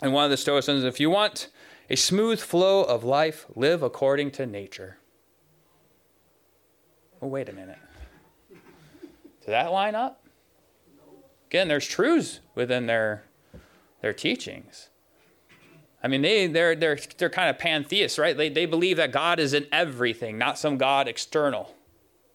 And 0.00 0.12
one 0.12 0.24
of 0.24 0.30
the 0.30 0.36
Stoics 0.36 0.66
says, 0.66 0.84
if 0.84 0.98
you 0.98 1.10
want 1.10 1.48
a 1.88 1.96
smooth 1.96 2.40
flow 2.40 2.84
of 2.84 3.04
life, 3.04 3.46
live 3.54 3.82
according 3.82 4.30
to 4.32 4.46
nature. 4.46 4.98
Oh, 7.20 7.26
wait 7.26 7.48
a 7.48 7.52
minute. 7.52 7.78
Does 8.50 9.48
that 9.48 9.72
line 9.72 9.94
up? 9.94 10.24
Again, 11.46 11.68
there's 11.68 11.86
truths 11.86 12.40
within 12.54 12.86
their 12.86 13.24
their 14.00 14.12
teachings. 14.12 14.90
I 16.02 16.08
mean, 16.08 16.22
they, 16.22 16.46
they're, 16.46 16.76
they're, 16.76 16.98
they're 17.16 17.30
kind 17.30 17.50
of 17.50 17.58
pantheists, 17.58 18.18
right? 18.18 18.36
They, 18.36 18.48
they 18.48 18.66
believe 18.66 18.96
that 18.98 19.10
God 19.10 19.40
is 19.40 19.52
in 19.52 19.66
everything, 19.72 20.38
not 20.38 20.58
some 20.58 20.78
God 20.78 21.08
external 21.08 21.74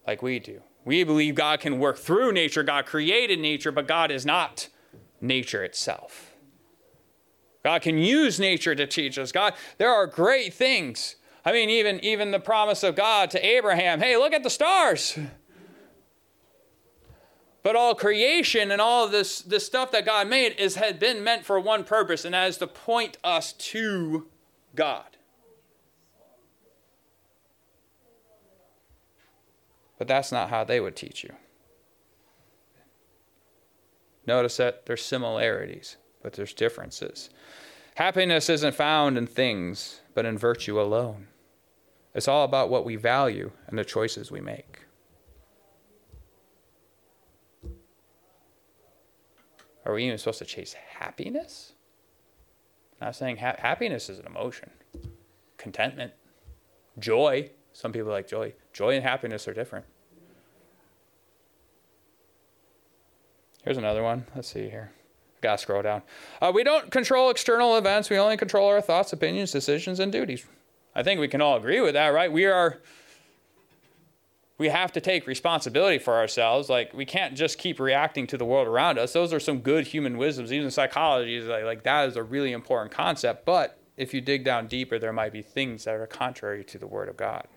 like 0.06 0.22
we 0.22 0.40
do. 0.40 0.62
We 0.84 1.06
believe 1.06 1.36
God 1.36 1.62
can 1.62 1.80
work 1.80 1.98
through 1.98 2.34
nature. 2.34 2.64
God 2.64 2.86
created 2.86 3.40
nature, 3.40 3.72
but 3.72 3.88
God 3.88 4.12
is 4.12 4.26
not 4.26 4.68
nature 5.22 5.64
itself. 5.64 6.33
God 7.64 7.82
can 7.82 7.98
use 7.98 8.40
nature 8.40 8.76
to 8.76 8.86
teach 8.86 9.18
us. 9.18 9.32
God, 9.32 9.54
there 9.78 9.92
are 9.92 10.06
great 10.06 10.54
things. 10.54 11.16
I 11.46 11.52
mean, 11.52 11.70
even, 11.70 12.04
even 12.04 12.32
the 12.32 12.40
promise 12.40 12.84
of 12.84 12.96
God 12.96 13.32
to 13.32 13.46
Abraham 13.46 14.00
hey, 14.00 14.18
look 14.18 14.34
at 14.34 14.44
the 14.44 14.50
stars. 14.50 15.18
But 17.64 17.78
all 17.78 17.96
creation 17.96 18.72
and 18.72 18.82
all 18.82 19.08
this, 19.08 19.42
this 19.42 19.66
stuff 19.66 19.92
that 19.92 20.06
God 20.06 20.28
made 20.28 20.60
is 20.60 20.76
had 20.76 21.00
been 21.00 21.24
meant 21.24 21.46
for 21.46 21.58
one 21.60 21.86
purpose, 21.86 22.26
and 22.26 22.34
that 22.34 22.50
is 22.50 22.58
to 22.58 22.68
point 22.68 23.18
us 23.24 23.54
to 23.54 24.28
God. 24.76 25.06
But 29.98 30.10
that's 30.10 30.34
not 30.34 30.50
how 30.50 30.66
they 30.66 30.82
would 30.82 30.98
teach 30.98 31.24
you. 31.24 31.34
Notice 34.28 34.58
that 34.58 34.86
there's 34.86 35.04
similarities, 35.04 35.96
but 36.24 36.34
there's 36.34 36.54
differences. 36.54 37.30
Happiness 37.96 38.50
isn't 38.50 38.74
found 38.74 39.18
in 39.18 39.28
things, 39.28 40.02
but 40.16 40.26
in 40.26 40.38
virtue 40.38 40.82
alone. 40.82 41.28
It's 42.16 42.28
all 42.28 42.46
about 42.46 42.70
what 42.70 42.86
we 42.86 42.96
value 42.96 43.52
and 43.68 43.78
the 43.78 43.86
choices 43.86 44.32
we 44.32 44.42
make. 44.42 44.80
Are 49.86 49.94
we 49.94 50.06
even 50.06 50.18
supposed 50.18 50.40
to 50.40 50.46
chase 50.46 50.74
happiness? 50.74 51.74
I'm 53.02 53.08
not 53.08 53.16
saying 53.16 53.38
ha- 53.38 53.58
happiness 53.60 54.10
is 54.10 54.18
an 54.18 54.26
emotion. 54.26 54.70
Contentment, 55.58 56.14
joy. 57.00 57.50
Some 57.74 57.92
people 57.92 58.12
like 58.12 58.28
joy. 58.28 58.54
Joy 58.72 58.96
and 58.96 59.04
happiness 59.04 59.48
are 59.48 59.54
different. 59.54 59.86
Here's 63.64 63.78
another 63.78 64.04
one. 64.04 64.26
Let's 64.36 64.48
see 64.48 64.70
here. 64.70 64.92
Gotta 65.44 65.58
scroll 65.58 65.82
down. 65.82 66.04
Uh, 66.42 66.54
we 66.56 66.64
don't 66.64 66.90
control 66.90 67.30
external 67.30 67.76
events. 67.76 68.10
We 68.10 68.18
only 68.18 68.38
control 68.38 68.70
our 68.70 68.80
thoughts, 68.80 69.12
opinions, 69.12 69.52
decisions, 69.52 70.00
and 70.00 70.10
duties. 70.10 70.46
I 70.96 71.04
think 71.04 71.20
we 71.20 71.28
can 71.28 71.42
all 71.42 71.58
agree 71.58 71.82
with 71.82 71.96
that, 71.96 72.08
right? 72.08 72.32
We 72.32 72.46
are 72.46 72.80
we 74.58 74.70
have 74.70 74.94
to 74.94 75.02
take 75.02 75.28
responsibility 75.28 75.98
for 75.98 76.14
ourselves. 76.14 76.70
Like 76.70 76.94
we 76.94 77.04
can't 77.04 77.36
just 77.36 77.58
keep 77.58 77.82
reacting 77.82 78.26
to 78.28 78.38
the 78.38 78.46
world 78.46 78.70
around 78.70 78.98
us. 78.98 79.12
Those 79.12 79.34
are 79.34 79.40
some 79.40 79.60
good 79.60 79.88
human 79.88 80.18
wisdoms. 80.18 80.54
Even 80.54 80.72
psychology 80.72 81.36
is 81.36 81.48
like, 81.48 81.66
like 81.66 81.84
that 81.84 82.08
is 82.08 82.16
a 82.16 82.24
really 82.24 82.54
important 82.54 82.94
concept. 82.94 83.44
But 83.44 83.78
if 83.98 84.14
you 84.14 84.22
dig 84.22 84.46
down 84.46 84.68
deeper, 84.68 84.98
there 84.98 85.12
might 85.12 85.34
be 85.34 85.42
things 85.42 85.84
that 85.84 85.96
are 85.96 86.08
contrary 86.08 86.64
to 86.64 86.78
the 86.78 86.88
Word 86.88 87.10
of 87.10 87.18
God. 87.18 87.50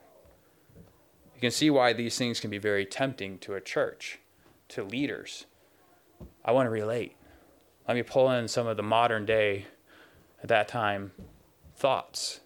You 1.37 1.41
can 1.41 1.53
see 1.53 1.71
why 1.71 1.93
these 1.93 2.19
things 2.19 2.41
can 2.41 2.51
be 2.51 2.59
very 2.59 2.85
tempting 2.85 3.39
to 3.39 3.55
a 3.55 3.61
church, 3.61 4.19
to 4.71 4.83
leaders. 4.83 5.47
I 6.45 6.51
want 6.51 6.67
to 6.67 6.71
relate. 6.71 7.16
Let 7.87 7.97
me 7.97 8.03
pull 8.03 8.31
in 8.31 8.49
some 8.49 8.67
of 8.67 8.77
the 8.77 8.83
modern 8.83 9.25
day, 9.27 9.67
at 10.43 10.49
that 10.49 10.69
time, 10.69 11.13
thoughts 11.77 12.41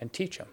and 0.00 0.12
teach 0.12 0.38
them. 0.38 0.48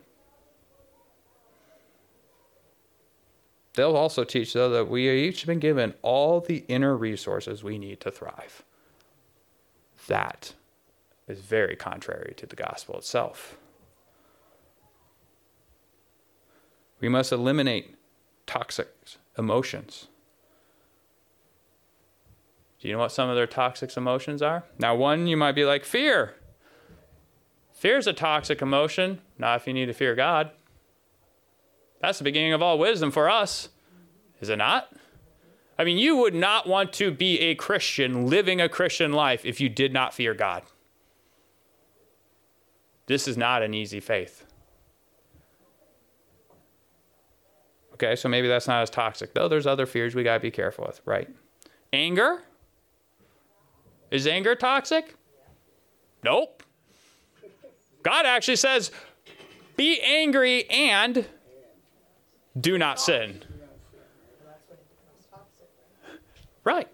They'll 3.74 3.96
also 3.96 4.24
teach, 4.24 4.54
though, 4.54 4.70
that 4.70 4.88
we 4.88 5.10
each 5.10 5.42
have 5.42 5.48
been 5.48 5.60
given 5.60 5.96
all 6.04 6.40
the 6.40 6.64
inner 6.68 6.96
resources 6.96 7.64
we 7.64 7.80
need 7.80 8.00
to 8.02 8.12
thrive. 8.12 8.64
That 10.08 10.54
is 11.28 11.40
very 11.40 11.76
contrary 11.76 12.34
to 12.38 12.46
the 12.46 12.56
gospel 12.56 12.98
itself. 12.98 13.58
We 17.00 17.10
must 17.10 17.32
eliminate 17.32 17.96
toxic 18.46 18.90
emotions. 19.38 20.08
Do 22.84 22.90
you 22.90 22.96
know 22.96 23.00
what 23.00 23.14
some 23.14 23.30
of 23.30 23.38
their 23.38 23.48
toxic 23.48 23.96
emotions 23.96 24.42
are? 24.42 24.66
Now, 24.78 24.94
one, 24.94 25.26
you 25.26 25.38
might 25.38 25.54
be 25.54 25.64
like 25.64 25.86
fear. 25.86 26.36
Fear 27.72 27.98
is 28.00 28.08
a 28.08 28.12
toxic 28.12 28.62
emotion, 28.62 29.22
not 29.38 29.62
if 29.62 29.68
you 29.68 29.74
need 29.74 29.86
to 29.86 29.94
fear 29.94 30.16
God. 30.16 30.52
That's 32.02 32.18
the 32.18 32.26
beginning 32.26 32.52
of 32.52 32.62
all 32.62 32.78
wisdom 32.78 33.10
for 33.10 33.30
us, 33.30 33.70
is 34.42 34.50
it 34.50 34.58
not? 34.58 34.92
I 35.80 35.86
mean, 35.86 35.98
you 35.98 36.18
would 36.18 36.36
not 36.36 36.68
want 36.68 36.92
to 36.94 37.10
be 37.10 37.40
a 37.40 37.56
Christian 37.56 38.28
living 38.28 38.60
a 38.60 38.68
Christian 38.68 39.14
life 39.14 39.46
if 39.46 39.62
you 39.62 39.70
did 39.70 39.94
not 39.94 40.14
fear 40.14 40.34
God. 40.34 40.64
This 43.06 43.30
is 43.30 43.38
not 43.38 43.64
an 43.64 43.74
easy 43.74 44.02
faith. 44.02 44.46
Okay, 47.94 48.18
so 48.18 48.28
maybe 48.28 48.50
that's 48.50 48.68
not 48.68 48.82
as 48.82 48.90
toxic, 48.90 49.34
though. 49.34 49.48
There's 49.48 49.68
other 49.68 49.86
fears 49.86 50.16
we 50.16 50.24
got 50.24 50.34
to 50.34 50.40
be 50.42 50.52
careful 50.52 50.84
with, 50.86 51.00
right? 51.06 51.30
Anger? 51.94 52.44
Is 54.14 54.28
anger 54.28 54.54
toxic? 54.54 55.16
Nope. 56.24 56.62
God 58.04 58.28
actually 58.28 58.58
says, 58.58 58.92
be 59.76 60.00
angry 60.02 60.70
and 60.70 61.28
do 62.62 62.78
not 62.78 63.00
sin. 63.00 63.42
Right. 66.64 66.88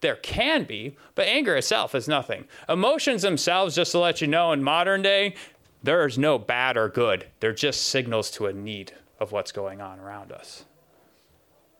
There 0.00 0.16
can 0.16 0.64
be, 0.64 0.96
but 1.14 1.28
anger 1.28 1.54
itself 1.54 1.94
is 1.94 2.08
nothing. 2.08 2.48
Emotions 2.68 3.22
themselves, 3.22 3.76
just 3.76 3.92
to 3.92 4.00
let 4.00 4.20
you 4.20 4.26
know, 4.26 4.50
in 4.50 4.60
modern 4.60 5.00
day, 5.00 5.36
there 5.84 6.04
is 6.04 6.18
no 6.18 6.40
bad 6.40 6.76
or 6.76 6.88
good. 6.88 7.28
They're 7.38 7.52
just 7.52 7.86
signals 7.86 8.32
to 8.32 8.46
a 8.46 8.52
need 8.52 8.94
of 9.20 9.30
what's 9.30 9.52
going 9.52 9.80
on 9.80 10.00
around 10.00 10.32
us. 10.32 10.64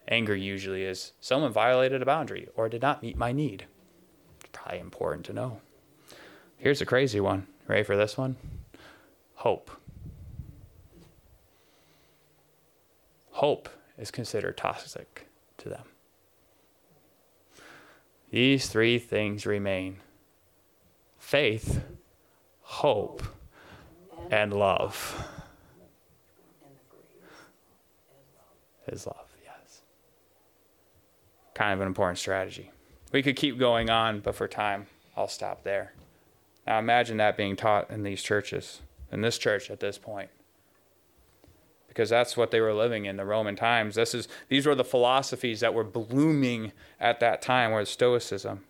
Anger 0.06 0.36
usually 0.36 0.84
is 0.84 1.14
someone 1.20 1.52
violated 1.52 2.00
a 2.00 2.06
boundary 2.06 2.46
or 2.54 2.68
did 2.68 2.82
not 2.82 3.02
meet 3.02 3.16
my 3.16 3.32
need. 3.32 3.66
Important 4.76 5.26
to 5.26 5.32
know. 5.32 5.60
Here's 6.56 6.80
a 6.80 6.86
crazy 6.86 7.20
one. 7.20 7.46
Ready 7.66 7.82
for 7.82 7.96
this 7.96 8.16
one? 8.16 8.36
hope. 9.38 9.70
Hope 13.30 13.68
is 13.96 14.10
considered 14.10 14.56
toxic 14.56 15.28
to 15.58 15.68
them. 15.68 15.84
These 18.30 18.68
three 18.68 18.98
things 18.98 19.46
remain 19.46 19.98
faith, 21.18 21.80
hope, 22.62 23.22
and 24.28 24.52
love. 24.52 25.24
Is 28.88 29.06
love, 29.06 29.36
yes. 29.44 29.82
Kind 31.54 31.74
of 31.74 31.80
an 31.80 31.86
important 31.86 32.18
strategy. 32.18 32.72
We 33.12 33.22
could 33.22 33.36
keep 33.36 33.58
going 33.58 33.90
on, 33.90 34.20
but 34.20 34.34
for 34.34 34.46
time, 34.48 34.86
I'll 35.16 35.28
stop 35.28 35.64
there. 35.64 35.92
Now 36.66 36.78
imagine 36.78 37.16
that 37.16 37.36
being 37.36 37.56
taught 37.56 37.90
in 37.90 38.02
these 38.02 38.22
churches, 38.22 38.82
in 39.10 39.22
this 39.22 39.38
church 39.38 39.70
at 39.70 39.80
this 39.80 39.96
point. 39.96 40.28
Because 41.88 42.10
that's 42.10 42.36
what 42.36 42.50
they 42.50 42.60
were 42.60 42.74
living 42.74 43.06
in 43.06 43.16
the 43.16 43.24
Roman 43.24 43.56
times. 43.56 43.94
This 43.94 44.14
is 44.14 44.28
these 44.48 44.66
were 44.66 44.74
the 44.74 44.84
philosophies 44.84 45.60
that 45.60 45.72
were 45.72 45.84
blooming 45.84 46.72
at 47.00 47.20
that 47.20 47.40
time 47.40 47.72
was 47.72 47.88
Stoicism. 47.88 48.64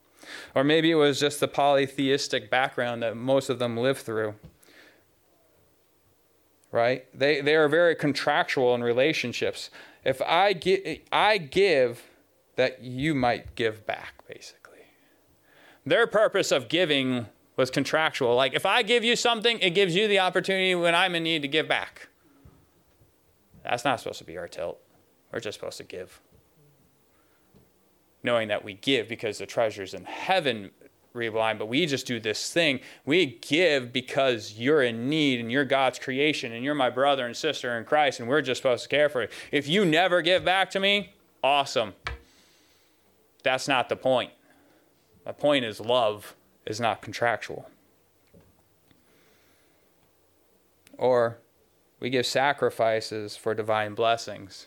Or 0.54 0.62
maybe 0.62 0.90
it 0.90 0.94
was 0.94 1.18
just 1.18 1.40
the 1.40 1.48
polytheistic 1.48 2.50
background 2.50 3.02
that 3.02 3.16
most 3.16 3.50
of 3.50 3.58
them 3.58 3.76
lived 3.76 4.00
through. 4.00 4.34
Right? 6.70 7.06
They 7.12 7.40
they 7.40 7.56
are 7.56 7.68
very 7.68 7.96
contractual 7.96 8.74
in 8.74 8.82
relationships. 8.82 9.70
If 10.04 10.22
I 10.22 10.52
give 10.52 11.00
I 11.10 11.38
give 11.38 12.04
that 12.56 12.82
you 12.82 13.14
might 13.14 13.54
give 13.56 13.84
back, 13.86 14.17
basically. 14.28 14.78
Their 15.84 16.06
purpose 16.06 16.52
of 16.52 16.68
giving 16.68 17.26
was 17.56 17.70
contractual. 17.70 18.36
Like 18.36 18.54
if 18.54 18.66
I 18.66 18.82
give 18.82 19.04
you 19.04 19.16
something, 19.16 19.58
it 19.60 19.70
gives 19.70 19.94
you 19.94 20.06
the 20.06 20.20
opportunity 20.20 20.74
when 20.74 20.94
I'm 20.94 21.14
in 21.14 21.22
need 21.22 21.42
to 21.42 21.48
give 21.48 21.66
back. 21.66 22.08
That's 23.64 23.84
not 23.84 23.98
supposed 24.00 24.18
to 24.18 24.24
be 24.24 24.38
our 24.38 24.48
tilt. 24.48 24.80
We're 25.32 25.40
just 25.40 25.58
supposed 25.58 25.78
to 25.78 25.84
give 25.84 26.20
knowing 28.22 28.48
that 28.48 28.64
we 28.64 28.74
give 28.74 29.08
because 29.08 29.38
the 29.38 29.46
treasure's 29.46 29.94
in 29.94 30.04
heaven 30.04 30.70
reblind, 31.14 31.58
but 31.58 31.66
we 31.66 31.86
just 31.86 32.06
do 32.06 32.20
this 32.20 32.52
thing. 32.52 32.80
We 33.04 33.38
give 33.40 33.92
because 33.92 34.54
you're 34.58 34.82
in 34.82 35.08
need 35.08 35.40
and 35.40 35.50
you're 35.50 35.64
God's 35.64 35.98
creation 35.98 36.52
and 36.52 36.64
you're 36.64 36.74
my 36.74 36.90
brother 36.90 37.26
and 37.26 37.36
sister 37.36 37.76
in 37.78 37.84
Christ 37.84 38.20
and 38.20 38.28
we're 38.28 38.42
just 38.42 38.60
supposed 38.60 38.84
to 38.84 38.88
care 38.88 39.08
for 39.08 39.22
you. 39.22 39.28
If 39.50 39.68
you 39.68 39.84
never 39.84 40.22
give 40.22 40.44
back 40.44 40.70
to 40.70 40.80
me, 40.80 41.14
awesome. 41.42 41.94
That's 43.48 43.66
not 43.66 43.88
the 43.88 43.96
point. 43.96 44.30
The 45.24 45.32
point 45.32 45.64
is 45.64 45.80
love 45.80 46.36
is 46.66 46.78
not 46.78 47.00
contractual. 47.00 47.70
Or 50.98 51.38
we 51.98 52.10
give 52.10 52.26
sacrifices 52.26 53.38
for 53.38 53.54
divine 53.54 53.94
blessings. 53.94 54.66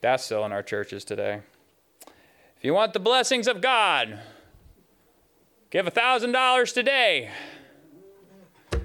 That's 0.00 0.24
still 0.24 0.46
in 0.46 0.52
our 0.52 0.62
churches 0.62 1.04
today. 1.04 1.42
If 2.56 2.64
you 2.64 2.72
want 2.72 2.94
the 2.94 3.00
blessings 3.00 3.46
of 3.46 3.60
God, 3.60 4.18
give 5.68 5.86
a 5.86 5.90
$1,000 5.90 6.72
today. 6.72 7.30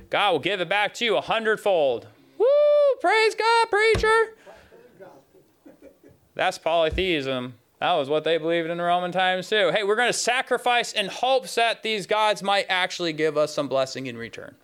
God 0.09 0.31
will 0.33 0.39
give 0.39 0.59
it 0.59 0.67
back 0.67 0.93
to 0.95 1.05
you 1.05 1.15
a 1.15 1.21
hundredfold. 1.21 2.05
Woo! 2.37 2.45
Praise 2.99 3.33
God, 3.33 3.69
preacher. 3.69 4.35
That's 6.35 6.57
polytheism. 6.57 7.53
That 7.79 7.93
was 7.93 8.09
what 8.09 8.25
they 8.25 8.37
believed 8.37 8.69
in 8.69 8.77
the 8.77 8.83
Roman 8.83 9.11
times 9.11 9.49
too. 9.49 9.71
Hey, 9.73 9.83
we're 9.83 9.95
going 9.95 10.09
to 10.09 10.13
sacrifice 10.13 10.91
in 10.91 11.07
hopes 11.07 11.55
that 11.55 11.81
these 11.81 12.05
gods 12.05 12.43
might 12.43 12.65
actually 12.67 13.13
give 13.13 13.37
us 13.37 13.53
some 13.53 13.69
blessing 13.69 14.07
in 14.07 14.17
return. 14.17 14.55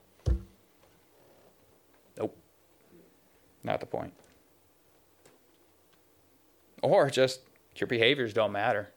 Nope. 2.17 2.37
Not 3.63 3.79
the 3.79 3.85
point. 3.85 4.13
Or 6.81 7.09
just 7.09 7.41
your 7.77 7.87
behaviors 7.87 8.33
don't 8.33 8.51
matter 8.51 8.89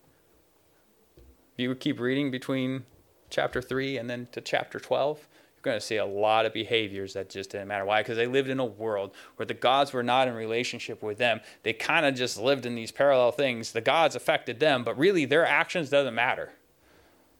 If 1.16 1.62
you 1.62 1.74
keep 1.74 1.98
reading 2.00 2.30
between 2.30 2.84
chapter 3.30 3.62
3 3.62 3.98
and 3.98 4.10
then 4.10 4.28
to 4.32 4.40
chapter 4.40 4.80
12, 4.80 5.28
you're 5.58 5.72
going 5.72 5.80
to 5.80 5.84
see 5.84 5.96
a 5.96 6.06
lot 6.06 6.46
of 6.46 6.52
behaviors 6.52 7.14
that 7.14 7.30
just 7.30 7.50
didn't 7.50 7.68
matter. 7.68 7.84
Why? 7.84 8.00
Because 8.00 8.16
they 8.16 8.26
lived 8.26 8.48
in 8.48 8.60
a 8.60 8.64
world 8.64 9.12
where 9.36 9.46
the 9.46 9.54
gods 9.54 9.92
were 9.92 10.02
not 10.02 10.28
in 10.28 10.34
relationship 10.34 11.02
with 11.02 11.18
them. 11.18 11.40
They 11.62 11.72
kind 11.72 12.06
of 12.06 12.14
just 12.14 12.38
lived 12.38 12.66
in 12.66 12.74
these 12.74 12.92
parallel 12.92 13.32
things. 13.32 13.72
The 13.72 13.80
gods 13.80 14.14
affected 14.14 14.60
them, 14.60 14.84
but 14.84 14.96
really 14.96 15.24
their 15.24 15.46
actions 15.46 15.90
doesn't 15.90 16.14
matter. 16.14 16.52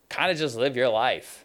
Kind 0.09 0.31
of 0.31 0.39
just 0.39 0.57
live 0.57 0.77
your 0.77 0.89
life. 0.89 1.45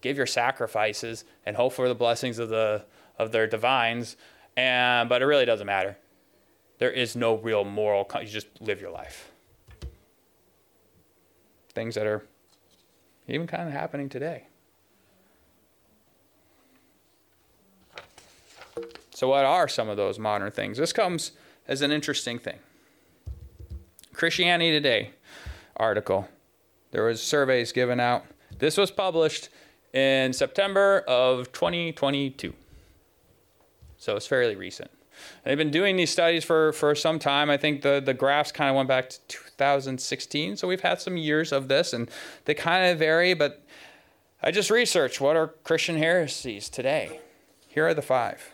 Give 0.00 0.16
your 0.16 0.26
sacrifices 0.26 1.24
and 1.46 1.56
hope 1.56 1.72
for 1.72 1.88
the 1.88 1.94
blessings 1.94 2.38
of 2.38 2.48
the 2.48 2.84
of 3.18 3.32
their 3.32 3.46
divines. 3.46 4.16
And 4.56 5.08
but 5.08 5.22
it 5.22 5.26
really 5.26 5.44
doesn't 5.44 5.66
matter. 5.66 5.96
There 6.78 6.90
is 6.90 7.16
no 7.16 7.36
real 7.36 7.64
moral. 7.64 8.10
You 8.20 8.26
just 8.26 8.48
live 8.60 8.80
your 8.80 8.90
life 8.90 9.30
things 11.74 11.94
that 11.94 12.06
are 12.06 12.26
even 13.28 13.46
kind 13.46 13.68
of 13.68 13.72
happening 13.72 14.08
today. 14.08 14.46
So, 19.20 19.28
what 19.28 19.44
are 19.44 19.68
some 19.68 19.90
of 19.90 19.98
those 19.98 20.18
modern 20.18 20.50
things? 20.50 20.78
This 20.78 20.94
comes 20.94 21.32
as 21.68 21.82
an 21.82 21.90
interesting 21.90 22.38
thing. 22.38 22.58
Christianity 24.14 24.70
Today 24.70 25.10
article. 25.76 26.26
There 26.90 27.04
was 27.04 27.22
surveys 27.22 27.70
given 27.70 28.00
out. 28.00 28.24
This 28.60 28.78
was 28.78 28.90
published 28.90 29.50
in 29.92 30.32
September 30.32 31.00
of 31.06 31.52
2022. 31.52 32.54
So 33.98 34.16
it's 34.16 34.26
fairly 34.26 34.56
recent. 34.56 34.90
They've 35.44 35.58
been 35.58 35.70
doing 35.70 35.96
these 35.96 36.08
studies 36.10 36.42
for, 36.42 36.72
for 36.72 36.94
some 36.94 37.18
time. 37.18 37.50
I 37.50 37.58
think 37.58 37.82
the, 37.82 38.00
the 38.02 38.14
graphs 38.14 38.52
kind 38.52 38.70
of 38.70 38.76
went 38.76 38.88
back 38.88 39.10
to 39.10 39.18
2016. 39.28 40.56
So 40.56 40.66
we've 40.66 40.80
had 40.80 40.98
some 40.98 41.18
years 41.18 41.52
of 41.52 41.68
this 41.68 41.92
and 41.92 42.10
they 42.46 42.54
kind 42.54 42.90
of 42.90 42.98
vary, 42.98 43.34
but 43.34 43.62
I 44.42 44.50
just 44.50 44.70
researched 44.70 45.20
what 45.20 45.36
are 45.36 45.48
Christian 45.48 45.98
heresies 45.98 46.70
today. 46.70 47.20
Here 47.68 47.86
are 47.86 47.92
the 47.92 48.00
five. 48.00 48.50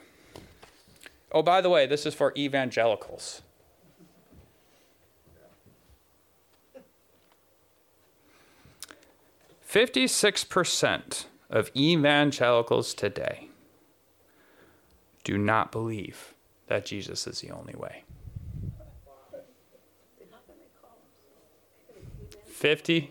Oh, 1.33 1.43
by 1.43 1.61
the 1.61 1.69
way, 1.69 1.87
this 1.87 2.07
is 2.07 2.15
for 2.15 2.33
evangelicals. 2.37 3.43
Fifty-six 9.61 10.45
percent 10.45 11.27
of 11.51 11.71
evangelicals 11.77 12.95
today 12.95 13.49
do 15.25 15.37
not 15.37 15.73
believe 15.73 16.35
that 16.69 16.87
Jesus 16.87 17.27
is 17.27 17.41
the 17.41 17.51
only 17.51 17.75
way. 17.75 18.05
56%. 22.59 23.09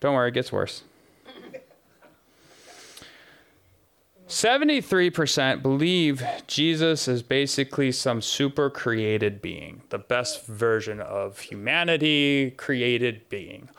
Don't 0.00 0.14
worry, 0.14 0.28
it 0.28 0.34
gets 0.34 0.52
worse. 0.52 0.82
73% 4.28 5.62
believe 5.62 6.22
Jesus 6.46 7.08
is 7.08 7.22
basically 7.22 7.90
some 7.92 8.20
super 8.22 8.70
created 8.70 9.42
being, 9.42 9.82
the 9.88 9.98
best 9.98 10.46
version 10.46 11.00
of 11.00 11.40
humanity 11.40 12.52
created 12.56 13.28
being. 13.28 13.70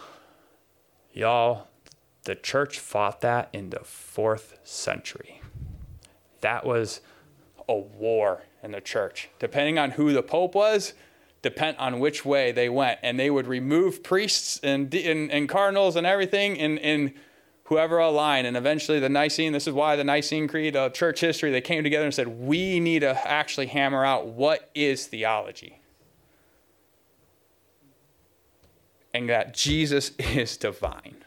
Y'all, 1.13 1.67
the 2.23 2.35
church 2.35 2.79
fought 2.79 3.21
that 3.21 3.49
in 3.53 3.69
the 3.69 3.79
fourth 3.79 4.59
century 4.63 5.39
that 6.41 6.65
was 6.65 7.01
a 7.67 7.75
war 7.75 8.43
in 8.63 8.71
the 8.71 8.81
church. 8.81 9.29
Depending 9.39 9.77
on 9.77 9.91
who 9.91 10.13
the 10.13 10.23
pope 10.23 10.55
was, 10.55 10.93
depend 11.41 11.77
on 11.77 11.99
which 11.99 12.25
way 12.25 12.51
they 12.51 12.69
went. 12.69 12.99
And 13.03 13.19
they 13.19 13.29
would 13.29 13.47
remove 13.47 14.03
priests 14.03 14.59
and, 14.63 14.93
and, 14.93 15.31
and 15.31 15.47
cardinals 15.47 15.95
and 15.95 16.05
everything 16.05 16.55
in, 16.55 16.77
in 16.77 17.13
whoever 17.69 17.97
aligned. 17.97 18.45
And 18.45 18.57
eventually 18.57 18.99
the 18.99 19.09
Nicene, 19.09 19.53
this 19.53 19.67
is 19.67 19.73
why 19.73 19.95
the 19.95 20.03
Nicene 20.03 20.47
Creed, 20.47 20.75
uh, 20.75 20.89
church 20.89 21.21
history, 21.21 21.51
they 21.51 21.61
came 21.61 21.83
together 21.83 22.05
and 22.05 22.13
said, 22.13 22.27
we 22.27 22.79
need 22.79 22.99
to 22.99 23.27
actually 23.27 23.67
hammer 23.67 24.05
out 24.05 24.27
what 24.27 24.69
is 24.75 25.07
theology. 25.07 25.79
And 29.13 29.29
that 29.29 29.53
Jesus 29.53 30.11
is 30.19 30.57
divine 30.57 31.23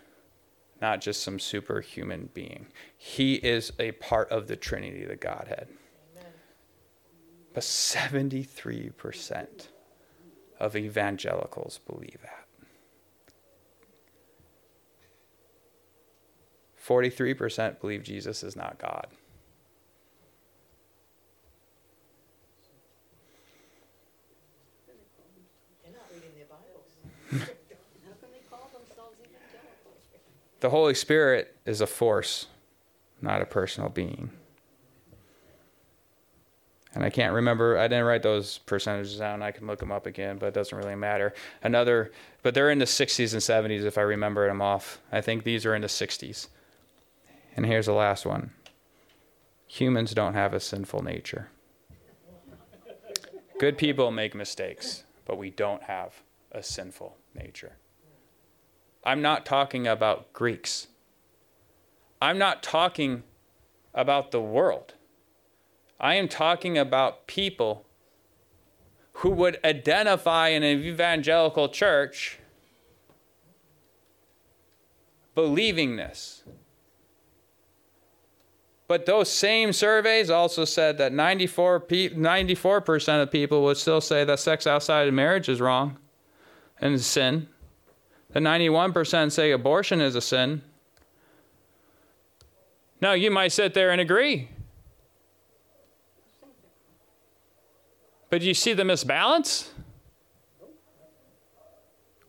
not 0.83 1.01
just 1.01 1.23
some 1.23 1.39
superhuman 1.39 2.29
being. 2.35 2.67
He 2.99 3.37
is 3.37 3.73
a 3.79 3.93
part 3.93 4.29
of 4.31 4.49
the 4.49 4.57
Trinity, 4.57 5.05
the 5.05 5.15
Godhead. 5.15 5.69
Amen. 6.17 6.33
But 7.55 7.63
73% 7.63 9.69
of 10.59 10.77
evangelicals 10.77 11.79
believe 11.87 12.19
that. 12.23 12.42
43% 16.87 17.81
believe 17.81 18.03
Jesus 18.03 18.43
is 18.43 18.57
not 18.57 18.79
God. 18.79 19.07
The 30.61 30.71
Holy 30.71 30.95
Spirit 30.95 31.57
is 31.67 31.81
a 31.81 31.89
force. 31.89 32.47
not 33.21 33.43
a 33.43 33.45
personal 33.47 33.89
being. 33.89 34.31
And 36.95 37.05
I 37.05 37.11
can't 37.11 37.33
remember, 37.33 37.79
I 37.79 37.89
didn't 37.89 38.05
write 38.05 38.23
those 38.23 38.59
percentages 38.59 39.17
down. 39.17 39.43
I 39.43 39.51
can 39.51 39.67
look 39.67 39.79
them 39.79 39.91
up 39.91 40.07
again, 40.07 40.39
but 40.39 40.47
it 40.47 40.55
doesn't 40.55 40.77
really 40.77 40.95
matter. 40.95 41.35
Another, 41.63 42.13
but 42.43 42.55
they're 42.55 42.71
in 42.71 42.79
the 42.79 42.85
60s 42.85 43.33
and 43.33 43.41
70s 43.41 43.85
if 43.85 43.97
I 43.97 44.03
remember 44.03 44.47
them 44.47 44.61
off. 44.61 45.01
I 45.11 45.21
think 45.21 45.43
these 45.45 45.65
are 45.67 45.75
in 45.75 45.83
the 45.83 45.89
60s. 45.89 46.49
And 47.57 47.67
here's 47.67 47.87
the 47.87 47.93
last 47.93 48.25
one 48.27 48.51
humans 49.67 50.13
don't 50.13 50.35
have 50.35 50.53
a 50.53 50.61
sinful 50.61 51.03
nature. 51.03 51.49
Good 53.59 53.79
people 53.79 54.11
make 54.11 54.35
mistakes, 54.35 55.05
but 55.25 55.39
we 55.39 55.51
don't 55.51 55.85
have 55.85 56.23
a 56.51 56.63
sinful 56.63 57.17
nature. 57.35 57.77
I'm 59.05 59.23
not 59.23 59.47
talking 59.47 59.87
about 59.87 60.33
Greeks. 60.33 60.89
I'm 62.21 62.39
not 62.39 62.63
talking 62.63 63.23
about 63.95 64.31
the 64.31 64.41
world. 64.41 64.95
I 65.99 66.15
am 66.17 66.29
talking 66.29 66.77
about 66.77 67.27
people 67.27 67.87
who 69.15 69.31
would 69.31 69.59
identify 69.65 70.49
in 70.49 70.63
an 70.63 70.83
evangelical 70.83 71.69
church 71.69 72.39
believing 75.35 75.97
this. 75.97 76.43
But 78.93 79.07
those 79.07 79.33
same 79.33 79.73
surveys 79.73 80.29
also 80.29 80.67
said 80.67 80.99
that 80.99 81.15
94 81.15 81.81
94% 81.81 83.23
of 83.23 83.31
people 83.31 83.63
would 83.63 83.79
still 83.79 84.03
say 84.03 84.23
that 84.23 84.39
sex 84.39 84.67
outside 84.67 85.09
of 85.09 85.15
marriage 85.15 85.49
is 85.49 85.63
wrong 85.63 85.97
and 86.79 86.93
is 86.93 87.07
sin. 87.07 87.49
The 88.35 88.41
91% 88.41 89.33
say 89.33 89.51
abortion 89.51 90.03
is 90.03 90.15
a 90.15 90.21
sin. 90.21 90.61
Now, 93.01 93.15
you 93.15 93.31
might 93.31 93.53
sit 93.53 93.73
there 93.73 93.93
and 93.93 93.99
agree. 93.99 94.51
But 98.29 98.43
do 98.43 98.47
you 98.47 98.53
see 98.53 98.75
the 98.75 98.83
misbalance? 98.83 99.72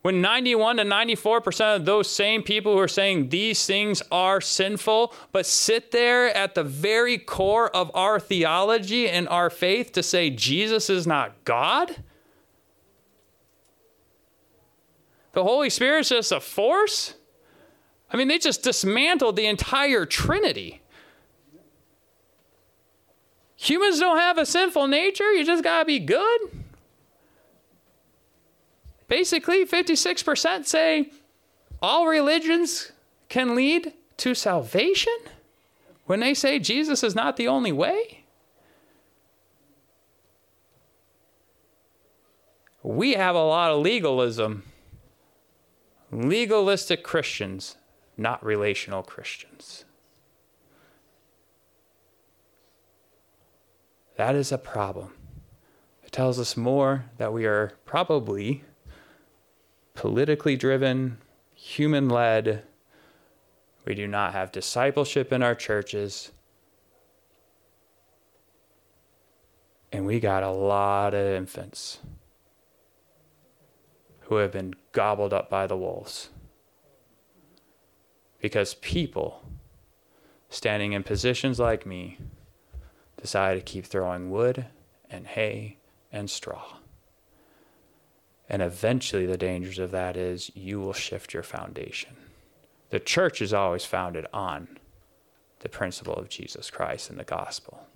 When 0.03 0.19
91 0.19 0.77
to 0.77 0.83
94% 0.83 1.77
of 1.77 1.85
those 1.85 2.09
same 2.09 2.43
people 2.43 2.73
who 2.73 2.79
are 2.79 2.89
saying 2.89 3.29
these 3.29 3.65
things 3.65 4.03
are 4.11 4.41
sinful, 4.41 5.13
but 5.31 5.45
sit 5.45 5.91
there 5.91 6.27
at 6.35 6.55
the 6.55 6.63
very 6.63 7.17
core 7.17 7.73
of 7.73 7.89
our 7.93 8.19
theology 8.19 9.07
and 9.07 9.29
our 9.29 9.49
faith 9.49 9.93
to 9.93 10.03
say 10.03 10.29
Jesus 10.29 10.89
is 10.89 11.07
not 11.07 11.45
God? 11.45 12.03
The 15.31 15.43
Holy 15.43 15.69
Spirit's 15.69 16.09
just 16.09 16.33
a 16.33 16.41
force? 16.41 17.13
I 18.11 18.17
mean, 18.17 18.27
they 18.27 18.39
just 18.39 18.61
dismantled 18.61 19.37
the 19.37 19.45
entire 19.45 20.05
Trinity. 20.05 20.81
Humans 23.55 24.01
don't 24.01 24.19
have 24.19 24.37
a 24.37 24.45
sinful 24.45 24.87
nature. 24.87 25.31
You 25.31 25.45
just 25.45 25.63
got 25.63 25.79
to 25.79 25.85
be 25.85 25.99
good. 25.99 26.62
Basically, 29.13 29.63
56% 29.63 30.65
say 30.65 31.11
all 31.83 32.07
religions 32.07 32.93
can 33.29 33.53
lead 33.53 33.93
to 34.17 34.33
salvation 34.33 35.13
when 36.07 36.19
they 36.19 36.33
say 36.33 36.57
Jesus 36.57 37.03
is 37.03 37.13
not 37.13 37.37
the 37.37 37.47
only 37.47 37.71
way. 37.71 38.23
We 42.81 43.13
have 43.13 43.35
a 43.35 43.43
lot 43.43 43.69
of 43.69 43.83
legalism. 43.83 44.63
Legalistic 46.11 47.03
Christians, 47.03 47.77
not 48.17 48.43
relational 48.43 49.03
Christians. 49.03 49.85
That 54.17 54.33
is 54.33 54.51
a 54.51 54.57
problem. 54.57 55.13
It 56.03 56.11
tells 56.11 56.39
us 56.39 56.57
more 56.57 57.05
that 57.19 57.31
we 57.31 57.45
are 57.45 57.73
probably 57.85 58.63
politically 59.93 60.55
driven, 60.55 61.17
human 61.53 62.09
led. 62.09 62.63
We 63.85 63.95
do 63.95 64.07
not 64.07 64.33
have 64.33 64.51
discipleship 64.51 65.31
in 65.31 65.43
our 65.43 65.55
churches. 65.55 66.31
And 69.91 70.05
we 70.05 70.19
got 70.19 70.43
a 70.43 70.49
lot 70.49 71.13
of 71.13 71.35
infants 71.35 71.99
who 74.21 74.35
have 74.37 74.51
been 74.51 74.73
gobbled 74.91 75.33
up 75.33 75.49
by 75.49 75.67
the 75.67 75.77
wolves. 75.77 76.29
Because 78.41 78.73
people 78.75 79.43
standing 80.49 80.93
in 80.93 81.03
positions 81.03 81.59
like 81.59 81.85
me 81.85 82.17
decide 83.21 83.55
to 83.55 83.61
keep 83.61 83.85
throwing 83.85 84.29
wood 84.29 84.65
and 85.09 85.27
hay 85.27 85.77
and 86.11 86.29
straw. 86.29 86.77
And 88.53 88.61
eventually, 88.61 89.25
the 89.25 89.37
dangers 89.37 89.79
of 89.79 89.89
that 89.91 90.15
is 90.15 90.51
you 90.53 90.79
will 90.79 90.93
shift 90.93 91.33
your 91.33 91.41
foundation. 91.41 92.11
The 92.91 92.99
church 92.99 93.41
is 93.41 93.51
always 93.51 93.83
founded 93.83 94.27
on 94.31 94.77
the 95.61 95.69
principle 95.69 96.13
of 96.13 96.29
Jesus 96.29 96.69
Christ 96.69 97.09
and 97.09 97.17
the 97.17 97.23
gospel. 97.23 97.87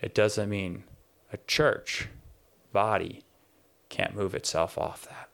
It 0.00 0.12
doesn't 0.12 0.48
mean 0.50 0.82
a 1.32 1.36
church 1.46 2.08
body 2.72 3.22
can't 3.88 4.16
move 4.16 4.34
itself 4.34 4.76
off 4.76 5.06
that. 5.08 5.28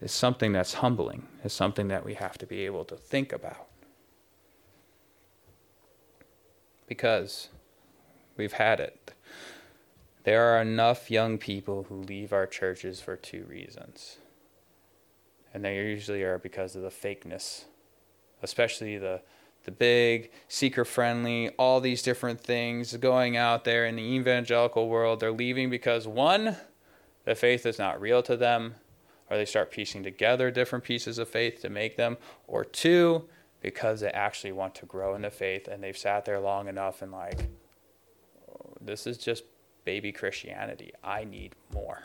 It's 0.00 0.12
something 0.12 0.52
that's 0.52 0.74
humbling, 0.74 1.28
it's 1.44 1.54
something 1.54 1.86
that 1.86 2.04
we 2.04 2.14
have 2.14 2.36
to 2.38 2.46
be 2.46 2.66
able 2.66 2.84
to 2.86 2.96
think 2.96 3.32
about. 3.32 3.68
because 6.88 7.48
we've 8.36 8.54
had 8.54 8.80
it. 8.80 9.07
There 10.24 10.42
are 10.42 10.60
enough 10.60 11.10
young 11.10 11.38
people 11.38 11.84
who 11.84 11.96
leave 11.96 12.32
our 12.32 12.46
churches 12.46 13.00
for 13.00 13.16
two 13.16 13.44
reasons. 13.48 14.18
And 15.54 15.64
they 15.64 15.76
usually 15.76 16.22
are 16.22 16.38
because 16.38 16.76
of 16.76 16.82
the 16.82 16.90
fakeness, 16.90 17.64
especially 18.42 18.98
the 18.98 19.22
the 19.64 19.72
big, 19.72 20.30
seeker 20.46 20.84
friendly, 20.84 21.50
all 21.58 21.80
these 21.80 22.00
different 22.00 22.40
things 22.40 22.96
going 22.96 23.36
out 23.36 23.64
there 23.64 23.84
in 23.84 23.96
the 23.96 24.02
evangelical 24.02 24.88
world. 24.88 25.20
They're 25.20 25.30
leaving 25.30 25.68
because 25.68 26.06
one, 26.06 26.56
the 27.24 27.34
faith 27.34 27.66
is 27.66 27.78
not 27.78 28.00
real 28.00 28.22
to 28.22 28.36
them, 28.36 28.76
or 29.28 29.36
they 29.36 29.44
start 29.44 29.70
piecing 29.70 30.04
together 30.04 30.50
different 30.50 30.84
pieces 30.84 31.18
of 31.18 31.28
faith 31.28 31.60
to 31.62 31.68
make 31.68 31.96
them, 31.96 32.16
or 32.46 32.64
two, 32.64 33.28
because 33.60 34.00
they 34.00 34.10
actually 34.10 34.52
want 34.52 34.74
to 34.76 34.86
grow 34.86 35.14
in 35.14 35.22
the 35.22 35.30
faith 35.30 35.68
and 35.68 35.82
they've 35.82 35.98
sat 35.98 36.24
there 36.24 36.40
long 36.40 36.68
enough 36.68 37.02
and 37.02 37.12
like 37.12 37.40
oh, 38.48 38.74
this 38.80 39.06
is 39.06 39.18
just 39.18 39.44
baby 39.88 40.12
christianity 40.12 40.92
i 41.02 41.24
need 41.24 41.54
more. 41.72 42.02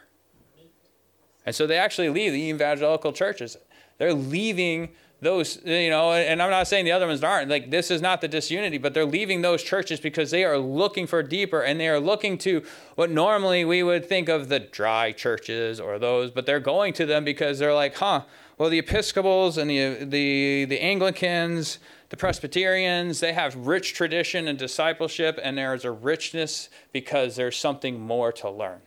And 1.46 1.54
so 1.54 1.68
they 1.68 1.78
actually 1.78 2.08
leave 2.08 2.32
the 2.32 2.42
evangelical 2.44 3.12
churches. 3.12 3.58
They're 3.98 4.14
leaving 4.14 4.92
those 5.20 5.60
you 5.66 5.90
know 5.90 6.12
and 6.12 6.42
i'm 6.42 6.50
not 6.50 6.68
saying 6.68 6.84
the 6.86 6.94
other 6.94 7.08
ones 7.08 7.22
aren't. 7.22 7.50
Like 7.50 7.72
this 7.72 7.92
is 7.92 8.02
not 8.02 8.22
the 8.22 8.30
disunity 8.30 8.78
but 8.78 8.94
they're 8.94 9.14
leaving 9.20 9.42
those 9.42 9.62
churches 9.64 10.00
because 10.00 10.32
they 10.32 10.46
are 10.46 10.58
looking 10.58 11.06
for 11.06 11.22
deeper 11.22 11.60
and 11.62 11.78
they 11.78 11.90
are 11.90 12.00
looking 12.00 12.38
to 12.40 12.64
what 12.96 13.10
normally 13.10 13.66
we 13.66 13.84
would 13.84 14.06
think 14.06 14.30
of 14.30 14.48
the 14.48 14.62
dry 14.62 15.12
churches 15.12 15.82
or 15.82 16.00
those 16.00 16.32
but 16.32 16.46
they're 16.46 16.62
going 16.62 16.94
to 16.94 17.06
them 17.06 17.26
because 17.26 17.60
they're 17.60 17.74
like 17.74 17.96
huh 17.96 18.22
well, 18.58 18.70
the 18.70 18.80
Episcopals 18.80 19.58
and 19.58 19.70
the, 19.70 20.06
the, 20.06 20.66
the 20.66 20.80
Anglicans, 20.80 21.80
the 22.14 22.18
Presbyterians, 22.18 23.22
they 23.22 23.34
have 23.34 23.56
rich 23.56 23.96
tradition 23.96 24.48
and 24.48 24.60
discipleship, 24.60 25.40
and 25.42 25.58
there's 25.58 25.84
a 25.84 25.90
richness 25.90 26.70
because 26.92 27.36
there's 27.36 27.58
something 27.58 28.00
more 28.00 28.32
to 28.34 28.52
learn. 28.52 28.82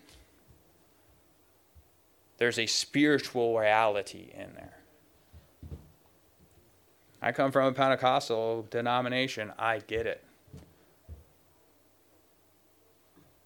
There's 2.38 2.56
a 2.56 2.66
spiritual 2.66 3.58
reality 3.58 4.30
in 4.32 4.54
there. 4.54 4.78
I 7.20 7.32
come 7.32 7.50
from 7.50 7.66
a 7.66 7.72
Pentecostal 7.72 8.68
denomination. 8.70 9.52
I 9.58 9.80
get 9.80 10.06
it. 10.06 10.22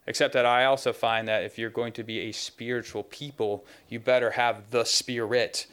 Except 0.06 0.34
that 0.34 0.44
I 0.44 0.66
also 0.66 0.92
find 0.92 1.26
that 1.28 1.44
if 1.44 1.56
you're 1.56 1.70
going 1.70 1.94
to 1.94 2.04
be 2.04 2.18
a 2.28 2.32
spiritual 2.32 3.04
people, 3.04 3.64
you 3.88 3.98
better 3.98 4.32
have 4.32 4.70
the 4.72 4.84
Spirit 4.84 5.68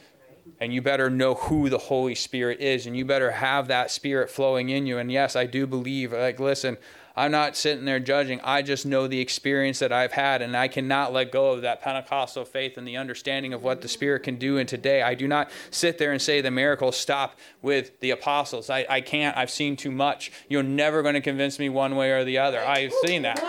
and 0.60 0.74
you 0.74 0.82
better 0.82 1.10
know 1.10 1.36
who 1.36 1.70
the 1.70 1.78
Holy 1.78 2.16
Spirit 2.16 2.60
is, 2.60 2.86
and 2.86 2.98
you 2.98 3.06
better 3.06 3.32
have 3.32 3.68
that 3.68 3.92
Spirit 3.92 4.30
flowing 4.30 4.70
in 4.70 4.86
you. 4.86 4.98
And 4.98 5.12
yes, 5.12 5.36
I 5.36 5.46
do 5.46 5.68
believe, 5.68 6.14
like, 6.14 6.40
listen, 6.40 6.78
I'm 7.16 7.32
not 7.32 7.56
sitting 7.56 7.86
there 7.86 8.00
judging. 8.00 8.40
I 8.44 8.62
just 8.62 8.86
know 8.86 9.08
the 9.08 9.20
experience 9.20 9.80
that 9.80 9.92
I've 9.92 10.12
had, 10.12 10.44
and 10.44 10.56
I 10.56 10.68
cannot 10.68 11.14
let 11.14 11.32
go 11.32 11.52
of 11.52 11.64
that 11.64 11.82
Pentecostal 11.82 12.46
faith 12.46 12.78
and 12.78 12.88
the 12.88 12.98
understanding 12.98 13.54
of 13.54 13.64
what 13.64 13.82
the 13.82 13.88
Spirit 13.88 14.22
can 14.22 14.36
do 14.36 14.58
in 14.58 14.68
today. 14.68 15.02
I 15.02 15.16
do 15.16 15.28
not 15.28 15.50
sit 15.72 15.98
there 15.98 16.12
and 16.12 16.22
say 16.22 16.42
the 16.42 16.52
miracles 16.52 16.96
stop 16.96 17.40
with 17.64 18.00
the 18.02 18.12
apostles. 18.12 18.70
I, 18.70 18.86
I 18.88 19.02
can't. 19.02 19.36
I've 19.36 19.50
seen 19.50 19.76
too 19.76 19.90
much. 19.90 20.32
You're 20.48 20.62
never 20.62 21.02
going 21.02 21.16
to 21.16 21.22
convince 21.22 21.58
me 21.58 21.70
one 21.70 21.96
way 21.96 22.12
or 22.12 22.24
the 22.24 22.38
other. 22.38 22.64
I've 22.64 22.94
seen 23.04 23.24
that. 23.24 23.40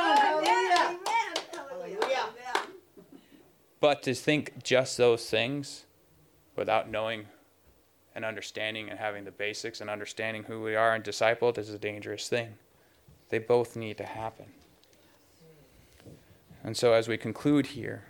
But 3.81 4.03
to 4.05 4.15
think 4.15 4.65
just 4.65 4.97
those 4.97 5.29
things 5.29 5.85
without 6.59 6.91
knowing 6.91 7.25
and 8.15 8.25
understanding 8.25 8.91
and 8.91 8.99
having 8.99 9.25
the 9.25 9.31
basics 9.31 9.81
and 9.81 9.89
understanding 9.89 10.43
who 10.43 10.61
we 10.61 10.75
are 10.75 10.95
and 10.95 11.05
discipled 11.05 11.57
is 11.57 11.71
a 11.71 11.79
dangerous 11.79 12.29
thing. 12.29 12.55
They 13.29 13.39
both 13.39 13.77
need 13.77 13.97
to 13.99 14.05
happen. 14.05 14.47
And 16.65 16.77
so, 16.77 16.93
as 16.93 17.07
we 17.07 17.17
conclude 17.17 17.67
here, 17.67 18.05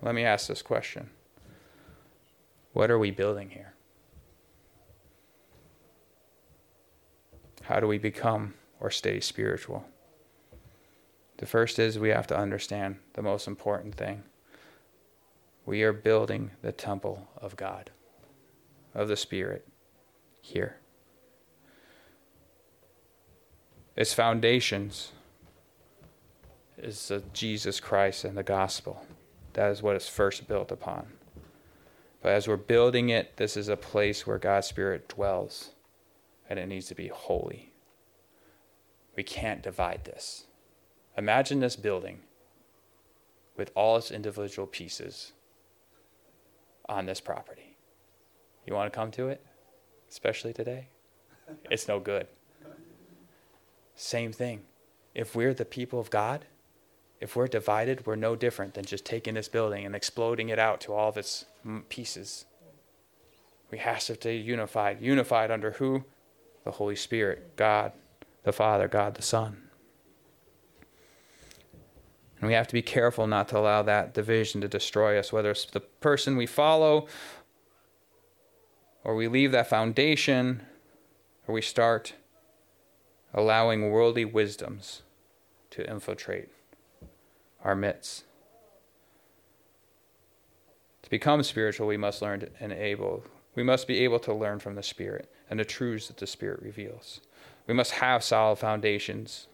let 0.00 0.14
me 0.14 0.24
ask 0.24 0.46
this 0.46 0.62
question 0.62 1.10
What 2.72 2.90
are 2.90 2.98
we 2.98 3.10
building 3.10 3.50
here? 3.50 3.74
How 7.62 7.80
do 7.80 7.88
we 7.88 7.98
become 7.98 8.54
or 8.78 8.90
stay 8.90 9.18
spiritual? 9.18 9.84
The 11.38 11.46
first 11.46 11.78
is 11.78 11.98
we 11.98 12.10
have 12.10 12.26
to 12.28 12.38
understand 12.38 12.96
the 13.14 13.22
most 13.22 13.48
important 13.48 13.96
thing. 13.96 14.22
We 15.66 15.82
are 15.82 15.92
building 15.92 16.50
the 16.62 16.72
temple 16.72 17.28
of 17.36 17.56
God, 17.56 17.90
of 18.94 19.08
the 19.08 19.16
Spirit, 19.16 19.66
here. 20.40 20.76
Its 23.96 24.14
foundations 24.14 25.12
is 26.78 27.12
Jesus 27.32 27.80
Christ 27.80 28.24
and 28.24 28.36
the 28.36 28.42
gospel. 28.42 29.04
That 29.52 29.70
is 29.70 29.82
what 29.82 29.96
it's 29.96 30.08
first 30.08 30.48
built 30.48 30.72
upon. 30.72 31.06
But 32.22 32.32
as 32.32 32.48
we're 32.48 32.56
building 32.56 33.08
it, 33.08 33.36
this 33.36 33.56
is 33.56 33.68
a 33.68 33.76
place 33.76 34.26
where 34.26 34.38
God's 34.38 34.66
Spirit 34.66 35.08
dwells, 35.08 35.70
and 36.48 36.58
it 36.58 36.66
needs 36.66 36.86
to 36.86 36.94
be 36.94 37.08
holy. 37.08 37.72
We 39.16 39.22
can't 39.22 39.62
divide 39.62 40.04
this. 40.04 40.44
Imagine 41.16 41.60
this 41.60 41.76
building 41.76 42.20
with 43.56 43.70
all 43.74 43.96
its 43.96 44.10
individual 44.10 44.66
pieces 44.66 45.32
on 46.90 47.06
this 47.06 47.20
property. 47.20 47.76
You 48.66 48.74
want 48.74 48.92
to 48.92 48.96
come 48.96 49.10
to 49.12 49.28
it? 49.28 49.44
Especially 50.10 50.52
today? 50.52 50.88
It's 51.70 51.88
no 51.88 51.98
good. 51.98 52.26
Same 53.94 54.32
thing. 54.32 54.62
If 55.14 55.34
we're 55.34 55.54
the 55.54 55.64
people 55.64 55.98
of 55.98 56.10
God, 56.10 56.44
if 57.20 57.36
we're 57.36 57.48
divided, 57.48 58.06
we're 58.06 58.16
no 58.16 58.36
different 58.36 58.74
than 58.74 58.84
just 58.84 59.04
taking 59.04 59.34
this 59.34 59.48
building 59.48 59.84
and 59.86 59.94
exploding 59.94 60.48
it 60.48 60.58
out 60.58 60.80
to 60.82 60.92
all 60.92 61.08
of 61.08 61.16
its 61.16 61.44
mm, 61.66 61.88
pieces. 61.88 62.44
We 63.70 63.78
have 63.78 64.00
to 64.00 64.14
stay 64.14 64.36
unified. 64.36 65.00
Unified 65.00 65.50
under 65.50 65.72
who? 65.72 66.04
The 66.64 66.72
Holy 66.72 66.96
Spirit, 66.96 67.56
God 67.56 67.92
the 68.42 68.52
Father, 68.52 68.88
God 68.88 69.14
the 69.14 69.22
Son. 69.22 69.69
And 72.40 72.48
we 72.48 72.54
have 72.54 72.66
to 72.68 72.72
be 72.72 72.82
careful 72.82 73.26
not 73.26 73.48
to 73.48 73.58
allow 73.58 73.82
that 73.82 74.14
division 74.14 74.60
to 74.62 74.68
destroy 74.68 75.18
us, 75.18 75.32
whether 75.32 75.50
it's 75.50 75.66
the 75.66 75.80
person 75.80 76.36
we 76.36 76.46
follow, 76.46 77.06
or 79.04 79.14
we 79.14 79.28
leave 79.28 79.52
that 79.52 79.68
foundation, 79.68 80.62
or 81.46 81.54
we 81.54 81.62
start 81.62 82.14
allowing 83.34 83.90
worldly 83.90 84.24
wisdoms 84.24 85.02
to 85.70 85.88
infiltrate 85.88 86.48
our 87.62 87.76
midst. 87.76 88.24
To 91.02 91.10
become 91.10 91.42
spiritual, 91.42 91.86
we 91.86 91.96
must 91.96 92.22
learn 92.22 92.48
and 92.58 92.72
able 92.72 93.24
we 93.54 93.62
must 93.62 93.88
be 93.88 94.04
able 94.04 94.20
to 94.20 94.32
learn 94.32 94.60
from 94.60 94.76
the 94.76 94.82
Spirit 94.82 95.28
and 95.50 95.58
the 95.58 95.64
truths 95.64 96.06
that 96.06 96.18
the 96.18 96.26
Spirit 96.26 96.62
reveals. 96.62 97.20
We 97.66 97.74
must 97.74 97.92
have 97.92 98.22
solid 98.22 98.56
foundations 98.56 99.48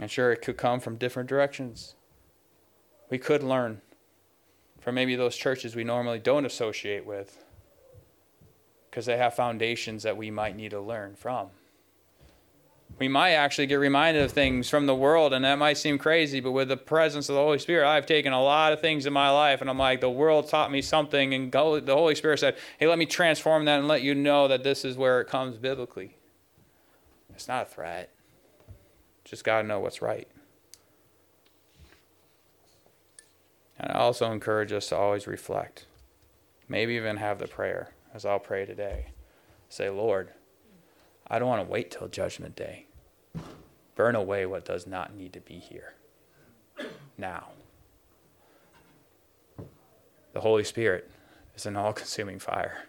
and 0.00 0.10
sure, 0.10 0.32
it 0.32 0.40
could 0.40 0.56
come 0.56 0.80
from 0.80 0.96
different 0.96 1.28
directions. 1.28 1.94
We 3.10 3.18
could 3.18 3.42
learn 3.42 3.82
from 4.80 4.94
maybe 4.94 5.14
those 5.14 5.36
churches 5.36 5.76
we 5.76 5.84
normally 5.84 6.18
don't 6.18 6.46
associate 6.46 7.04
with 7.04 7.44
because 8.90 9.04
they 9.04 9.18
have 9.18 9.34
foundations 9.34 10.02
that 10.02 10.16
we 10.16 10.30
might 10.30 10.56
need 10.56 10.70
to 10.70 10.80
learn 10.80 11.14
from. 11.14 11.50
We 12.98 13.08
might 13.08 13.32
actually 13.32 13.66
get 13.66 13.76
reminded 13.76 14.22
of 14.22 14.32
things 14.32 14.68
from 14.68 14.86
the 14.86 14.94
world, 14.94 15.32
and 15.32 15.44
that 15.44 15.58
might 15.58 15.78
seem 15.78 15.96
crazy, 15.96 16.40
but 16.40 16.52
with 16.52 16.68
the 16.68 16.76
presence 16.76 17.28
of 17.28 17.34
the 17.34 17.40
Holy 17.40 17.58
Spirit, 17.58 17.86
I've 17.86 18.06
taken 18.06 18.32
a 18.32 18.42
lot 18.42 18.72
of 18.72 18.80
things 18.80 19.06
in 19.06 19.12
my 19.12 19.30
life, 19.30 19.60
and 19.60 19.70
I'm 19.70 19.78
like, 19.78 20.00
the 20.00 20.10
world 20.10 20.48
taught 20.48 20.72
me 20.72 20.82
something, 20.82 21.32
and 21.32 21.52
the 21.52 21.82
Holy 21.88 22.14
Spirit 22.14 22.40
said, 22.40 22.56
hey, 22.78 22.88
let 22.88 22.98
me 22.98 23.06
transform 23.06 23.66
that 23.66 23.78
and 23.78 23.86
let 23.86 24.02
you 24.02 24.14
know 24.14 24.48
that 24.48 24.64
this 24.64 24.84
is 24.84 24.96
where 24.96 25.20
it 25.20 25.28
comes 25.28 25.56
biblically. 25.56 26.16
It's 27.34 27.48
not 27.48 27.68
a 27.68 27.70
threat. 27.70 28.10
Just 29.30 29.44
got 29.44 29.62
to 29.62 29.68
know 29.68 29.78
what's 29.78 30.02
right. 30.02 30.26
And 33.78 33.92
I 33.92 33.94
also 33.94 34.32
encourage 34.32 34.72
us 34.72 34.88
to 34.88 34.96
always 34.96 35.28
reflect. 35.28 35.86
Maybe 36.68 36.94
even 36.94 37.16
have 37.18 37.38
the 37.38 37.46
prayer, 37.46 37.92
as 38.12 38.26
I'll 38.26 38.40
pray 38.40 38.66
today. 38.66 39.12
Say, 39.68 39.88
Lord, 39.88 40.30
I 41.28 41.38
don't 41.38 41.48
want 41.48 41.64
to 41.64 41.72
wait 41.72 41.92
till 41.92 42.08
Judgment 42.08 42.56
Day. 42.56 42.86
Burn 43.94 44.16
away 44.16 44.46
what 44.46 44.64
does 44.64 44.84
not 44.84 45.14
need 45.14 45.32
to 45.34 45.40
be 45.40 45.60
here. 45.60 45.94
Now. 47.16 47.50
The 50.32 50.40
Holy 50.40 50.64
Spirit 50.64 51.08
is 51.54 51.66
an 51.66 51.76
all 51.76 51.92
consuming 51.92 52.40
fire. 52.40 52.88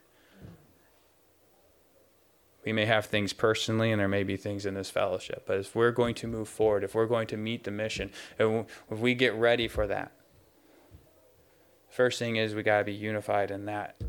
We 2.63 2.73
may 2.73 2.85
have 2.85 3.07
things 3.07 3.33
personally, 3.33 3.91
and 3.91 3.99
there 3.99 4.07
may 4.07 4.23
be 4.23 4.37
things 4.37 4.65
in 4.65 4.75
this 4.75 4.89
fellowship. 4.89 5.43
But 5.47 5.59
if 5.59 5.75
we're 5.75 5.91
going 5.91 6.13
to 6.15 6.27
move 6.27 6.47
forward, 6.47 6.83
if 6.83 6.93
we're 6.93 7.07
going 7.07 7.27
to 7.27 7.37
meet 7.37 7.63
the 7.63 7.71
mission, 7.71 8.11
and 8.37 8.65
if 8.89 8.99
we 8.99 9.15
get 9.15 9.33
ready 9.33 9.67
for 9.67 9.87
that, 9.87 10.11
first 11.89 12.19
thing 12.19 12.35
is 12.35 12.53
we 12.53 12.61
got 12.61 12.79
to 12.79 12.83
be 12.83 12.93
unified 12.93 13.49
in 13.49 13.65
that. 13.65 13.99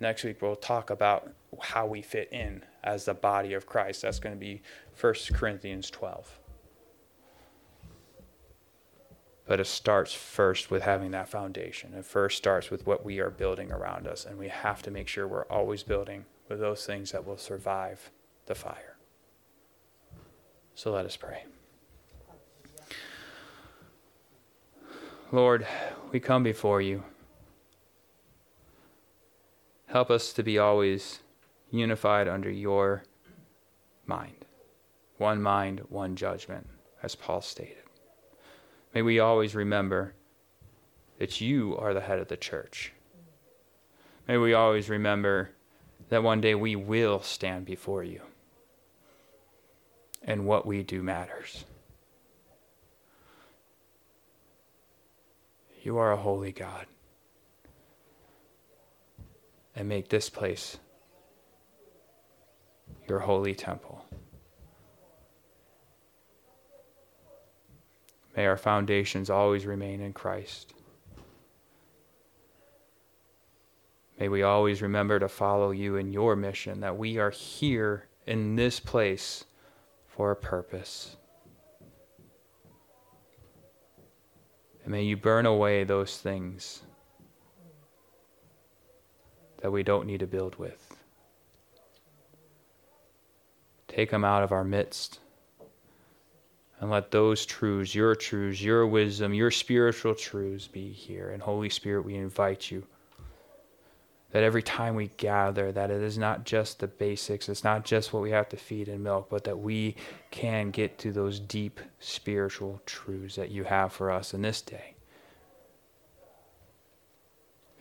Next 0.00 0.22
week, 0.22 0.42
we'll 0.42 0.56
talk 0.56 0.90
about 0.90 1.32
how 1.62 1.86
we 1.86 2.02
fit 2.02 2.28
in 2.30 2.62
as 2.82 3.06
the 3.06 3.14
body 3.14 3.54
of 3.54 3.64
Christ. 3.64 4.02
That's 4.02 4.18
going 4.18 4.34
to 4.34 4.40
be 4.40 4.60
1 5.00 5.14
Corinthians 5.32 5.88
12. 5.90 6.40
But 9.46 9.60
it 9.60 9.66
starts 9.66 10.12
first 10.12 10.70
with 10.70 10.82
having 10.82 11.10
that 11.12 11.28
foundation. 11.28 11.94
It 11.94 12.04
first 12.04 12.36
starts 12.36 12.70
with 12.70 12.86
what 12.86 13.04
we 13.04 13.18
are 13.20 13.30
building 13.30 13.72
around 13.72 14.06
us, 14.06 14.26
and 14.26 14.38
we 14.38 14.48
have 14.48 14.82
to 14.82 14.90
make 14.90 15.08
sure 15.08 15.26
we're 15.26 15.44
always 15.44 15.82
building 15.82 16.24
with 16.48 16.60
those 16.60 16.84
things 16.84 17.12
that 17.12 17.26
will 17.26 17.38
survive 17.38 18.10
the 18.46 18.54
fire. 18.54 18.96
So 20.74 20.92
let 20.92 21.06
us 21.06 21.16
pray. 21.16 21.44
Lord, 25.32 25.66
we 26.12 26.20
come 26.20 26.42
before 26.42 26.80
you. 26.80 27.02
Help 29.86 30.10
us 30.10 30.32
to 30.32 30.42
be 30.42 30.58
always 30.58 31.20
unified 31.70 32.28
under 32.28 32.50
your 32.50 33.04
mind. 34.06 34.44
One 35.18 35.40
mind, 35.40 35.82
one 35.88 36.16
judgment, 36.16 36.68
as 37.02 37.14
Paul 37.14 37.40
stated. 37.40 37.84
May 38.94 39.02
we 39.02 39.18
always 39.18 39.54
remember 39.54 40.14
that 41.18 41.40
you 41.40 41.76
are 41.78 41.94
the 41.94 42.00
head 42.00 42.18
of 42.18 42.28
the 42.28 42.36
church. 42.36 42.92
May 44.26 44.36
we 44.38 44.54
always 44.54 44.88
remember 44.88 45.50
that 46.08 46.22
one 46.22 46.40
day 46.40 46.54
we 46.54 46.76
will 46.76 47.20
stand 47.22 47.64
before 47.64 48.04
you. 48.04 48.20
And 50.22 50.46
what 50.46 50.66
we 50.66 50.82
do 50.82 51.02
matters. 51.02 51.64
You 55.82 55.98
are 55.98 56.12
a 56.12 56.16
holy 56.16 56.52
God. 56.52 56.86
And 59.76 59.88
make 59.88 60.08
this 60.08 60.30
place 60.30 60.78
your 63.08 63.20
holy 63.20 63.54
temple. 63.54 64.04
May 68.36 68.46
our 68.46 68.56
foundations 68.56 69.30
always 69.30 69.66
remain 69.66 70.00
in 70.00 70.12
Christ. 70.12 70.73
May 74.18 74.28
we 74.28 74.42
always 74.42 74.80
remember 74.80 75.18
to 75.18 75.28
follow 75.28 75.72
you 75.72 75.96
in 75.96 76.12
your 76.12 76.36
mission, 76.36 76.80
that 76.80 76.96
we 76.96 77.18
are 77.18 77.30
here 77.30 78.06
in 78.26 78.54
this 78.56 78.78
place 78.78 79.44
for 80.06 80.30
a 80.30 80.36
purpose. 80.36 81.16
And 84.84 84.92
may 84.92 85.02
you 85.02 85.16
burn 85.16 85.46
away 85.46 85.84
those 85.84 86.18
things 86.18 86.82
that 89.62 89.70
we 89.70 89.82
don't 89.82 90.06
need 90.06 90.20
to 90.20 90.26
build 90.26 90.56
with. 90.56 90.96
Take 93.88 94.10
them 94.10 94.24
out 94.24 94.42
of 94.42 94.52
our 94.52 94.64
midst. 94.64 95.20
And 96.80 96.90
let 96.90 97.10
those 97.10 97.46
truths, 97.46 97.94
your 97.94 98.14
truths, 98.14 98.60
your 98.60 98.86
wisdom, 98.86 99.32
your 99.32 99.50
spiritual 99.50 100.14
truths 100.14 100.66
be 100.66 100.92
here. 100.92 101.30
And 101.30 101.42
Holy 101.42 101.70
Spirit, 101.70 102.04
we 102.04 102.16
invite 102.16 102.70
you 102.70 102.86
that 104.34 104.42
every 104.42 104.62
time 104.62 104.96
we 104.96 105.06
gather 105.16 105.70
that 105.70 105.92
it 105.92 106.02
is 106.02 106.18
not 106.18 106.44
just 106.44 106.80
the 106.80 106.88
basics 106.88 107.48
it's 107.48 107.62
not 107.62 107.84
just 107.84 108.12
what 108.12 108.22
we 108.22 108.30
have 108.30 108.48
to 108.48 108.56
feed 108.56 108.88
and 108.88 109.02
milk 109.02 109.28
but 109.30 109.44
that 109.44 109.58
we 109.58 109.94
can 110.30 110.70
get 110.70 110.98
to 110.98 111.12
those 111.12 111.38
deep 111.38 111.80
spiritual 112.00 112.82
truths 112.84 113.36
that 113.36 113.50
you 113.50 113.62
have 113.62 113.92
for 113.92 114.10
us 114.10 114.34
in 114.34 114.42
this 114.42 114.60
day 114.60 114.94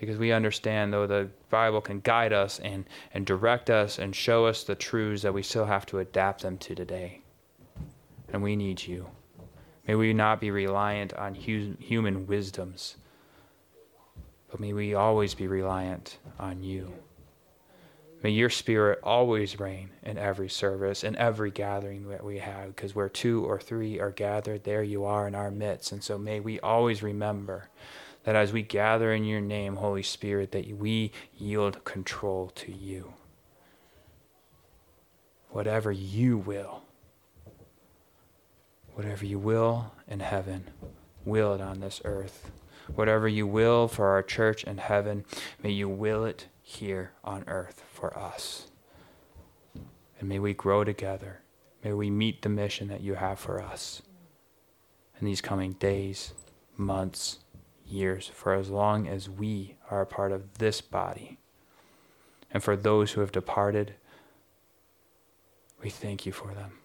because 0.06 0.18
we 0.18 0.34
understand 0.34 0.92
though 0.92 1.08
the 1.08 1.30
Bible 1.50 1.80
can 1.80 2.02
guide 2.02 2.34
us 2.34 2.60
and, 2.60 2.84
and 3.14 3.26
direct 3.26 3.70
us 3.70 4.00
and 4.00 4.14
show 4.14 4.46
us 4.46 4.64
the 4.64 4.76
truths 4.76 5.22
that 5.22 5.34
we 5.34 5.42
still 5.42 5.66
have 5.66 5.86
to 5.86 6.00
adapt 6.00 6.42
them 6.42 6.58
to 6.58 6.76
today. 6.76 7.22
And 8.34 8.44
we 8.44 8.58
need 8.58 8.86
you. 8.86 9.08
May 9.88 9.96
we 9.96 10.14
not 10.14 10.42
be 10.42 10.52
reliant 10.52 11.14
on 11.14 11.36
hu- 11.36 11.78
human 11.80 12.28
wisdoms, 12.28 12.98
but 14.54 14.60
may 14.60 14.72
we 14.72 14.94
always 14.94 15.34
be 15.34 15.48
reliant 15.48 16.20
on 16.40 16.62
you. 16.62 16.94
May 18.22 18.30
your 18.30 18.52
spirit 18.52 19.00
always 19.02 19.60
reign 19.60 19.90
in 20.04 20.20
every 20.20 20.48
service, 20.48 21.04
in 21.04 21.16
every 21.16 21.50
gathering 21.50 22.08
that 22.10 22.24
we 22.24 22.38
have, 22.38 22.68
because 22.68 22.94
where 22.94 23.10
two 23.10 23.44
or 23.46 23.60
three 23.60 24.00
are 24.00 24.12
gathered, 24.12 24.64
there 24.64 24.84
you 24.84 25.06
are 25.06 25.28
in 25.28 25.34
our 25.34 25.50
midst. 25.50 25.92
And 25.92 26.04
so 26.04 26.20
may 26.20 26.40
we 26.40 26.60
always 26.60 27.02
remember 27.02 27.70
that 28.26 28.36
as 28.36 28.54
we 28.54 28.62
gather 28.62 29.12
in 29.12 29.24
your 29.24 29.42
name, 29.42 29.78
Holy 29.78 30.04
Spirit, 30.04 30.52
that 30.52 30.68
we 30.78 31.12
yield 31.36 31.84
control 31.84 32.52
to 32.54 32.72
you. 32.72 33.12
Whatever 35.50 35.92
you 35.92 36.38
will, 36.38 36.84
whatever 38.94 39.26
you 39.26 39.40
will 39.40 39.94
in 40.08 40.20
heaven, 40.20 40.70
will 41.26 41.56
it 41.56 41.62
on 41.62 41.80
this 41.80 42.02
earth. 42.06 42.52
Whatever 42.96 43.28
you 43.28 43.48
will 43.48 43.88
for 43.88 44.08
our 44.08 44.22
church 44.22 44.64
in 44.64 44.78
heaven, 44.78 45.26
may 45.62 45.72
you 45.72 45.90
will 45.90 46.26
it 46.26 46.48
here 46.62 47.12
on 47.24 47.44
earth 47.48 47.84
for 47.92 48.18
us. 48.18 48.68
And 50.20 50.30
may 50.30 50.40
we 50.40 50.54
grow 50.54 50.84
together. 50.84 51.42
May 51.84 51.94
we 51.94 52.10
meet 52.10 52.42
the 52.42 52.50
mission 52.50 52.88
that 52.88 53.02
you 53.02 53.16
have 53.16 53.40
for 53.40 53.62
us 53.62 54.02
in 55.20 55.26
these 55.26 55.42
coming 55.42 55.74
days, 55.74 56.34
months, 56.78 57.40
years 57.86 58.32
for 58.34 58.54
as 58.54 58.70
long 58.70 59.08
as 59.08 59.30
we 59.30 59.76
are 59.90 60.02
a 60.02 60.06
part 60.06 60.32
of 60.32 60.58
this 60.60 60.82
body. 60.82 61.38
And 62.52 62.64
for 62.64 62.76
those 62.76 63.12
who 63.12 63.22
have 63.22 63.32
departed, 63.32 63.96
we 65.82 65.90
thank 65.90 66.26
you 66.26 66.32
for 66.32 66.54
them. 66.54 66.80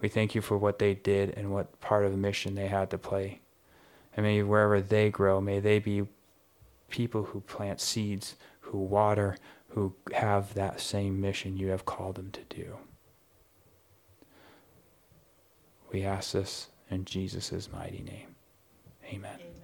We 0.00 0.08
thank 0.08 0.34
you 0.34 0.40
for 0.40 0.56
what 0.56 0.78
they 0.78 0.94
did 0.94 1.30
and 1.36 1.52
what 1.52 1.80
part 1.80 2.04
of 2.04 2.12
the 2.12 2.18
mission 2.18 2.54
they 2.54 2.68
had 2.68 2.90
to 2.90 2.98
play. 2.98 3.40
And 4.18 4.26
may 4.26 4.42
wherever 4.42 4.80
they 4.80 5.10
grow, 5.10 5.40
may 5.40 5.60
they 5.60 5.78
be 5.78 6.08
people 6.90 7.22
who 7.22 7.40
plant 7.40 7.80
seeds, 7.80 8.34
who 8.62 8.78
water, 8.78 9.36
who 9.68 9.94
have 10.12 10.54
that 10.54 10.80
same 10.80 11.20
mission 11.20 11.56
you 11.56 11.68
have 11.68 11.84
called 11.84 12.16
them 12.16 12.32
to 12.32 12.40
do. 12.48 12.78
We 15.92 16.02
ask 16.02 16.32
this 16.32 16.66
in 16.90 17.04
Jesus' 17.04 17.68
mighty 17.72 18.02
name. 18.02 18.34
Amen. 19.04 19.36
Amen. 19.36 19.57